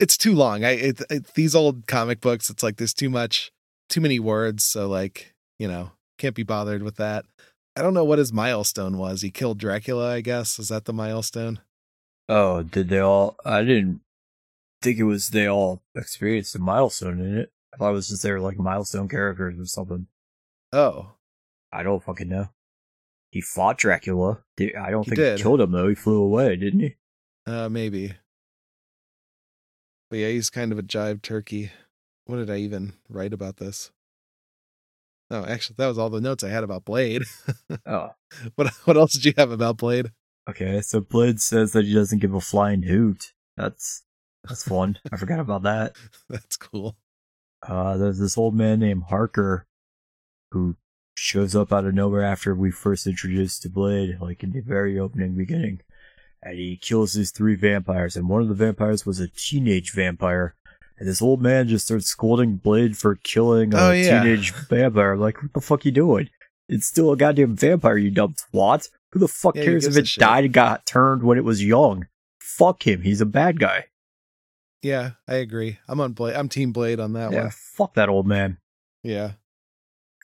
it's 0.00 0.16
too 0.18 0.34
long. 0.34 0.64
I 0.64 0.70
it, 0.70 1.02
it, 1.10 1.34
these 1.34 1.54
old 1.54 1.86
comic 1.86 2.20
books, 2.20 2.50
it's 2.50 2.62
like 2.62 2.76
there's 2.76 2.94
too 2.94 3.10
much 3.10 3.52
too 3.88 4.00
many 4.00 4.18
words, 4.18 4.64
so 4.64 4.88
like, 4.88 5.34
you 5.58 5.68
know, 5.68 5.92
can't 6.18 6.34
be 6.34 6.42
bothered 6.42 6.82
with 6.82 6.96
that. 6.96 7.24
I 7.76 7.82
don't 7.82 7.94
know 7.94 8.04
what 8.04 8.18
his 8.18 8.32
milestone 8.32 8.98
was. 8.98 9.22
He 9.22 9.30
killed 9.30 9.58
Dracula, 9.58 10.12
I 10.14 10.20
guess. 10.20 10.58
Is 10.58 10.68
that 10.68 10.84
the 10.86 10.92
milestone? 10.92 11.60
Oh, 12.28 12.62
did 12.62 12.88
they 12.88 12.98
all? 12.98 13.36
I 13.44 13.62
didn't 13.62 14.00
think 14.82 14.98
it 14.98 15.04
was 15.04 15.30
they 15.30 15.46
all 15.46 15.82
experienced 15.94 16.54
a 16.56 16.58
milestone 16.58 17.20
in 17.20 17.38
it. 17.38 17.52
I 17.72 17.76
thought 17.76 17.90
it 17.90 17.94
was 17.94 18.08
just 18.08 18.22
they 18.22 18.32
were 18.32 18.40
like 18.40 18.58
milestone 18.58 19.08
characters 19.08 19.58
or 19.58 19.66
something. 19.66 20.06
Oh, 20.72 21.12
I 21.72 21.82
don't 21.82 22.02
fucking 22.02 22.28
know. 22.28 22.48
He 23.30 23.40
fought 23.40 23.78
Dracula. 23.78 24.40
I 24.58 24.90
don't 24.90 25.04
He 25.04 25.10
think 25.10 25.16
did. 25.16 25.38
he 25.38 25.42
killed 25.42 25.60
him 25.60 25.70
though. 25.72 25.88
He 25.88 25.94
flew 25.94 26.20
away, 26.22 26.56
didn't 26.56 26.80
he? 26.80 26.96
uh 27.46 27.68
maybe. 27.68 28.14
But 30.10 30.18
yeah, 30.18 30.28
he's 30.28 30.50
kind 30.50 30.72
of 30.72 30.78
a 30.78 30.82
jive 30.82 31.22
turkey. 31.22 31.70
What 32.26 32.36
did 32.36 32.50
I 32.50 32.56
even 32.56 32.94
write 33.08 33.32
about 33.32 33.56
this? 33.58 33.90
Oh, 35.30 35.44
actually, 35.44 35.76
that 35.78 35.86
was 35.86 35.98
all 35.98 36.10
the 36.10 36.20
notes 36.20 36.42
I 36.42 36.48
had 36.48 36.64
about 36.64 36.84
Blade. 36.84 37.22
Oh, 37.86 38.10
what 38.56 38.68
what 38.84 38.96
else 38.96 39.12
did 39.12 39.24
you 39.24 39.32
have 39.38 39.50
about 39.52 39.76
Blade? 39.76 40.10
okay. 40.48 40.80
So 40.80 41.00
Blade 41.00 41.40
says 41.40 41.72
that 41.72 41.84
he 41.84 41.94
doesn't 41.94 42.18
give 42.18 42.34
a 42.34 42.40
flying 42.40 42.82
hoot. 42.82 43.32
That's 43.56 44.02
that's 44.48 44.64
fun. 44.64 44.98
I 45.12 45.16
forgot 45.16 45.38
about 45.38 45.62
that. 45.62 45.94
That's 46.28 46.56
cool. 46.56 46.96
Uh, 47.62 47.96
there's 47.98 48.18
this 48.18 48.38
old 48.38 48.54
man 48.54 48.80
named 48.80 49.04
Harker 49.10 49.66
who 50.50 50.76
shows 51.14 51.54
up 51.54 51.72
out 51.72 51.84
of 51.84 51.94
nowhere 51.94 52.22
after 52.24 52.54
we 52.54 52.70
first 52.70 53.06
introduced 53.06 53.62
to 53.62 53.68
Blade, 53.68 54.18
like 54.20 54.42
in 54.42 54.52
the 54.52 54.60
very 54.60 54.98
opening 54.98 55.36
beginning. 55.36 55.82
And 56.42 56.54
he 56.56 56.76
kills 56.76 57.12
these 57.12 57.30
three 57.32 57.54
vampires, 57.54 58.16
and 58.16 58.28
one 58.28 58.40
of 58.42 58.48
the 58.48 58.54
vampires 58.54 59.04
was 59.04 59.20
a 59.20 59.28
teenage 59.28 59.92
vampire. 59.92 60.54
And 60.98 61.08
this 61.08 61.20
old 61.22 61.40
man 61.42 61.68
just 61.68 61.86
starts 61.86 62.06
scolding 62.06 62.56
Blade 62.56 62.96
for 62.96 63.16
killing 63.16 63.74
a 63.74 63.78
Oh, 63.78 63.90
yeah. 63.92 64.22
teenage 64.22 64.52
vampire. 64.68 65.12
I'm 65.12 65.20
like, 65.20 65.42
what 65.42 65.52
the 65.52 65.60
fuck 65.60 65.84
you 65.84 65.92
doing? 65.92 66.28
It's 66.68 66.86
still 66.86 67.12
a 67.12 67.16
goddamn 67.16 67.56
vampire, 67.56 67.96
you 67.98 68.10
dumb 68.10 68.34
twat. 68.54 68.88
Who 69.12 69.18
the 69.18 69.28
fuck 69.28 69.56
Yeah, 69.56 69.64
cares 69.64 69.86
if 69.86 69.96
it 69.96 70.08
died 70.18 70.44
and 70.44 70.52
got 70.54 70.86
turned 70.86 71.22
when 71.22 71.36
it 71.36 71.44
was 71.44 71.64
young? 71.64 72.06
Fuck 72.40 72.86
him. 72.86 73.02
He's 73.02 73.20
a 73.20 73.26
bad 73.26 73.58
guy. 73.58 73.86
Yeah, 74.82 75.10
I 75.28 75.34
agree. 75.36 75.78
I'm 75.88 76.00
on 76.00 76.12
Blade. 76.12 76.36
I'm 76.36 76.48
Team 76.48 76.72
Blade 76.72 77.00
on 77.00 77.12
that 77.14 77.32
yeah, 77.32 77.42
one. 77.42 77.50
fuck 77.50 77.94
that 77.94 78.08
old 78.08 78.26
man. 78.26 78.58
Yeah. 79.02 79.32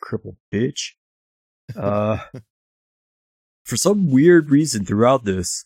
crippled 0.00 0.36
bitch. 0.52 0.92
Uh, 1.76 2.18
for 3.64 3.76
some 3.76 4.08
weird 4.10 4.50
reason 4.50 4.84
throughout 4.84 5.24
this, 5.24 5.64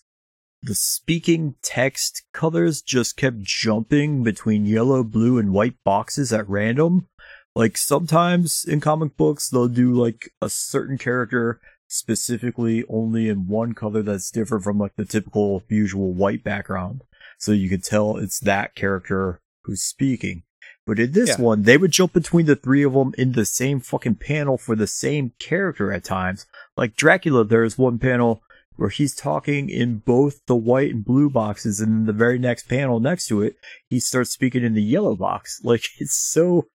the 0.62 0.75
speaking 0.75 1.55
text 1.62 2.23
colors 2.33 2.83
just 2.83 3.16
kept 3.16 3.38
jumping 3.40 4.23
between 4.23 4.66
yellow, 4.66 5.03
blue, 5.03 5.38
and 5.38 5.53
white 5.53 5.77
boxes 5.85 6.33
at 6.33 6.49
random. 6.49 7.09
Like 7.54 7.77
sometimes 7.77 8.65
in 8.65 8.81
comic 8.81 9.17
books, 9.17 9.48
they'll 9.48 9.69
do 9.69 9.92
like 9.92 10.31
a 10.40 10.48
certain 10.50 10.98
character 10.98 11.61
specifically 11.88 12.85
only 12.88 13.29
in 13.29 13.48
one 13.48 13.73
color 13.73 14.02
that's 14.02 14.31
different 14.31 14.63
from 14.63 14.79
like 14.79 14.94
the 14.96 15.04
typical 15.04 15.63
usual 15.69 16.13
white 16.13 16.44
background. 16.44 17.02
So 17.38 17.52
you 17.52 17.69
can 17.69 17.81
tell 17.81 18.17
it's 18.17 18.38
that 18.40 18.75
character 18.75 19.40
who's 19.65 19.83
speaking. 19.83 20.44
But 20.87 20.98
in 20.98 21.13
this 21.13 21.31
Yeah. 21.31 21.40
one, 21.40 21.63
they 21.63 21.77
would 21.77 21.90
jump 21.90 22.13
between 22.13 22.46
the 22.46 22.56
three 22.56 22.83
of 22.83 22.92
them 22.92 23.13
in 23.19 23.33
the 23.33 23.44
same 23.44 23.81
fucking 23.81 24.17
panel 24.17 24.56
for 24.56 24.77
the 24.77 24.87
same 24.87 25.33
character 25.38 25.92
at 25.92 26.04
times. 26.04 26.46
Like 26.77 26.96
Dracula, 26.96 27.44
there's 27.44 27.79
one 27.79 27.98
panel 27.98 28.42
where 28.81 28.88
he's 28.88 29.14
talking 29.14 29.68
in 29.68 29.98
both 29.98 30.46
the 30.46 30.56
white 30.56 30.90
and 30.90 31.04
blue 31.04 31.28
boxes, 31.28 31.81
and 31.81 31.92
then 31.92 32.06
the 32.06 32.14
very 32.14 32.38
next 32.38 32.66
panel 32.66 32.98
next 32.98 33.26
to 33.26 33.42
it, 33.42 33.56
he 33.90 34.00
starts 34.00 34.31
speaking 34.31 34.64
in 34.64 34.72
the 34.72 34.83
yellow 34.83 35.14
box. 35.14 35.60
Like 35.70 35.85
it's 35.98 36.16
so 36.16 36.68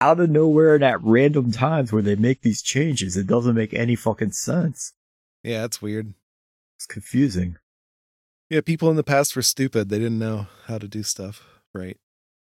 out 0.00 0.20
of 0.20 0.30
nowhere 0.30 0.76
and 0.76 0.84
at 0.84 1.02
random 1.02 1.50
times 1.50 1.92
where 1.92 2.02
they 2.02 2.14
make 2.14 2.42
these 2.42 2.62
changes. 2.62 3.16
It 3.16 3.26
doesn't 3.26 3.56
make 3.56 3.74
any 3.74 3.96
fucking 3.96 4.32
sense. 4.32 4.94
Yeah, 5.42 5.64
it's 5.64 5.82
weird. 5.82 6.14
It's 6.78 6.86
confusing. 6.86 7.56
Yeah, 8.48 8.60
people 8.60 8.88
in 8.88 8.96
the 8.96 9.02
past 9.02 9.34
were 9.34 9.42
stupid. 9.42 9.88
They 9.88 9.98
didn't 9.98 10.20
know 10.20 10.46
how 10.66 10.78
to 10.78 10.86
do 10.86 11.02
stuff 11.02 11.42
right. 11.74 11.98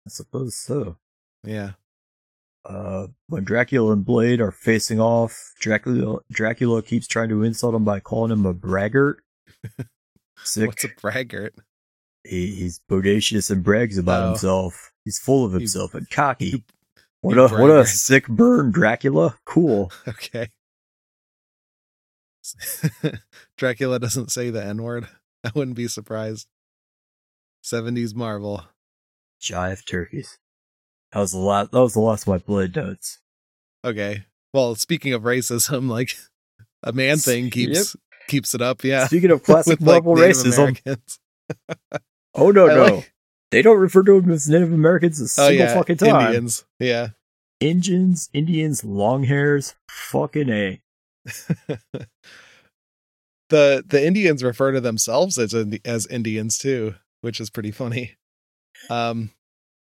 I 0.07 0.09
suppose 0.09 0.57
so. 0.57 0.97
Yeah. 1.45 1.73
Uh, 2.69 3.07
when 3.29 3.45
Dracula 3.45 3.93
and 3.93 4.05
Blade 4.05 4.41
are 4.41 4.51
facing 4.51 5.01
off, 5.01 5.53
Dracula 5.61 6.19
Dracula 6.33 6.83
keeps 6.83 7.07
trying 7.07 7.29
to 7.29 7.43
insult 7.45 7.75
him 7.75 7.85
by 7.85 8.01
calling 8.01 8.33
him 8.33 8.45
a 8.45 8.53
braggart. 8.53 9.19
Sick. 10.43 10.67
What's 10.69 10.85
a 10.85 10.89
braggart? 11.01 11.55
he, 12.25 12.55
he's 12.57 12.81
bodacious 12.91 13.51
and 13.53 13.63
brags 13.63 13.99
about 13.99 14.23
Oh. 14.25 14.29
himself. 14.31 14.93
He's 15.05 15.19
full 15.19 15.45
of 15.45 15.53
You- 15.53 15.59
himself 15.61 15.95
and 15.95 16.11
cocky. 16.11 16.47
you- 16.47 16.63
what 17.21 17.37
you 17.37 17.43
a 17.45 17.61
what 17.61 17.71
a 17.71 17.87
sick 17.87 18.27
burn, 18.29 18.71
Dracula. 18.73 19.37
Cool. 19.45 19.93
Okay. 20.09 20.49
Dracula 23.57 23.99
doesn't 23.99 24.31
say 24.31 24.51
the 24.51 24.65
N 24.65 24.83
word. 24.83 25.09
I 25.45 25.51
wouldn't 25.55 25.77
be 25.77 25.89
surprised. 25.89 26.47
70s 27.65 28.15
Marvel. 28.15 28.65
Jive 29.41 29.85
turkeys. 29.87 30.39
That 31.17 31.21
was 31.21 31.33
the 31.33 31.39
last. 31.39 31.71
That 31.71 31.81
was 31.81 31.95
the 31.95 32.01
last 32.01 32.23
of 32.25 32.29
my 32.29 32.37
blade 32.37 32.77
notes. 32.77 33.21
Okay. 33.83 34.25
Well, 34.53 34.75
speaking 34.75 35.15
of 35.15 35.23
racism, 35.23 35.89
like 35.89 36.11
a 36.83 36.93
man 36.93 37.17
thing 37.17 37.49
keeps 37.49 37.97
keeps 38.29 38.55
it 38.55 38.61
up. 38.61 38.85
Yeah. 38.85 39.07
Speaking 39.07 39.31
of 39.31 39.43
classic 39.43 39.81
With 39.81 39.89
like 39.89 40.05
Marvel 40.05 40.17
Native 40.23 40.37
racism, 40.37 40.99
oh 42.35 42.51
no 42.51 42.69
I 42.69 42.75
no, 42.75 42.85
like- 42.97 43.15
they 43.51 43.63
don't 43.63 43.79
refer 43.79 44.03
to 44.03 44.21
them 44.21 44.31
as 44.31 44.47
Native 44.47 44.75
Americans 44.75 45.19
a 45.19 45.25
Oh 45.25 45.49
single 45.49 45.67
yeah. 45.67 45.73
fucking 45.75 45.97
time. 45.97 46.27
Indians. 46.27 46.67
Yeah. 46.79 47.09
Indians, 47.61 48.29
Indians, 48.35 48.85
long 48.85 49.25
hairs, 49.25 49.75
fucking 49.89 50.51
a. 50.51 50.83
the 53.49 53.83
the 53.87 54.07
Indians 54.07 54.45
refer 54.45 54.73
to 54.73 54.83
themselves 54.83 55.39
as 55.39 55.55
as 55.87 56.07
Indians 56.09 56.59
too, 56.59 56.95
which 57.23 57.41
is 57.41 57.49
pretty 57.49 57.71
funny. 57.71 58.17
Um, 58.91 59.31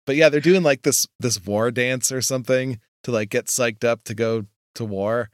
but 0.05 0.15
yeah, 0.15 0.29
they're 0.29 0.39
doing 0.39 0.63
like 0.63 0.83
this 0.83 1.07
this 1.19 1.43
war 1.45 1.71
dance 1.71 2.11
or 2.11 2.21
something 2.21 2.79
to 3.03 3.11
like 3.11 3.29
get 3.29 3.45
psyched 3.45 3.83
up 3.83 4.03
to 4.05 4.13
go 4.13 4.45
to 4.75 4.85
war. 4.85 5.29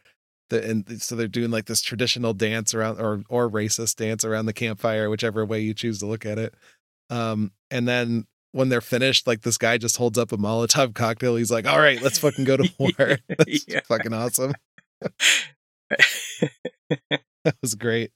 The, 0.50 0.64
and 0.70 1.02
so 1.02 1.16
they're 1.16 1.28
doing 1.28 1.52
like 1.52 1.66
this 1.66 1.82
traditional 1.82 2.34
dance 2.34 2.74
around 2.74 3.00
or 3.00 3.24
or 3.30 3.50
racist 3.50 3.96
dance 3.98 4.26
around 4.26 4.46
the 4.48 4.54
campfire, 4.54 5.10
whichever 5.10 5.46
way 5.46 5.62
you 5.62 5.74
choose 5.74 6.00
to 6.00 6.06
look 6.06 6.26
at 6.26 6.38
it. 6.38 6.54
Um, 7.10 7.52
and 7.70 7.88
then 7.88 8.26
when 8.54 8.68
they're 8.70 8.82
finished, 8.82 9.28
like 9.28 9.42
this 9.42 9.58
guy 9.58 9.78
just 9.78 9.96
holds 9.98 10.18
up 10.18 10.32
a 10.34 10.38
Molotov 10.38 10.94
cocktail. 10.94 11.38
He's 11.38 11.52
like, 11.52 11.66
"All 11.66 11.80
right, 11.80 12.02
let's 12.02 12.20
fucking 12.20 12.44
go 12.46 12.58
to 12.58 12.70
war." 12.80 12.90
That's 13.30 13.66
Yeah. 13.68 13.80
fucking 13.88 14.14
awesome. 14.14 14.54
That 17.44 17.56
was 17.62 17.74
great. 17.76 18.12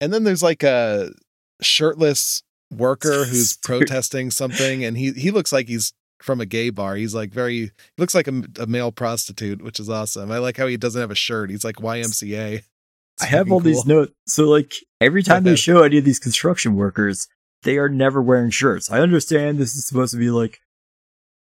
And 0.00 0.12
then 0.12 0.24
there's 0.24 0.42
like 0.42 0.62
a 0.62 1.10
shirtless 1.62 2.42
worker 2.72 3.24
who's 3.26 3.56
protesting 3.56 4.30
something, 4.30 4.84
and 4.84 4.96
he 4.96 5.12
he 5.12 5.30
looks 5.30 5.52
like 5.52 5.68
he's 5.68 5.92
from 6.20 6.40
a 6.40 6.46
gay 6.46 6.70
bar. 6.70 6.96
He's 6.96 7.14
like 7.14 7.30
very 7.32 7.54
he 7.56 7.70
looks 7.98 8.14
like 8.14 8.28
a, 8.28 8.42
a 8.60 8.66
male 8.66 8.92
prostitute, 8.92 9.62
which 9.62 9.78
is 9.80 9.88
awesome. 9.88 10.30
I 10.30 10.38
like 10.38 10.56
how 10.56 10.66
he 10.66 10.76
doesn't 10.76 11.00
have 11.00 11.10
a 11.10 11.16
shirt. 11.16 11.50
He's 11.50 11.64
like 11.64 11.76
YMCA. 11.76 12.54
It's 12.54 13.22
I 13.22 13.26
have 13.26 13.52
all 13.52 13.60
these 13.60 13.84
notes. 13.84 14.12
So 14.26 14.44
like 14.48 14.72
every 15.00 15.22
time 15.22 15.44
they 15.44 15.56
show 15.56 15.82
any 15.82 15.98
of 15.98 16.04
these 16.04 16.18
construction 16.18 16.76
workers, 16.76 17.28
they 17.62 17.76
are 17.78 17.88
never 17.88 18.22
wearing 18.22 18.50
shirts. 18.50 18.90
I 18.90 19.00
understand 19.00 19.58
this 19.58 19.74
is 19.74 19.86
supposed 19.86 20.12
to 20.12 20.18
be 20.18 20.30
like 20.30 20.60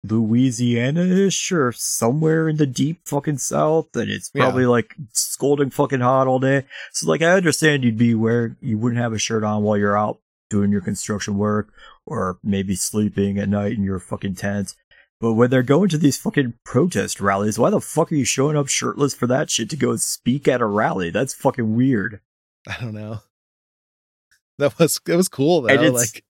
Louisiana-ish 0.06 1.52
or 1.52 1.72
somewhere 1.74 2.48
in 2.48 2.58
the 2.58 2.66
deep 2.66 3.02
fucking 3.06 3.38
south, 3.38 3.96
and 3.96 4.10
it's 4.10 4.32
Yeah. 4.34 4.44
probably 4.44 4.66
like 4.66 4.96
scolding 5.12 5.70
fucking 5.70 6.00
hot 6.00 6.28
all 6.28 6.40
day. 6.40 6.66
So 6.94 7.08
like 7.08 7.22
I 7.22 7.32
understand 7.34 7.84
you'd 7.84 7.98
be 7.98 8.16
where 8.16 8.56
you 8.62 8.78
wouldn't 8.78 9.02
have 9.02 9.14
a 9.14 9.20
shirt 9.20 9.44
on 9.44 9.64
while 9.64 9.78
you're 9.78 9.98
out 9.98 10.20
doing 10.50 10.72
your 10.72 10.82
construction 10.82 11.38
work, 11.38 11.72
or 12.06 12.40
maybe 12.44 12.76
sleeping 12.76 13.38
at 13.40 13.50
night 13.50 13.74
in 13.74 13.84
your 13.84 14.00
fucking 14.00 14.36
tent. 14.36 14.76
But 15.22 15.34
when 15.34 15.50
they're 15.50 15.64
going 15.64 15.90
to 15.90 15.98
these 15.98 16.18
fucking 16.18 16.54
protest 16.64 17.20
rallies, 17.20 17.60
why 17.60 17.70
the 17.70 17.82
fuck 17.82 18.12
are 18.12 18.16
you 18.16 18.24
showing 18.26 18.56
up 18.56 18.68
shirtless 18.70 19.14
for 19.14 19.28
that 19.28 19.50
shit 19.50 19.70
to 19.72 19.76
go 19.76 19.96
speak 19.98 20.48
at 20.48 20.62
a 20.62 20.66
rally? 20.66 21.10
That's 21.10 21.34
fucking 21.34 21.76
weird. 21.76 22.22
I 22.68 22.78
don't 22.80 22.94
know. 22.94 23.20
That 24.58 24.78
was 24.80 25.00
it 25.08 25.16
was 25.16 25.30
cool 25.30 25.62
though. 25.62 25.70
And 25.70 25.82
it's- 25.82 25.94
like 26.16 26.24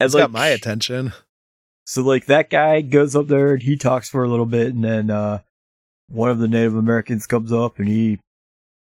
it's 0.00 0.14
got 0.14 0.30
my 0.30 0.48
attention. 0.48 1.12
So 1.84 2.02
like 2.02 2.26
that 2.26 2.50
guy 2.50 2.80
goes 2.82 3.16
up 3.16 3.26
there 3.26 3.52
and 3.54 3.62
he 3.62 3.76
talks 3.76 4.08
for 4.08 4.22
a 4.24 4.28
little 4.28 4.46
bit 4.46 4.72
and 4.74 4.84
then 4.84 5.10
uh 5.10 5.40
one 6.08 6.30
of 6.30 6.38
the 6.38 6.48
Native 6.48 6.74
Americans 6.74 7.26
comes 7.26 7.52
up 7.52 7.78
and 7.78 7.88
he 7.88 8.18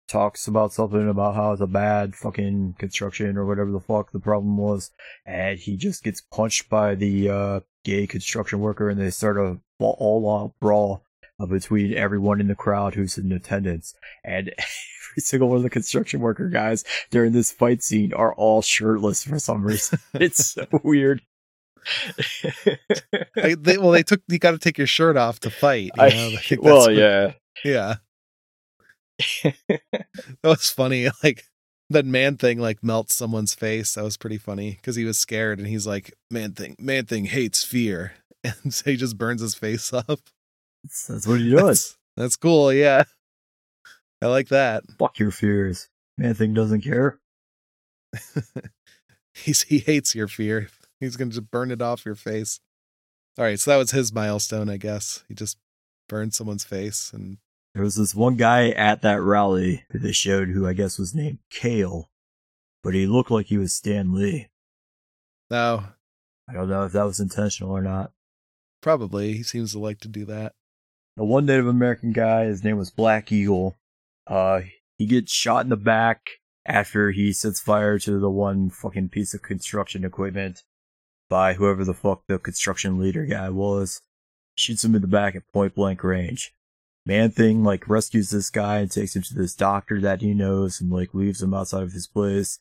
talks 0.07 0.47
about 0.47 0.73
something 0.73 1.07
about 1.09 1.35
how 1.35 1.51
it's 1.53 1.61
a 1.61 1.67
bad 1.67 2.15
fucking 2.15 2.75
construction 2.77 3.37
or 3.37 3.45
whatever 3.45 3.71
the 3.71 3.79
fuck 3.79 4.11
the 4.11 4.19
problem 4.19 4.57
was 4.57 4.91
and 5.25 5.59
he 5.59 5.75
just 5.77 6.03
gets 6.03 6.21
punched 6.21 6.69
by 6.69 6.93
the 6.93 7.29
uh 7.29 7.59
gay 7.85 8.05
construction 8.05 8.59
worker 8.59 8.89
and 8.89 8.99
they 8.99 9.09
start 9.09 9.37
a 9.37 9.57
all 9.79 10.29
out 10.43 10.53
brawl 10.59 11.03
uh, 11.39 11.45
between 11.45 11.93
everyone 11.93 12.39
in 12.39 12.47
the 12.47 12.55
crowd 12.55 12.95
who's 12.95 13.17
in 13.17 13.31
attendance 13.31 13.93
and 14.23 14.49
every 14.57 15.19
single 15.21 15.47
one 15.49 15.57
of 15.57 15.63
the 15.63 15.69
construction 15.69 16.19
worker 16.19 16.47
guys 16.49 16.83
during 17.09 17.31
this 17.31 17.51
fight 17.51 17.81
scene 17.81 18.13
are 18.13 18.33
all 18.35 18.61
shirtless 18.61 19.23
for 19.23 19.39
some 19.39 19.63
reason 19.63 19.99
it's 20.13 20.49
so 20.53 20.65
weird 20.83 21.21
I, 23.35 23.55
they, 23.59 23.77
well, 23.77 23.91
they 23.91 24.03
took 24.03 24.21
you 24.29 24.39
got 24.39 24.51
to 24.51 24.57
take 24.57 24.77
your 24.77 24.87
shirt 24.87 25.17
off 25.17 25.39
to 25.41 25.49
fight. 25.49 25.91
You 25.97 26.03
I- 26.03 26.09
know? 26.09 26.27
I 26.27 26.35
think 26.41 26.61
well, 26.63 26.77
what- 26.81 26.95
yeah. 26.95 27.33
yeah. 27.65 27.95
That 30.41 30.49
was 30.49 30.69
funny. 30.69 31.09
Like 31.23 31.45
that 31.89 32.05
man 32.05 32.37
thing 32.37 32.59
like 32.59 32.83
melts 32.83 33.15
someone's 33.15 33.53
face. 33.53 33.93
That 33.95 34.03
was 34.03 34.17
pretty 34.17 34.37
funny 34.37 34.71
because 34.71 34.95
he 34.95 35.05
was 35.05 35.17
scared 35.17 35.59
and 35.59 35.67
he's 35.67 35.87
like, 35.87 36.13
"Man 36.29 36.53
thing, 36.53 36.75
man 36.79 37.05
thing 37.05 37.25
hates 37.25 37.63
fear," 37.63 38.13
and 38.43 38.73
so 38.73 38.91
he 38.91 38.97
just 38.97 39.17
burns 39.17 39.41
his 39.41 39.55
face 39.55 39.93
up. 39.93 40.19
That's, 40.83 41.07
that's 41.07 41.27
what 41.27 41.39
he 41.39 41.51
does. 41.51 41.61
That's, 41.65 41.97
that's 42.17 42.35
cool. 42.35 42.73
Yeah, 42.73 43.03
I 44.21 44.27
like 44.27 44.49
that. 44.49 44.83
Fuck 44.99 45.19
your 45.19 45.31
fears. 45.31 45.89
Man 46.17 46.33
thing 46.33 46.53
doesn't 46.53 46.81
care. 46.81 47.19
He's 49.33 49.63
he 49.63 49.79
hates 49.79 50.13
your 50.13 50.27
fear. 50.27 50.69
He's 50.99 51.15
gonna 51.15 51.31
just 51.31 51.49
burn 51.51 51.71
it 51.71 51.81
off 51.81 52.05
your 52.05 52.15
face. 52.15 52.59
All 53.37 53.45
right, 53.45 53.59
so 53.59 53.71
that 53.71 53.77
was 53.77 53.91
his 53.91 54.13
milestone, 54.13 54.69
I 54.69 54.77
guess. 54.77 55.23
He 55.27 55.33
just 55.33 55.57
burned 56.07 56.35
someone's 56.35 56.63
face, 56.63 57.11
and 57.13 57.37
There 57.73 57.83
was 57.83 57.95
this 57.95 58.13
one 58.13 58.35
guy 58.35 58.69
at 58.69 59.01
that 59.01 59.21
rally 59.21 59.83
who 59.91 59.99
they 59.99 60.11
showed 60.11 60.49
who 60.49 60.67
I 60.67 60.73
guess 60.73 60.99
was 60.99 61.15
named 61.15 61.39
Kale, 61.49 62.09
but 62.83 62.93
he 62.93 63.07
looked 63.07 63.31
like 63.31 63.47
he 63.47 63.57
was 63.57 63.73
Stan 63.73 64.13
Lee. 64.13 64.49
now 65.49 65.93
I 66.47 66.53
don't 66.53 66.69
know 66.69 66.83
if 66.83 66.91
that 66.91 67.05
was 67.05 67.19
intentional 67.19 67.71
or 67.71 67.81
not. 67.81 68.11
probably 68.81 69.33
he 69.33 69.43
seems 69.43 69.71
to 69.71 69.79
like 69.79 69.99
to 70.01 70.07
do 70.07 70.25
that. 70.25 70.53
The 71.15 71.23
one 71.23 71.45
Native 71.45 71.67
American 71.67 72.11
guy, 72.11 72.45
his 72.45 72.63
name 72.63 72.77
was 72.77 72.91
Black 72.91 73.31
Eagle. 73.31 73.77
Uh, 74.27 74.61
he 74.97 75.05
gets 75.05 75.31
shot 75.31 75.63
in 75.63 75.69
the 75.69 75.77
back 75.77 76.29
after 76.65 77.11
he 77.11 77.33
sets 77.33 77.59
fire 77.59 77.97
to 77.99 78.19
the 78.19 78.29
one 78.29 78.69
fucking 78.69 79.09
piece 79.09 79.33
of 79.33 79.41
construction 79.41 80.03
equipment 80.03 80.63
by 81.29 81.53
whoever 81.53 81.83
the 81.85 81.93
fuck 81.93 82.23
the 82.27 82.37
construction 82.37 82.99
leader 82.99 83.25
guy 83.25 83.49
was. 83.49 84.01
Shoots 84.55 84.83
him 84.83 84.95
in 84.95 85.01
the 85.01 85.07
back 85.07 85.35
at 85.35 85.43
point 85.51 85.75
blank 85.75 86.03
range. 86.03 86.53
Man 87.05 87.31
Thing 87.31 87.63
like 87.63 87.89
rescues 87.89 88.29
this 88.29 88.49
guy 88.49 88.79
and 88.79 88.89
takes 88.89 89.15
him 89.15 89.23
to 89.23 89.35
this 89.35 89.55
doctor 89.55 89.99
that 90.01 90.21
he 90.21 90.33
knows 90.33 90.79
and 90.79 90.89
like 90.89 91.13
leaves 91.13 91.41
him 91.41 91.53
outside 91.53 91.83
of 91.83 91.91
his 91.91 92.07
place. 92.07 92.59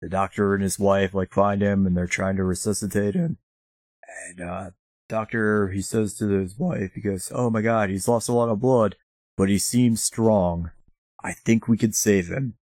The 0.00 0.08
doctor 0.08 0.54
and 0.54 0.62
his 0.62 0.78
wife 0.78 1.14
like 1.14 1.32
find 1.32 1.62
him 1.62 1.86
and 1.86 1.96
they're 1.96 2.06
trying 2.06 2.36
to 2.36 2.44
resuscitate 2.44 3.14
him. 3.14 3.38
And 4.28 4.40
uh 4.40 4.70
doctor, 5.08 5.68
he 5.68 5.82
says 5.82 6.14
to 6.14 6.28
his 6.28 6.58
wife, 6.58 6.92
he 6.94 7.00
goes, 7.00 7.30
Oh 7.34 7.50
my 7.50 7.60
god, 7.60 7.90
he's 7.90 8.08
lost 8.08 8.28
a 8.28 8.32
lot 8.32 8.48
of 8.48 8.60
blood, 8.60 8.96
but 9.36 9.48
he 9.48 9.58
seems 9.58 10.02
strong. 10.02 10.70
I 11.22 11.32
think 11.32 11.68
we 11.68 11.76
could 11.76 11.94
save 11.94 12.28
him. 12.28 12.54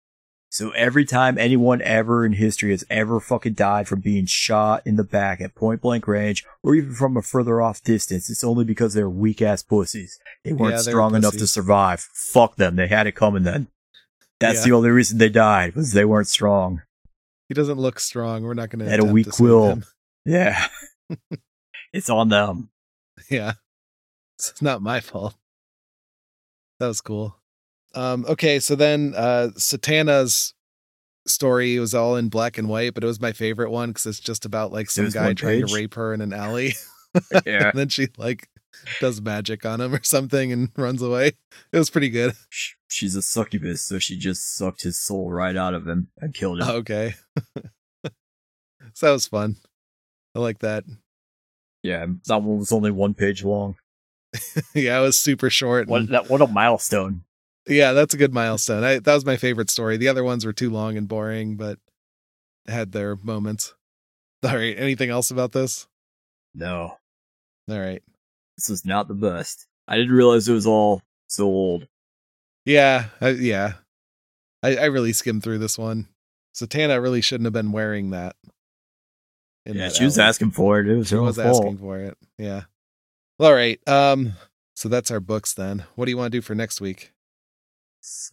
So 0.52 0.70
every 0.72 1.04
time 1.04 1.38
anyone 1.38 1.80
ever 1.82 2.26
in 2.26 2.32
history 2.32 2.70
has 2.72 2.84
ever 2.90 3.20
fucking 3.20 3.54
died 3.54 3.86
from 3.86 4.00
being 4.00 4.26
shot 4.26 4.82
in 4.84 4.96
the 4.96 5.04
back 5.04 5.40
at 5.40 5.54
point 5.54 5.80
blank 5.80 6.08
range 6.08 6.44
or 6.64 6.74
even 6.74 6.92
from 6.92 7.16
a 7.16 7.22
further 7.22 7.62
off 7.62 7.82
distance, 7.84 8.28
it's 8.28 8.42
only 8.42 8.64
because 8.64 8.92
they're 8.92 9.08
weak 9.08 9.40
ass 9.40 9.62
pussies. 9.62 10.18
They 10.44 10.52
weren't 10.52 10.72
Yeah, 10.72 10.82
they 10.82 10.90
were 10.90 10.98
strong 10.98 11.14
enough 11.14 11.36
to 11.36 11.46
survive. 11.46 12.00
Fuck 12.00 12.56
them. 12.56 12.74
They 12.74 12.88
had 12.88 13.06
it 13.06 13.12
coming 13.12 13.44
then. 13.44 13.68
That's 14.40 14.58
Yeah. 14.60 14.64
the 14.64 14.72
only 14.72 14.90
reason 14.90 15.18
they 15.18 15.28
died 15.28 15.76
was 15.76 15.92
they 15.92 16.04
weren't 16.04 16.26
strong. 16.26 16.82
He 17.48 17.54
doesn't 17.54 17.78
look 17.78 18.00
strong. 18.00 18.42
We're 18.42 18.54
not 18.54 18.70
going 18.70 18.84
to 18.84 18.90
Had 18.90 19.00
a 19.00 19.04
weak 19.04 19.38
will. 19.38 19.82
Yeah. 20.26 20.66
it's 21.94 22.10
on 22.10 22.28
them. 22.28 22.68
Yeah. 23.30 23.54
It's 24.38 24.60
not 24.60 24.82
my 24.82 25.00
fault. 25.00 25.34
That 26.78 26.88
was 26.88 27.00
cool. 27.00 27.39
Um, 27.94 28.24
okay, 28.28 28.60
so 28.60 28.74
then 28.76 29.14
uh 29.16 29.48
Satana's 29.56 30.54
story 31.26 31.78
was 31.78 31.94
all 31.94 32.16
in 32.16 32.28
black 32.28 32.56
and 32.58 32.68
white, 32.68 32.94
but 32.94 33.04
it 33.04 33.06
was 33.06 33.20
my 33.20 33.32
favorite 33.32 33.70
one 33.70 33.90
because 33.90 34.06
it's 34.06 34.20
just 34.20 34.44
about 34.44 34.72
like 34.72 34.90
some 34.90 35.08
guy 35.10 35.34
trying 35.34 35.60
page? 35.62 35.70
to 35.70 35.74
rape 35.74 35.94
her 35.94 36.14
in 36.14 36.20
an 36.20 36.32
alley. 36.32 36.74
Yeah. 37.44 37.70
and 37.70 37.76
then 37.78 37.88
she 37.88 38.06
like 38.18 38.48
does 39.00 39.20
magic 39.20 39.66
on 39.66 39.80
him 39.80 39.92
or 39.92 40.00
something 40.04 40.52
and 40.52 40.70
runs 40.76 41.02
away. 41.02 41.32
It 41.72 41.78
was 41.78 41.90
pretty 41.90 42.08
good. 42.08 42.34
She's 42.86 43.16
a 43.16 43.22
succubus, 43.22 43.82
so 43.82 43.98
she 43.98 44.16
just 44.16 44.54
sucked 44.56 44.82
his 44.82 44.96
soul 44.96 45.28
right 45.32 45.56
out 45.56 45.74
of 45.74 45.88
him 45.88 46.06
and 46.18 46.32
killed 46.32 46.60
him. 46.62 46.68
Okay. 46.68 47.14
so 48.94 49.06
that 49.06 49.10
was 49.12 49.26
fun. 49.26 49.56
I 50.36 50.38
like 50.38 50.60
that. 50.60 50.84
Yeah, 51.82 52.06
that 52.26 52.42
one 52.42 52.58
was 52.58 52.70
only 52.70 52.92
one 52.92 53.14
page 53.14 53.42
long. 53.42 53.74
yeah, 54.74 54.98
it 54.98 55.02
was 55.02 55.18
super 55.18 55.50
short. 55.50 55.88
What 55.88 56.02
and- 56.02 56.08
that? 56.10 56.30
What 56.30 56.42
a 56.42 56.46
milestone! 56.46 57.24
Yeah, 57.66 57.92
that's 57.92 58.14
a 58.14 58.18
good 58.18 58.32
milestone. 58.34 58.84
I, 58.84 58.98
that 58.98 59.14
was 59.14 59.24
my 59.24 59.36
favorite 59.36 59.70
story. 59.70 59.96
The 59.96 60.08
other 60.08 60.24
ones 60.24 60.44
were 60.44 60.52
too 60.52 60.70
long 60.70 60.96
and 60.96 61.06
boring, 61.08 61.56
but 61.56 61.78
had 62.68 62.92
their 62.92 63.16
moments. 63.16 63.74
All 64.44 64.54
right. 64.56 64.76
Anything 64.78 65.10
else 65.10 65.30
about 65.30 65.52
this? 65.52 65.86
No, 66.54 66.96
All 67.70 67.78
right. 67.78 68.02
this 68.56 68.68
was 68.68 68.84
not 68.84 69.06
the 69.08 69.14
best. 69.14 69.66
I 69.86 69.96
didn't 69.96 70.12
realize 70.14 70.48
it 70.48 70.52
was 70.52 70.66
all 70.66 71.00
so 71.28 71.44
old. 71.44 71.86
Yeah, 72.64 73.06
I, 73.20 73.30
yeah. 73.30 73.74
I, 74.62 74.76
I 74.76 74.84
really 74.86 75.12
skimmed 75.12 75.42
through 75.42 75.58
this 75.58 75.78
one. 75.78 76.08
Satana 76.54 77.00
really 77.00 77.20
shouldn't 77.20 77.46
have 77.46 77.52
been 77.52 77.70
wearing 77.72 78.10
that. 78.10 78.34
yeah, 79.64 79.74
that 79.74 79.94
she 79.94 80.04
was 80.04 80.18
asking 80.18 80.50
for 80.52 80.80
it. 80.80 80.88
It 80.88 80.96
was 80.96 81.08
She 81.08 81.14
her 81.14 81.22
was 81.22 81.36
fault. 81.36 81.56
asking 81.64 81.78
for 81.78 81.98
it. 81.98 82.18
Yeah. 82.38 82.62
All 83.38 83.52
right. 83.54 83.80
Um. 83.88 84.32
So 84.74 84.88
that's 84.88 85.10
our 85.10 85.20
books 85.20 85.54
then. 85.54 85.84
What 85.94 86.06
do 86.06 86.10
you 86.10 86.16
want 86.16 86.32
to 86.32 86.36
do 86.38 86.42
for 86.42 86.54
next 86.54 86.80
week? 86.80 87.12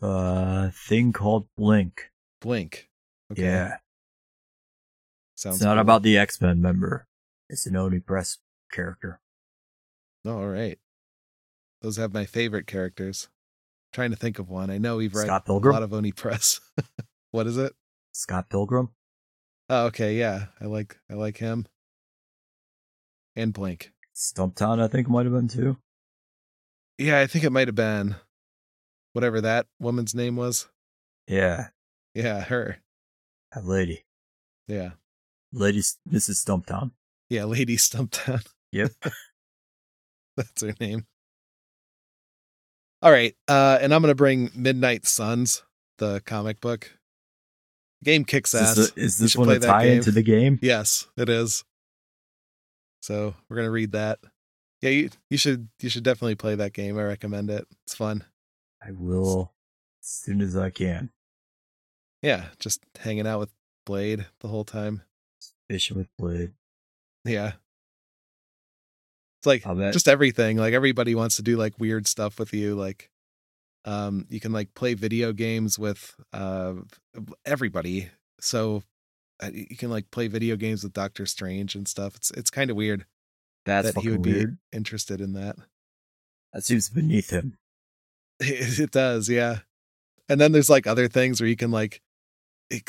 A 0.01 0.72
thing 0.72 1.13
called 1.13 1.47
Blink. 1.57 2.11
Blink. 2.41 2.89
Okay. 3.32 3.43
Yeah, 3.43 3.78
Sounds. 5.36 5.57
it's 5.57 5.63
not 5.63 5.74
cool. 5.74 5.82
about 5.82 6.03
the 6.03 6.18
X 6.18 6.39
Men 6.39 6.61
member. 6.61 7.07
It's 7.49 7.65
an 7.65 7.76
Oni 7.76 7.99
Press 7.99 8.38
character. 8.72 9.20
Oh, 10.26 10.39
all 10.39 10.47
right. 10.47 10.78
Those 11.82 11.97
have 11.97 12.13
my 12.13 12.26
favorite 12.26 12.68
characters. 12.68 13.28
trying 13.93 14.11
to 14.11 14.15
think 14.18 14.39
of 14.39 14.49
one. 14.49 14.70
I 14.70 14.78
know 14.78 14.97
we've 14.97 15.13
read 15.13 15.28
Scott 15.28 15.43
a 15.43 15.45
Pilgrim. 15.45 15.74
lot 15.74 15.84
of 15.84 15.93
Oni 15.93 16.11
Press. 16.11 16.59
what 17.32 17.47
is 17.47 17.57
it? 17.57 17.74
Scott 18.13 18.49
Pilgrim. 18.49 18.89
Oh, 19.70 19.86
okay. 19.88 20.15
Yeah, 20.15 20.45
I 20.61 20.65
like 20.65 20.97
I 21.09 21.13
like 21.15 21.38
him. 21.38 21.68
And 23.36 23.53
Blink. 23.53 23.91
Stumptown, 24.15 24.82
I 24.82 24.88
think 24.88 25.07
might 25.09 25.26
have 25.26 25.34
been 25.34 25.47
too. 25.47 25.78
Yeah, 26.97 27.20
I 27.20 27.28
think 27.28 27.43
it 27.43 27.51
might 27.51 27.68
have 27.68 27.76
been 27.76 28.15
whatever 29.18 29.41
that 29.41 29.65
woman's 29.80 30.13
name 30.13 30.36
was. 30.36 30.68
Yeah, 31.28 31.70
Yeah, 32.13 32.41
her. 32.43 32.78
that 33.51 33.65
lady, 33.65 34.05
Yeah. 34.68 34.91
lady, 35.51 35.80
Mrs. 36.07 36.45
Stumptown. 36.45 36.91
Yeah, 37.28 37.45
Lady 37.45 37.78
Stumptown. 37.78 38.45
Yep. 38.72 38.91
That's 40.38 40.61
her 40.61 40.76
name. 40.80 41.07
All 43.01 43.11
right. 43.11 43.36
Uh 43.47 43.80
and 43.82 43.91
I'm 43.93 44.01
gonna 44.01 44.13
bring 44.13 44.51
Midnight 44.55 45.07
Suns, 45.07 45.63
the 45.97 46.22
comic 46.26 46.61
book. 46.61 46.91
Game 48.03 48.24
kicks 48.24 48.53
Is 48.53 48.61
ass. 48.61 48.76
this, 48.76 48.91
a- 48.91 48.99
is 48.99 49.18
this 49.18 49.36
one 49.36 49.49
a 49.49 49.57
tie 49.59 49.86
into 49.86 50.11
the 50.11 50.22
game? 50.22 50.59
Yes, 50.61 51.07
it 51.18 51.28
is. 51.30 51.63
So 53.01 53.34
we're 53.49 53.55
gonna 53.57 53.72
read 53.72 53.93
that. 53.93 54.20
Yeah, 54.82 54.91
you 54.91 55.09
you 55.32 55.38
should 55.38 55.70
you 55.82 55.89
should 55.89 56.03
definitely 56.03 56.36
play 56.36 56.53
that 56.55 56.74
game. 56.74 56.97
I 56.99 57.03
recommend 57.03 57.49
it. 57.49 57.65
It's 57.86 57.95
fun. 57.95 58.24
I 58.86 58.92
will 58.92 59.54
as 60.02 60.08
soon 60.08 60.42
as 60.42 60.56
I 60.56 60.70
can. 60.70 61.12
Yeah, 62.22 62.46
just 62.60 62.82
hanging 63.00 63.28
out 63.28 63.40
with 63.40 63.50
Blade 63.86 64.26
the 64.42 64.48
whole 64.48 64.66
time. 64.66 65.02
Fishing 65.70 65.98
with 65.98 66.08
Blade. 66.18 66.52
Yeah. 67.26 67.54
It's 69.40 69.46
like 69.46 69.64
just 69.92 70.08
everything. 70.08 70.58
Like 70.58 70.74
everybody 70.74 71.14
wants 71.16 71.36
to 71.36 71.44
do 71.44 71.58
like 71.58 71.80
weird 71.80 72.08
stuff 72.08 72.40
with 72.40 72.54
you. 72.54 72.76
Like 72.76 73.10
um 73.86 74.26
you 74.30 74.40
can 74.40 74.52
like 74.52 74.74
play 74.74 74.94
video 74.94 75.32
games 75.34 75.78
with 75.78 76.16
uh 76.34 76.74
everybody. 77.46 78.10
So 78.40 78.84
uh, 79.42 79.52
you 79.54 79.78
can 79.78 79.90
like 79.90 80.10
play 80.10 80.28
video 80.28 80.56
games 80.56 80.84
with 80.84 80.94
Doctor 80.94 81.26
Strange 81.26 81.76
and 81.76 81.88
stuff. 81.88 82.16
It's 82.16 82.32
it's 82.32 82.50
kind 82.50 82.72
of 82.72 82.76
weird 82.78 83.06
That's 83.66 83.94
that 83.94 84.02
he 84.02 84.10
would 84.10 84.24
be 84.24 84.34
weird. 84.34 84.58
interested 84.72 85.22
in 85.22 85.34
that. 85.34 85.56
That 86.54 86.64
seems 86.64 86.90
beneath 86.90 87.30
him. 87.30 87.58
It, 88.40 88.80
it 88.80 88.92
does, 88.92 89.30
yeah. 89.30 89.60
And 90.30 90.40
then 90.42 90.52
there's 90.52 90.70
like 90.70 90.88
other 90.88 91.08
things 91.08 91.40
where 91.40 91.48
you 91.50 91.56
can 91.56 91.72
like 91.72 92.02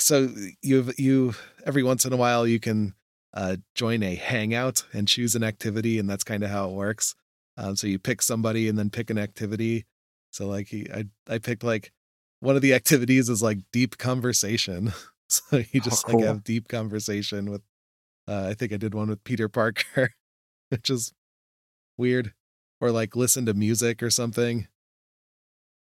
so 0.00 0.28
you've 0.62 0.98
you 0.98 1.34
every 1.64 1.82
once 1.82 2.04
in 2.04 2.12
a 2.12 2.16
while 2.16 2.46
you 2.46 2.58
can 2.58 2.94
uh 3.34 3.56
join 3.74 4.02
a 4.02 4.16
hangout 4.16 4.84
and 4.92 5.06
choose 5.06 5.36
an 5.36 5.44
activity 5.44 5.98
and 5.98 6.10
that's 6.10 6.24
kind 6.24 6.42
of 6.42 6.50
how 6.50 6.68
it 6.68 6.72
works. 6.74 7.14
Um 7.56 7.76
so 7.76 7.86
you 7.86 7.98
pick 7.98 8.22
somebody 8.22 8.68
and 8.68 8.78
then 8.78 8.90
pick 8.90 9.10
an 9.10 9.18
activity. 9.18 9.86
So 10.30 10.46
like 10.48 10.68
he, 10.68 10.86
I 10.92 11.04
I 11.28 11.38
picked 11.38 11.62
like 11.62 11.92
one 12.40 12.56
of 12.56 12.62
the 12.62 12.74
activities 12.74 13.28
is 13.28 13.42
like 13.42 13.58
deep 13.72 13.98
conversation. 13.98 14.92
So 15.30 15.58
you 15.72 15.82
just 15.82 16.06
cool. 16.06 16.20
like 16.20 16.26
have 16.26 16.42
deep 16.42 16.68
conversation 16.68 17.50
with 17.50 17.60
uh 18.26 18.46
I 18.48 18.54
think 18.54 18.72
I 18.72 18.78
did 18.78 18.94
one 18.94 19.10
with 19.10 19.24
Peter 19.24 19.46
Parker, 19.46 20.14
which 20.70 20.88
is 20.88 21.12
weird. 21.98 22.32
Or 22.80 22.90
like 22.90 23.14
listen 23.14 23.44
to 23.44 23.52
music 23.52 24.02
or 24.02 24.08
something. 24.08 24.68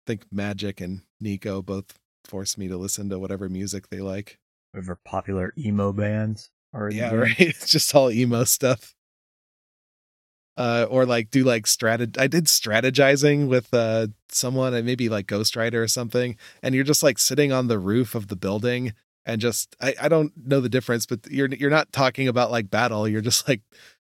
I 0.01 0.13
think 0.13 0.31
Magik 0.35 0.81
and 0.81 1.03
Nico 1.21 1.63
both 1.63 1.99
force 2.25 2.57
me 2.59 2.69
to 2.69 2.77
listen 2.77 3.09
to 3.11 3.19
whatever 3.19 3.49
music 3.49 3.89
they 3.89 4.01
like. 4.01 4.39
Whatever 4.73 4.99
popular 5.05 5.53
emo 5.59 5.93
bands 5.93 6.51
are 6.73 6.91
Yeah, 6.91 7.13
right. 7.15 7.39
It's 7.41 7.69
just 7.69 7.95
all 7.95 8.11
emo 8.11 8.45
stuff. 8.45 8.95
Uh, 10.57 10.87
or 10.91 11.07
like 11.07 11.31
do 11.31 11.45
like 11.45 11.65
strat. 11.65 12.19
I 12.19 12.27
did 12.27 12.45
strategizing 12.45 13.49
with 13.49 13.73
uh 13.73 14.09
someone, 14.29 14.75
and 14.75 14.85
maybe 14.85 15.09
like 15.09 15.27
Ghost 15.27 15.57
Rider 15.57 15.83
or 15.83 15.89
something, 15.89 16.37
and 16.63 16.75
you're 16.75 16.85
just 16.85 17.03
like 17.03 17.19
sitting 17.19 17.51
on 17.51 17.69
the 17.69 17.79
roof 17.79 18.15
of 18.15 18.29
the 18.29 18.37
building 18.37 18.93
and 19.25 19.41
just 19.41 19.75
I 19.81 19.95
I 20.01 20.09
don't 20.09 20.33
know 20.37 20.61
the 20.61 20.69
difference, 20.69 21.07
but 21.07 21.21
you're 21.31 21.49
you're 21.49 21.71
not 21.71 21.93
talking 21.93 22.29
about 22.29 22.51
like 22.51 22.71
battle. 22.71 23.09
You're 23.09 23.21
just 23.23 23.49
like 23.49 23.63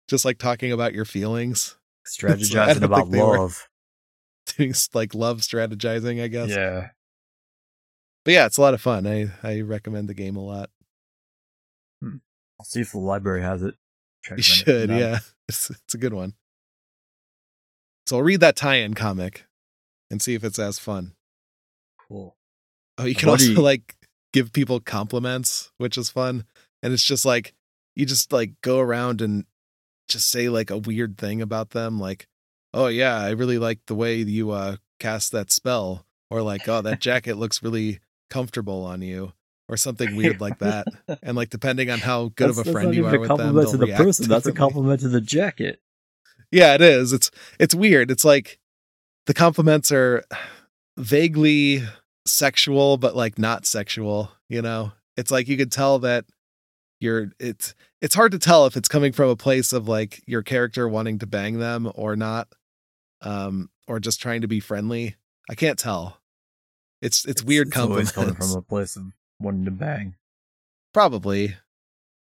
just 0.09 0.25
like 0.25 0.39
talking 0.39 0.73
about 0.73 0.93
your 0.95 1.05
feelings, 1.05 1.77
Strategizing 2.07 2.75
don't 2.75 2.85
about 2.85 2.99
think 3.03 3.13
they 3.13 3.23
were- 3.23 3.39
love. 3.39 3.69
doing 4.57 4.75
like 4.95 5.15
love 5.15 5.39
strategizing, 5.41 6.23
I 6.23 6.29
guess. 6.29 6.51
Yeah. 6.51 6.91
But 8.25 8.35
yeah, 8.35 8.47
it's 8.47 8.59
a 8.59 8.61
lot 8.63 8.75
of 8.75 8.81
fun. 8.81 9.07
I 9.07 9.31
I 9.43 9.61
recommend 9.63 10.09
the 10.09 10.15
game 10.15 10.37
a 10.37 10.45
lot. 10.45 10.71
Hmm. 12.03 12.17
I'll 12.59 12.67
see 12.67 12.81
if 12.81 12.93
the 12.93 12.99
library 12.99 13.43
has 13.43 13.63
it. 13.63 13.75
You 14.27 14.31
rent 14.31 14.39
it 14.41 14.43
should, 14.43 14.91
yeah. 14.91 15.19
It's 15.49 15.71
it's 15.71 15.95
a 15.95 15.99
good 15.99 16.13
one. 16.15 16.35
So 18.07 18.17
I'll 18.17 18.23
read 18.23 18.41
that 18.41 18.57
tie-in 18.57 18.95
comic 18.95 19.47
and 20.11 20.21
see 20.21 20.35
if 20.35 20.45
it's 20.45 20.59
as 20.59 20.79
fun. 20.79 21.15
Cool. 22.09 22.37
Oh, 22.99 23.05
you 23.05 23.15
can 23.15 23.29
What 23.29 23.41
also 23.41 23.53
you- 23.53 23.61
like 23.61 23.97
give 24.33 24.53
people 24.53 24.81
compliments, 24.81 25.73
which 25.79 25.97
is 25.99 26.11
fun. 26.11 26.45
And 26.83 26.93
it's 26.93 27.05
just 27.05 27.25
like 27.25 27.55
you 27.97 28.07
just 28.07 28.33
like 28.33 28.53
go 28.63 28.79
around 28.79 29.21
and 29.21 29.45
just 30.09 30.31
say 30.31 30.49
like 30.49 30.71
a 30.71 30.79
weird 30.79 31.19
thing 31.19 31.41
about 31.43 31.71
them, 31.71 31.99
like, 32.01 32.27
"Oh 32.75 32.87
yeah, 32.89 33.17
I 33.19 33.31
really 33.31 33.59
like 33.59 33.81
the 33.87 33.95
way 33.95 34.17
you 34.17 34.51
uh 34.51 34.77
cast 34.99 35.33
that 35.33 35.51
spell," 35.53 36.07
or 36.31 36.43
like, 36.43 36.69
"Oh, 36.69 36.83
that 36.83 37.01
jacket 37.09 37.37
looks 37.37 37.63
really 37.63 38.01
comfortable 38.31 38.85
on 38.85 39.03
you," 39.03 39.33
or 39.69 39.77
something 39.77 40.17
weird 40.17 40.41
like 40.41 40.59
that. 40.61 40.87
And 41.23 41.37
like 41.37 41.51
depending 41.51 41.91
on 41.91 41.99
how 41.99 42.29
good 42.37 42.51
That's- 42.51 42.59
of 42.59 42.67
a 42.69 42.73
friend 42.73 42.95
you 42.95 43.07
are 43.07 43.15
a 43.15 43.21
with 43.21 43.29
them, 43.29 43.39
compliment 43.39 43.65
they'll 43.65 43.73
to 43.73 43.77
the 43.79 43.87
react 43.87 44.03
person. 44.03 44.29
That's 44.29 44.47
a 44.47 44.53
compliment 44.53 45.01
to 45.01 45.09
the 45.09 45.21
jacket. 45.21 45.81
Yeah, 46.53 46.75
it 46.75 46.81
is. 46.81 47.13
It's 47.13 47.31
it's 47.59 47.75
weird. 47.75 48.11
It's 48.11 48.25
like 48.25 48.59
the 49.27 49.35
compliments 49.35 49.93
are 49.93 50.25
vaguely 50.97 51.83
sexual, 52.27 52.97
but 52.97 53.17
like 53.17 53.39
not 53.39 53.67
sexual. 53.67 54.31
You 54.49 54.63
know, 54.63 54.93
it's 55.17 55.31
like 55.31 55.49
you 55.49 55.57
could 55.57 55.73
tell 55.73 55.99
that 56.01 56.25
you're. 57.01 57.33
It's 57.39 57.75
it's 58.01 58.15
hard 58.15 58.33
to 58.33 58.39
tell 58.39 58.67
if 58.67 58.77
it's 58.77 58.89
coming 58.89 59.13
from 59.13 59.29
a 59.31 59.37
place 59.37 59.73
of 59.73 59.87
like 59.89 60.23
your 60.27 60.43
character 60.43 60.89
wanting 60.89 61.19
to 61.21 61.27
bang 61.27 61.59
them 61.59 61.91
or 61.95 62.17
not, 62.17 62.49
um, 63.23 63.71
or 63.87 64.01
just 64.01 64.21
trying 64.21 64.41
to 64.43 64.49
be 64.49 64.61
friendly. 64.61 65.17
I 65.49 65.55
can't 65.55 65.79
tell. 65.79 66.19
It's 67.03 67.25
it's, 67.25 67.43
weird 67.43 67.69
It's 67.69 67.77
always 67.79 68.13
compliments, 68.13 68.13
coming 68.13 68.35
from 68.35 68.59
a 68.59 68.63
place 68.63 68.97
of 68.97 69.05
wanting 69.41 69.65
to 69.65 69.71
bang. 69.71 70.17
probably, 70.93 71.57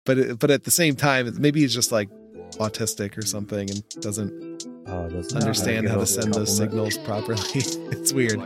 but 0.05 0.17
it, 0.17 0.39
but 0.39 0.51
at 0.51 0.65
the 0.65 0.71
same 0.71 0.95
time, 0.95 1.33
maybe 1.39 1.61
he's 1.61 1.73
just 1.73 1.91
like 1.91 2.09
autistic 2.57 3.17
or 3.17 3.25
something 3.25 3.69
and 3.69 3.89
doesn't 4.01 4.65
doesn't 4.85 5.35
understand 5.37 5.89
how 5.89 5.95
to 5.97 6.05
send 6.05 6.33
those 6.33 6.55
signals 6.55 6.97
properly. 6.99 7.41
it's 7.55 8.13
weird. 8.13 8.39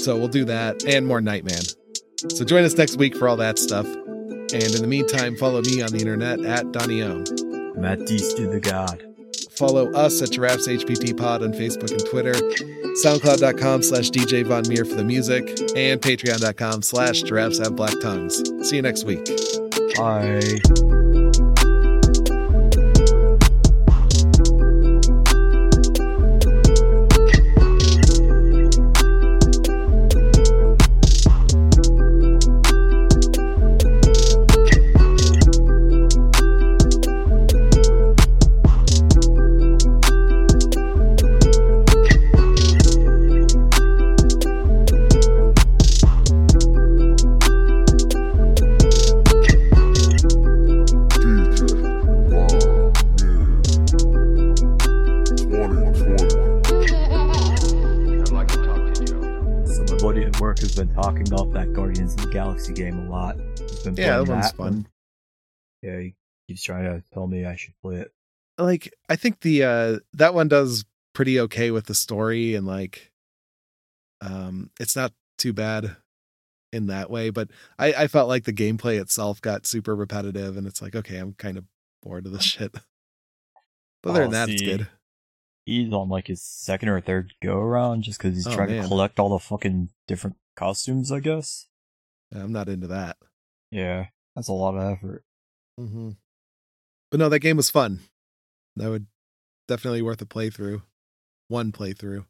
So 0.00 0.16
we'll 0.16 0.28
do 0.28 0.44
that 0.44 0.84
and 0.84 1.06
more 1.06 1.20
Nightman. 1.20 1.62
So 2.30 2.44
join 2.44 2.64
us 2.64 2.76
next 2.76 2.96
week 2.96 3.16
for 3.16 3.28
all 3.28 3.36
that 3.36 3.58
stuff. 3.58 3.86
And 3.86 4.74
in 4.74 4.80
the 4.80 4.86
meantime, 4.86 5.36
follow 5.36 5.62
me 5.62 5.82
on 5.82 5.90
the 5.90 5.98
internet 5.98 6.40
at 6.44 6.70
Donny 6.72 7.02
Ohm. 7.02 7.24
Matt 7.76 8.06
Dees 8.06 8.34
do 8.34 8.48
the 8.48 8.60
god. 8.60 9.02
Follow 9.56 9.92
us 9.92 10.20
at 10.22 10.30
Giraffes 10.30 10.68
HBT 10.68 11.16
Pod 11.16 11.42
on 11.42 11.52
Facebook 11.52 11.90
and 11.90 12.04
Twitter, 12.06 12.34
SoundCloud.com 13.04 13.82
slash 13.82 14.10
DJ 14.10 14.44
Von 14.44 14.64
Meer 14.68 14.84
for 14.84 14.94
the 14.94 15.04
music, 15.04 15.48
and 15.76 16.00
Patreon.com 16.00 16.82
slash 16.82 17.22
Giraffes 17.22 17.58
Have 17.58 17.76
Black 17.76 17.94
Tongues. 18.00 18.42
See 18.68 18.76
you 18.76 18.82
next 18.82 19.04
week. 19.04 19.24
Bye. 19.96 21.13
Yeah, 65.84 66.00
he 66.00 66.14
keeps 66.48 66.62
trying 66.62 66.84
to 66.84 67.02
tell 67.12 67.26
me 67.26 67.44
I 67.44 67.56
should 67.56 67.74
play 67.82 67.96
it. 67.96 68.12
like 68.58 68.92
I 69.08 69.16
think 69.16 69.40
the 69.40 69.62
uh 69.64 69.98
that 70.14 70.32
one 70.34 70.48
does 70.48 70.84
pretty 71.12 71.38
okay 71.40 71.70
with 71.70 71.86
the 71.86 71.94
story 71.94 72.54
and 72.54 72.66
like 72.66 73.10
um 74.20 74.70
it's 74.80 74.96
not 74.96 75.12
too 75.38 75.52
bad 75.52 75.96
in 76.72 76.86
that 76.86 77.10
way, 77.10 77.30
but 77.30 77.48
I 77.78 77.92
I 77.92 78.06
felt 78.08 78.28
like 78.28 78.44
the 78.44 78.52
gameplay 78.52 79.00
itself 79.00 79.40
got 79.40 79.66
super 79.66 79.94
repetitive 79.94 80.56
and 80.56 80.66
it's 80.66 80.80
like 80.82 80.94
okay, 80.96 81.18
I'm 81.18 81.34
kind 81.34 81.56
of 81.58 81.64
bored 82.02 82.26
of 82.26 82.32
this 82.32 82.42
shit. 82.54 82.72
But 84.02 84.10
other 84.10 84.20
Oh, 84.20 84.22
than 84.24 84.32
that, 84.32 84.48
it's 84.50 84.62
good. 84.62 84.88
He's 85.66 85.92
on 85.92 86.08
like 86.10 86.26
his 86.26 86.42
second 86.42 86.90
or 86.90 87.00
third 87.00 87.32
go 87.42 87.56
around 87.58 88.02
just 88.02 88.18
because 88.18 88.34
he's 88.36 88.46
Oh, 88.46 88.54
trying 88.54 88.70
man. 88.70 88.82
to 88.82 88.88
collect 88.88 89.18
all 89.18 89.30
the 89.30 89.38
fucking 89.38 89.88
different 90.06 90.36
costumes, 90.56 91.10
I 91.10 91.20
guess. 91.20 91.68
I'm 92.34 92.52
not 92.52 92.68
into 92.68 92.86
that. 92.88 93.16
Yeah, 93.70 94.06
that's 94.36 94.48
a 94.48 94.52
lot 94.52 94.74
of 94.76 94.82
effort. 94.92 95.24
Mm-hmm. 95.78 96.10
But 97.10 97.20
no, 97.20 97.28
that 97.28 97.40
game 97.40 97.56
was 97.56 97.70
fun. 97.70 98.00
That 98.76 98.90
would 98.90 99.06
definitely 99.68 100.02
worth 100.02 100.20
a 100.22 100.26
playthrough. 100.26 100.82
One 101.48 101.72
playthrough. 101.72 102.24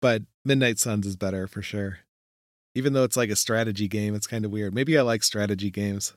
but 0.00 0.22
Midnight 0.44 0.78
Suns 0.78 1.06
is 1.06 1.16
better 1.16 1.46
for 1.46 1.62
sure. 1.62 1.98
Even 2.74 2.92
though 2.92 3.04
it's 3.04 3.16
like 3.16 3.30
a 3.30 3.36
strategy 3.36 3.88
game, 3.88 4.14
it's 4.14 4.26
kind 4.26 4.44
of 4.44 4.50
weird. 4.50 4.74
Maybe 4.74 4.96
I 4.98 5.02
like 5.02 5.22
strategy 5.22 5.70
games. 5.70 6.12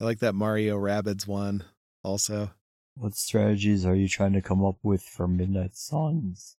I 0.00 0.04
like 0.04 0.18
that 0.18 0.34
Mario 0.34 0.76
Rabbids 0.76 1.26
one 1.26 1.64
also. 2.04 2.50
What 2.96 3.14
strategies 3.14 3.84
are 3.86 3.94
you 3.94 4.08
trying 4.08 4.34
to 4.34 4.42
come 4.42 4.64
up 4.64 4.76
with 4.82 5.02
for 5.02 5.26
Midnight 5.26 5.76
Suns? 5.76 6.56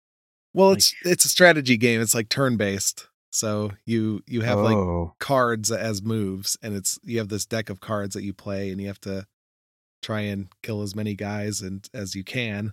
Well, 0.54 0.70
Like- 0.70 0.78
it's 0.78 0.94
it's 1.04 1.24
a 1.26 1.28
strategy 1.30 1.76
game. 1.76 2.00
It's 2.00 2.14
like 2.14 2.28
turn 2.30 2.56
based. 2.56 3.08
So 3.36 3.72
you 3.84 4.22
you 4.26 4.40
have 4.40 4.60
like 4.60 4.76
oh, 4.76 5.14
cards 5.20 5.70
as 5.70 6.02
moves 6.02 6.56
and 6.62 6.74
it's 6.74 6.98
you 7.04 7.18
have 7.18 7.28
this 7.28 7.44
deck 7.44 7.68
of 7.68 7.80
cards 7.80 8.14
that 8.14 8.22
you 8.22 8.32
play 8.32 8.70
and 8.70 8.80
you 8.80 8.86
have 8.86 9.00
to 9.02 9.26
try 10.02 10.20
and 10.20 10.48
kill 10.62 10.80
as 10.80 10.96
many 10.96 11.14
guys 11.14 11.60
and 11.60 11.86
as 11.92 12.14
you 12.14 12.24
can 12.24 12.72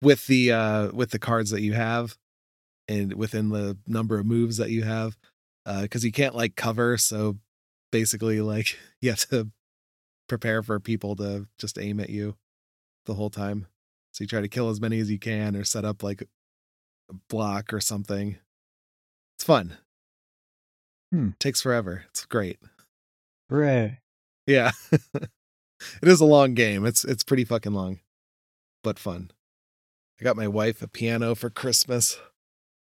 with 0.00 0.26
the 0.26 0.50
uh 0.50 0.90
with 0.92 1.10
the 1.10 1.18
cards 1.18 1.50
that 1.50 1.60
you 1.60 1.74
have 1.74 2.16
and 2.88 3.12
within 3.16 3.50
the 3.50 3.76
number 3.86 4.18
of 4.18 4.24
moves 4.24 4.56
that 4.56 4.70
you 4.70 4.82
have 4.82 5.18
uh 5.66 5.86
cuz 5.90 6.02
you 6.02 6.12
can't 6.12 6.34
like 6.34 6.56
cover 6.56 6.96
so 6.96 7.36
basically 7.92 8.40
like 8.40 8.78
you 9.02 9.10
have 9.10 9.28
to 9.28 9.50
prepare 10.26 10.62
for 10.62 10.80
people 10.80 11.16
to 11.16 11.46
just 11.58 11.78
aim 11.78 12.00
at 12.00 12.08
you 12.08 12.36
the 13.04 13.14
whole 13.14 13.30
time. 13.30 13.66
So 14.12 14.24
you 14.24 14.28
try 14.28 14.40
to 14.40 14.48
kill 14.48 14.68
as 14.68 14.80
many 14.80 15.00
as 15.00 15.10
you 15.10 15.18
can 15.18 15.56
or 15.56 15.64
set 15.64 15.84
up 15.84 16.02
like 16.02 16.22
a 17.10 17.14
block 17.28 17.72
or 17.72 17.80
something. 17.80 18.38
It's 19.36 19.44
fun 19.44 19.78
Hmm. 21.12 21.30
takes 21.38 21.62
forever 21.62 22.04
it's 22.10 22.26
great 22.26 22.58
hooray. 23.48 24.00
yeah. 24.46 24.70
it 24.92 25.28
is 26.02 26.20
a 26.20 26.26
long 26.26 26.54
game. 26.54 26.86
It's 26.86 27.04
it's 27.04 27.24
pretty 27.24 27.44
fucking 27.44 27.72
long. 27.72 28.00
But 28.82 28.98
fun. 28.98 29.30
I 30.20 30.24
got 30.24 30.36
my 30.36 30.48
wife 30.48 30.82
a 30.82 30.88
piano 30.88 31.34
for 31.34 31.50
Christmas. 31.50 32.18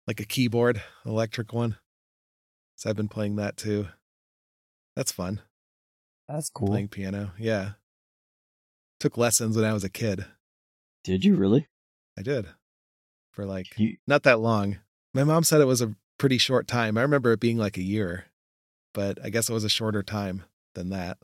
Like 0.07 0.19
a 0.19 0.25
keyboard, 0.25 0.81
electric 1.05 1.51
one. 1.51 1.77
So 2.75 2.89
I've 2.89 2.95
been 2.95 3.09
playing 3.09 3.35
that 3.35 3.57
too. 3.57 3.87
That's 4.95 5.11
fun. 5.11 5.41
That's 6.29 6.49
cool. 6.49 6.69
Playing 6.69 6.87
piano. 6.87 7.31
Yeah. 7.37 7.71
Took 8.99 9.17
lessons 9.17 9.55
when 9.55 9.65
I 9.65 9.73
was 9.73 9.83
a 9.83 9.89
kid. 9.89 10.25
Did 11.03 11.25
you 11.25 11.35
really? 11.35 11.67
I 12.17 12.21
did. 12.21 12.47
For 13.31 13.45
like 13.45 13.77
You, 13.77 13.97
not 14.07 14.23
that 14.23 14.39
long. 14.39 14.79
My 15.13 15.23
mom 15.23 15.43
said 15.43 15.61
it 15.61 15.65
was 15.65 15.81
a 15.81 15.93
pretty 16.17 16.37
short 16.37 16.67
time. 16.67 16.97
I 16.97 17.01
remember 17.01 17.31
it 17.31 17.39
being 17.39 17.57
like 17.57 17.77
a 17.77 17.83
year. 17.83 18.25
But 18.93 19.23
I 19.23 19.29
guess 19.29 19.49
it 19.49 19.53
was 19.53 19.63
a 19.63 19.69
shorter 19.69 20.01
time 20.01 20.43
than 20.73 20.89
that. 20.89 21.17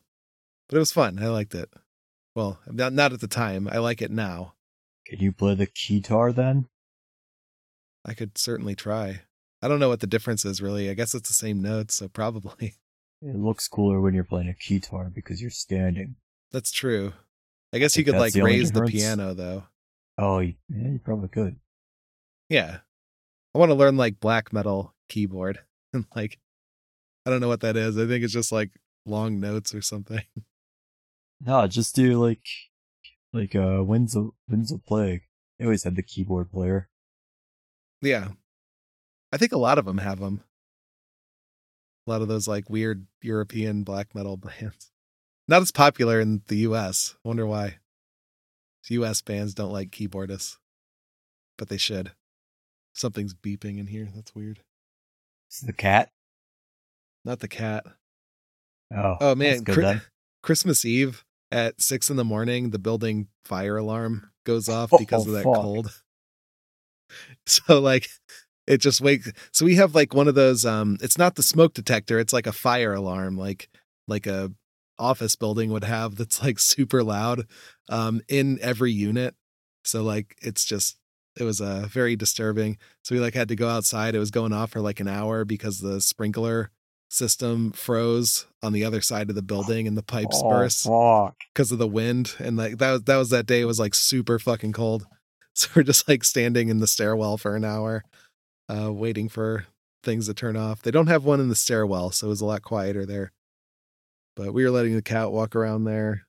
But 0.69 0.75
it 0.75 0.79
was 0.79 0.91
fun. 0.91 1.17
I 1.21 1.27
liked 1.27 1.55
it. 1.55 1.69
Well, 2.35 2.59
not 2.67 2.93
not 2.93 3.13
at 3.13 3.19
the 3.21 3.27
time. 3.27 3.67
I 3.71 3.77
like 3.79 4.01
it 4.01 4.11
now. 4.11 4.53
can 5.05 5.19
you 5.19 5.31
play 5.31 5.55
the 5.55 5.67
guitar 5.67 6.31
then? 6.31 6.67
I 8.05 8.13
could 8.13 8.37
certainly 8.37 8.75
try. 8.75 9.21
I 9.61 9.67
don't 9.67 9.79
know 9.79 9.89
what 9.89 10.01
the 10.01 10.07
difference 10.07 10.43
is 10.45 10.61
really. 10.61 10.89
I 10.89 10.93
guess 10.93 11.13
it's 11.15 11.29
the 11.29 11.33
same 11.33 11.61
notes, 11.61 11.95
so 11.95 12.07
probably. 12.07 12.75
It 13.25 13.37
looks 13.37 13.69
cooler 13.69 14.01
when 14.01 14.13
you're 14.13 14.25
playing 14.25 14.49
a 14.49 14.53
guitar 14.53 15.09
because 15.09 15.41
you're 15.41 15.49
standing. 15.49 16.17
That's 16.51 16.73
true. 16.73 17.13
I 17.71 17.77
guess 17.77 17.95
you 17.95 18.03
could 18.03 18.15
like 18.15 18.33
the 18.33 18.41
raise 18.41 18.73
the 18.73 18.81
piano 18.81 19.33
though. 19.33 19.63
Oh, 20.17 20.39
yeah, 20.39 20.53
you 20.69 20.99
probably 21.01 21.29
could. 21.29 21.55
Yeah. 22.49 22.79
I 23.53 23.59
want 23.59 23.69
to 23.69 23.75
learn 23.75 23.97
like 23.97 24.19
black 24.19 24.51
metal 24.51 24.95
keyboard 25.09 25.59
and 25.93 26.05
like 26.15 26.39
I 27.25 27.29
don't 27.29 27.39
know 27.39 27.47
what 27.47 27.61
that 27.61 27.77
is. 27.77 27.97
I 27.97 28.05
think 28.05 28.23
it's 28.23 28.33
just 28.33 28.51
like 28.51 28.71
long 29.05 29.39
notes 29.39 29.73
or 29.73 29.81
something. 29.81 30.23
No, 31.45 31.67
just 31.67 31.93
do 31.93 32.23
like, 32.23 32.45
like 33.33 33.53
uh, 33.53 33.83
Winds 33.83 34.15
of 34.15 34.31
Winds 34.47 34.71
of 34.71 34.85
Plague. 34.85 35.23
They 35.59 35.65
always 35.65 35.83
had 35.83 35.97
the 35.97 36.01
keyboard 36.01 36.51
player. 36.51 36.87
Yeah. 38.01 38.29
I 39.33 39.37
think 39.37 39.51
a 39.51 39.57
lot 39.57 39.77
of 39.77 39.83
them 39.83 39.97
have 39.97 40.19
them. 40.19 40.43
A 42.07 42.11
lot 42.11 42.21
of 42.21 42.29
those 42.29 42.47
like 42.47 42.69
weird 42.69 43.07
European 43.21 43.83
black 43.83 44.15
metal 44.15 44.37
bands. 44.61 44.91
Not 45.47 45.61
as 45.61 45.71
popular 45.71 46.21
in 46.21 46.43
the 46.47 46.59
US. 46.59 47.15
Wonder 47.25 47.45
why. 47.45 47.79
US 48.89 49.21
bands 49.21 49.53
don't 49.53 49.71
like 49.71 49.91
keyboardists. 49.91 50.57
But 51.57 51.67
they 51.67 51.77
should. 51.77 52.13
Something's 52.93 53.33
beeping 53.33 53.79
in 53.79 53.87
here. 53.87 54.07
That's 54.13 54.33
weird. 54.35 54.59
It's 55.49 55.61
the 55.61 55.73
cat. 55.73 56.09
Not 57.25 57.39
the 57.39 57.47
cat. 57.47 57.85
Oh, 58.95 59.17
Oh 59.19 59.35
man, 59.35 59.49
that's 59.51 59.61
good 59.61 59.77
Chri- 59.77 60.01
Christmas 60.41 60.85
Eve 60.85 61.23
at 61.51 61.81
six 61.81 62.09
in 62.09 62.15
the 62.17 62.23
morning, 62.23 62.69
the 62.71 62.79
building 62.79 63.27
fire 63.45 63.77
alarm 63.77 64.31
goes 64.45 64.67
off 64.69 64.89
Oh, 64.93 64.97
because 64.97 65.27
of 65.27 65.33
that 65.33 65.43
fuck. 65.43 65.55
cold. 65.55 65.91
So 67.45 67.79
like 67.79 68.07
it 68.65 68.77
just 68.77 69.01
wakes 69.01 69.31
so 69.51 69.65
we 69.65 69.75
have 69.75 69.93
like 69.93 70.13
one 70.13 70.27
of 70.27 70.35
those 70.35 70.65
um 70.65 70.97
it's 71.01 71.17
not 71.17 71.35
the 71.35 71.43
smoke 71.43 71.73
detector, 71.73 72.17
it's 72.19 72.33
like 72.33 72.47
a 72.47 72.51
fire 72.51 72.93
alarm, 72.93 73.37
like 73.37 73.69
like 74.07 74.25
a 74.25 74.51
office 74.97 75.35
building 75.35 75.71
would 75.71 75.83
have 75.83 76.15
that's 76.15 76.41
like 76.41 76.59
super 76.59 77.03
loud 77.03 77.45
um 77.89 78.21
in 78.29 78.57
every 78.61 78.91
unit. 78.91 79.35
So 79.83 80.01
like 80.03 80.35
it's 80.41 80.65
just 80.65 80.97
it 81.38 81.43
was 81.43 81.61
uh 81.61 81.88
very 81.89 82.15
disturbing. 82.15 82.77
So 83.03 83.15
we 83.15 83.21
like 83.21 83.34
had 83.34 83.47
to 83.49 83.55
go 83.55 83.69
outside. 83.69 84.15
It 84.15 84.19
was 84.19 84.31
going 84.31 84.53
off 84.53 84.71
for 84.71 84.81
like 84.81 84.99
an 84.99 85.07
hour 85.07 85.45
because 85.45 85.79
the 85.79 86.01
sprinkler 86.01 86.69
system 87.13 87.71
froze 87.71 88.47
on 88.63 88.73
the 88.73 88.84
other 88.84 88.99
side 88.99 89.29
of 89.29 89.36
the 89.36 89.41
building 89.53 89.88
and 89.88 89.95
the 89.97 90.03
pipes 90.03 90.41
oh, 90.43 90.49
burst 90.49 90.88
because 91.53 91.71
of 91.71 91.77
the 91.77 91.88
wind 91.88 92.36
and 92.39 92.57
like 92.57 92.79
that 92.79 92.91
was 92.91 93.03
that 93.03 93.17
was 93.17 93.29
that 93.29 93.45
day 93.45 93.61
it 93.61 93.65
was 93.65 93.79
like 93.79 93.93
super 93.93 94.39
fucking 94.39 94.71
cold 94.71 95.05
so 95.53 95.69
we're 95.75 95.84
just 95.84 96.09
like 96.09 96.23
standing 96.23 96.69
in 96.69 96.79
the 96.79 96.88
stairwell 96.88 97.38
for 97.38 97.55
an 97.55 97.63
hour 97.63 98.03
uh 98.73 98.91
waiting 98.91 99.29
for 99.29 99.67
things 100.01 100.25
to 100.25 100.34
turn 100.34 100.57
off 100.57 100.81
they 100.81 100.89
don't 100.89 101.07
have 101.07 101.23
one 101.23 101.39
in 101.39 101.49
the 101.49 101.55
stairwell 101.55 102.09
so 102.09 102.25
it 102.25 102.29
was 102.29 102.41
a 102.41 102.45
lot 102.45 102.63
quieter 102.63 103.05
there 103.05 103.31
but 104.36 104.51
we 104.51 104.63
were 104.63 104.71
letting 104.71 104.95
the 104.95 105.01
cat 105.01 105.31
walk 105.31 105.55
around 105.55 105.84
there 105.84 106.25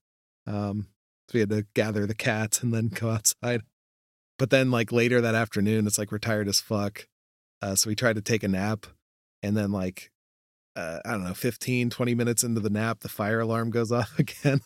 um 0.47 0.87
so 1.29 1.35
we 1.35 1.41
had 1.41 1.49
to 1.49 1.65
gather 1.75 2.05
the 2.05 2.15
cats 2.15 2.63
and 2.63 2.75
then 2.75 2.89
go 2.89 3.11
outside 3.11 3.63
but 4.39 4.51
then 4.51 4.71
like 4.71 4.93
later 4.93 5.21
that 5.21 5.35
afternoon 5.35 5.87
it's 5.87 5.99
like 5.99 6.13
we're 6.13 6.19
tired 6.19 6.49
as 6.49 6.61
fuck 6.61 7.07
uh 7.63 7.75
so 7.75 7.89
we 7.89 7.95
tried 7.95 8.17
to 8.17 8.23
take 8.23 8.43
a 8.43 8.49
nap 8.49 8.87
and 9.43 9.57
then 9.57 9.71
like 9.71 10.11
uh, 10.77 10.99
I 11.05 11.13
don't 11.13 11.25
know, 11.25 11.35
15, 11.35 11.91
20 11.91 12.15
minutes 12.15 12.43
into 12.43 12.61
the 12.61 12.71
nap, 12.71 13.01
the 13.01 13.09
fire 13.09 13.41
alarm 13.41 13.71
goes 13.71 13.93
off 13.93 14.19
again. 14.19 14.61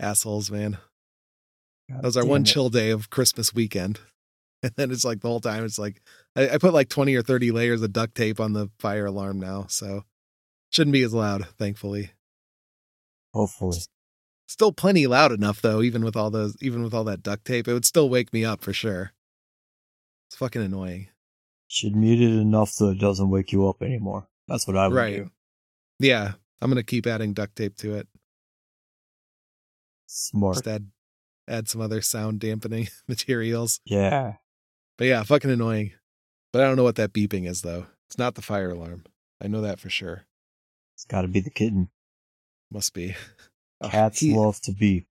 Assholes, 0.00 0.50
man. 0.50 0.78
That 1.88 2.04
was 2.04 2.16
our 2.16 2.24
one 2.24 2.42
it. 2.42 2.46
chill 2.46 2.70
day 2.70 2.90
of 2.90 3.10
Christmas 3.10 3.54
weekend. 3.54 4.00
And 4.64 4.72
then 4.76 4.92
it's 4.92 5.04
like 5.04 5.18
the 5.18 5.26
whole 5.26 5.40
time, 5.40 5.64
it's 5.64 5.76
like 5.76 6.00
I, 6.36 6.50
I 6.50 6.58
put 6.58 6.72
like 6.72 6.88
20 6.88 7.16
or 7.16 7.22
30 7.22 7.50
layers 7.50 7.82
of 7.82 7.92
duct 7.92 8.14
tape 8.14 8.38
on 8.38 8.52
the 8.52 8.70
fire 8.78 9.06
alarm 9.06 9.40
now. 9.40 9.66
So 9.68 10.04
shouldn't 10.70 10.92
be 10.92 11.02
as 11.02 11.12
loud, 11.12 11.48
thankfully. 11.58 12.12
Hopefully. 13.34 13.78
Still 14.52 14.70
plenty 14.70 15.06
loud 15.06 15.32
enough 15.32 15.62
though, 15.62 15.80
even 15.80 16.04
with 16.04 16.14
all 16.14 16.28
those 16.30 16.58
even 16.60 16.82
with 16.82 16.92
all 16.92 17.04
that 17.04 17.22
duct 17.22 17.46
tape. 17.46 17.66
It 17.66 17.72
would 17.72 17.86
still 17.86 18.10
wake 18.10 18.34
me 18.34 18.44
up 18.44 18.62
for 18.62 18.74
sure. 18.74 19.12
It's 20.28 20.36
fucking 20.36 20.60
annoying. 20.60 21.08
Should 21.68 21.96
mute 21.96 22.20
it 22.20 22.38
enough 22.38 22.68
so 22.68 22.90
it 22.90 22.98
doesn't 22.98 23.30
wake 23.30 23.50
you 23.50 23.66
up 23.66 23.80
anymore. 23.82 24.28
That's 24.48 24.66
what 24.66 24.76
I 24.76 24.88
would 24.88 24.94
Right. 24.94 25.16
do. 25.16 25.30
Yeah. 26.00 26.32
I'm 26.60 26.70
gonna 26.70 26.82
keep 26.82 27.06
adding 27.06 27.32
duct 27.32 27.56
tape 27.56 27.76
to 27.78 27.94
it. 27.94 28.08
Smart. 30.06 30.56
Just 30.56 30.66
add 30.68 30.90
add 31.48 31.68
some 31.68 31.80
other 31.80 32.02
sound 32.02 32.38
dampening 32.40 32.88
materials. 33.08 33.80
Yeah. 33.86 34.34
But 34.98 35.06
yeah, 35.06 35.22
fucking 35.22 35.50
annoying. 35.50 35.92
But 36.52 36.60
I 36.60 36.66
don't 36.66 36.76
know 36.76 36.84
what 36.84 36.96
that 36.96 37.14
beeping 37.14 37.48
is 37.48 37.62
though. 37.62 37.86
It's 38.06 38.18
not 38.18 38.34
the 38.34 38.42
fire 38.42 38.70
alarm. 38.72 39.04
I 39.42 39.48
know 39.48 39.62
that 39.62 39.80
for 39.80 39.88
sure. 39.88 40.26
It's 40.94 41.06
gotta 41.06 41.28
be 41.28 41.40
the 41.40 41.48
kitten. 41.48 41.88
Must 42.70 42.92
be. 42.92 43.14
Oh, 43.82 43.88
Cats 43.88 44.20
he- 44.20 44.34
love 44.34 44.60
to 44.62 44.72
be. 44.72 45.06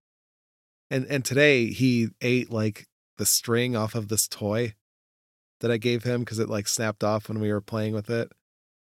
and 0.89 1.05
and 1.07 1.23
today 1.25 1.67
he 1.67 2.09
ate 2.21 2.51
like 2.51 2.87
the 3.17 3.25
string 3.25 3.75
off 3.75 3.95
of 3.95 4.07
this 4.07 4.27
toy. 4.27 4.73
that 5.59 5.69
I 5.71 5.77
gave 5.77 6.03
him 6.03 6.21
because 6.21 6.39
it 6.39 6.49
like 6.49 6.67
snapped 6.67 7.03
off 7.03 7.27
when 7.29 7.39
we 7.39 7.51
were 7.53 7.61
playing 7.61 7.93
with 7.93 8.09
it. 8.09 8.31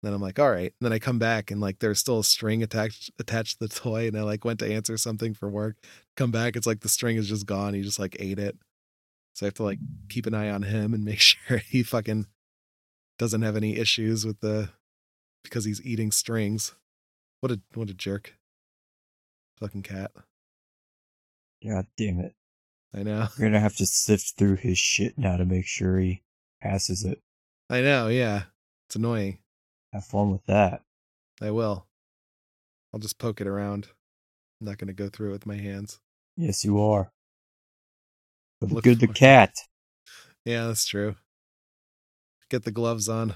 Then 0.01 0.13
I'm 0.13 0.21
like, 0.21 0.39
all 0.39 0.49
right. 0.49 0.71
And 0.79 0.85
then 0.85 0.93
I 0.93 0.99
come 0.99 1.19
back 1.19 1.51
and 1.51 1.59
like 1.59 1.79
there's 1.79 1.99
still 1.99 2.19
a 2.19 2.23
string 2.23 2.63
attached 2.63 3.11
attached 3.19 3.59
to 3.59 3.67
the 3.67 3.73
toy, 3.73 4.07
and 4.07 4.17
I 4.17 4.21
like 4.21 4.45
went 4.45 4.59
to 4.59 4.71
answer 4.73 4.95
something 4.95 5.33
for 5.33 5.49
work. 5.49 5.75
Come 6.15 6.31
back, 6.31 6.55
it's 6.55 6.65
like 6.67 6.79
the 6.79 6.87
string 6.87 7.17
is 7.17 7.27
just 7.27 7.45
gone. 7.45 7.73
He 7.73 7.81
just 7.81 7.99
like 7.99 8.15
ate 8.19 8.39
it. 8.39 8.57
So 9.35 9.45
I 9.45 9.47
have 9.47 9.55
to 9.55 9.63
like 9.63 9.79
keep 10.07 10.25
an 10.25 10.33
eye 10.33 10.49
on 10.49 10.63
him 10.63 10.93
and 10.93 11.03
make 11.11 11.19
sure 11.19 11.57
he 11.57 11.83
fucking 11.83 12.27
doesn't 13.17 13.41
have 13.41 13.57
any 13.57 13.75
issues 13.77 14.25
with 14.25 14.39
the 14.39 14.69
because 15.43 15.65
he's 15.65 15.85
eating 15.85 16.11
strings. 16.13 16.75
What 17.41 17.51
a 17.51 17.59
what 17.73 17.89
a 17.89 17.93
jerk. 17.93 18.35
Fucking 19.59 19.83
cat. 19.83 20.11
God 21.65 21.85
damn 21.97 22.19
it. 22.19 22.33
I 22.95 23.03
know. 23.03 23.27
We're 23.37 23.45
gonna 23.45 23.59
have 23.59 23.75
to 23.77 23.85
sift 23.85 24.33
through 24.37 24.55
his 24.57 24.77
shit 24.77 25.17
now 25.17 25.37
to 25.37 25.45
make 25.45 25.65
sure 25.65 25.99
he 25.99 26.23
passes 26.61 27.03
it. 27.03 27.21
I 27.69 27.81
know, 27.81 28.07
yeah. 28.07 28.43
It's 28.87 28.95
annoying. 28.95 29.39
Have 29.93 30.05
fun 30.05 30.31
with 30.31 30.45
that. 30.45 30.81
I 31.41 31.51
will. 31.51 31.85
I'll 32.93 32.99
just 32.99 33.19
poke 33.19 33.41
it 33.41 33.47
around. 33.47 33.87
I'm 34.59 34.67
not 34.67 34.77
gonna 34.77 34.93
go 34.93 35.09
through 35.09 35.29
it 35.29 35.33
with 35.33 35.45
my 35.45 35.57
hands. 35.57 35.99
Yes, 36.37 36.63
you 36.63 36.81
are. 36.81 37.11
The 38.61 38.67
Look 38.67 38.83
good 38.83 38.99
the 38.99 39.05
it. 39.05 39.15
cat. 39.15 39.53
Yeah, 40.45 40.67
that's 40.67 40.85
true. 40.85 41.15
Get 42.49 42.63
the 42.63 42.71
gloves 42.71 43.07
on. 43.07 43.35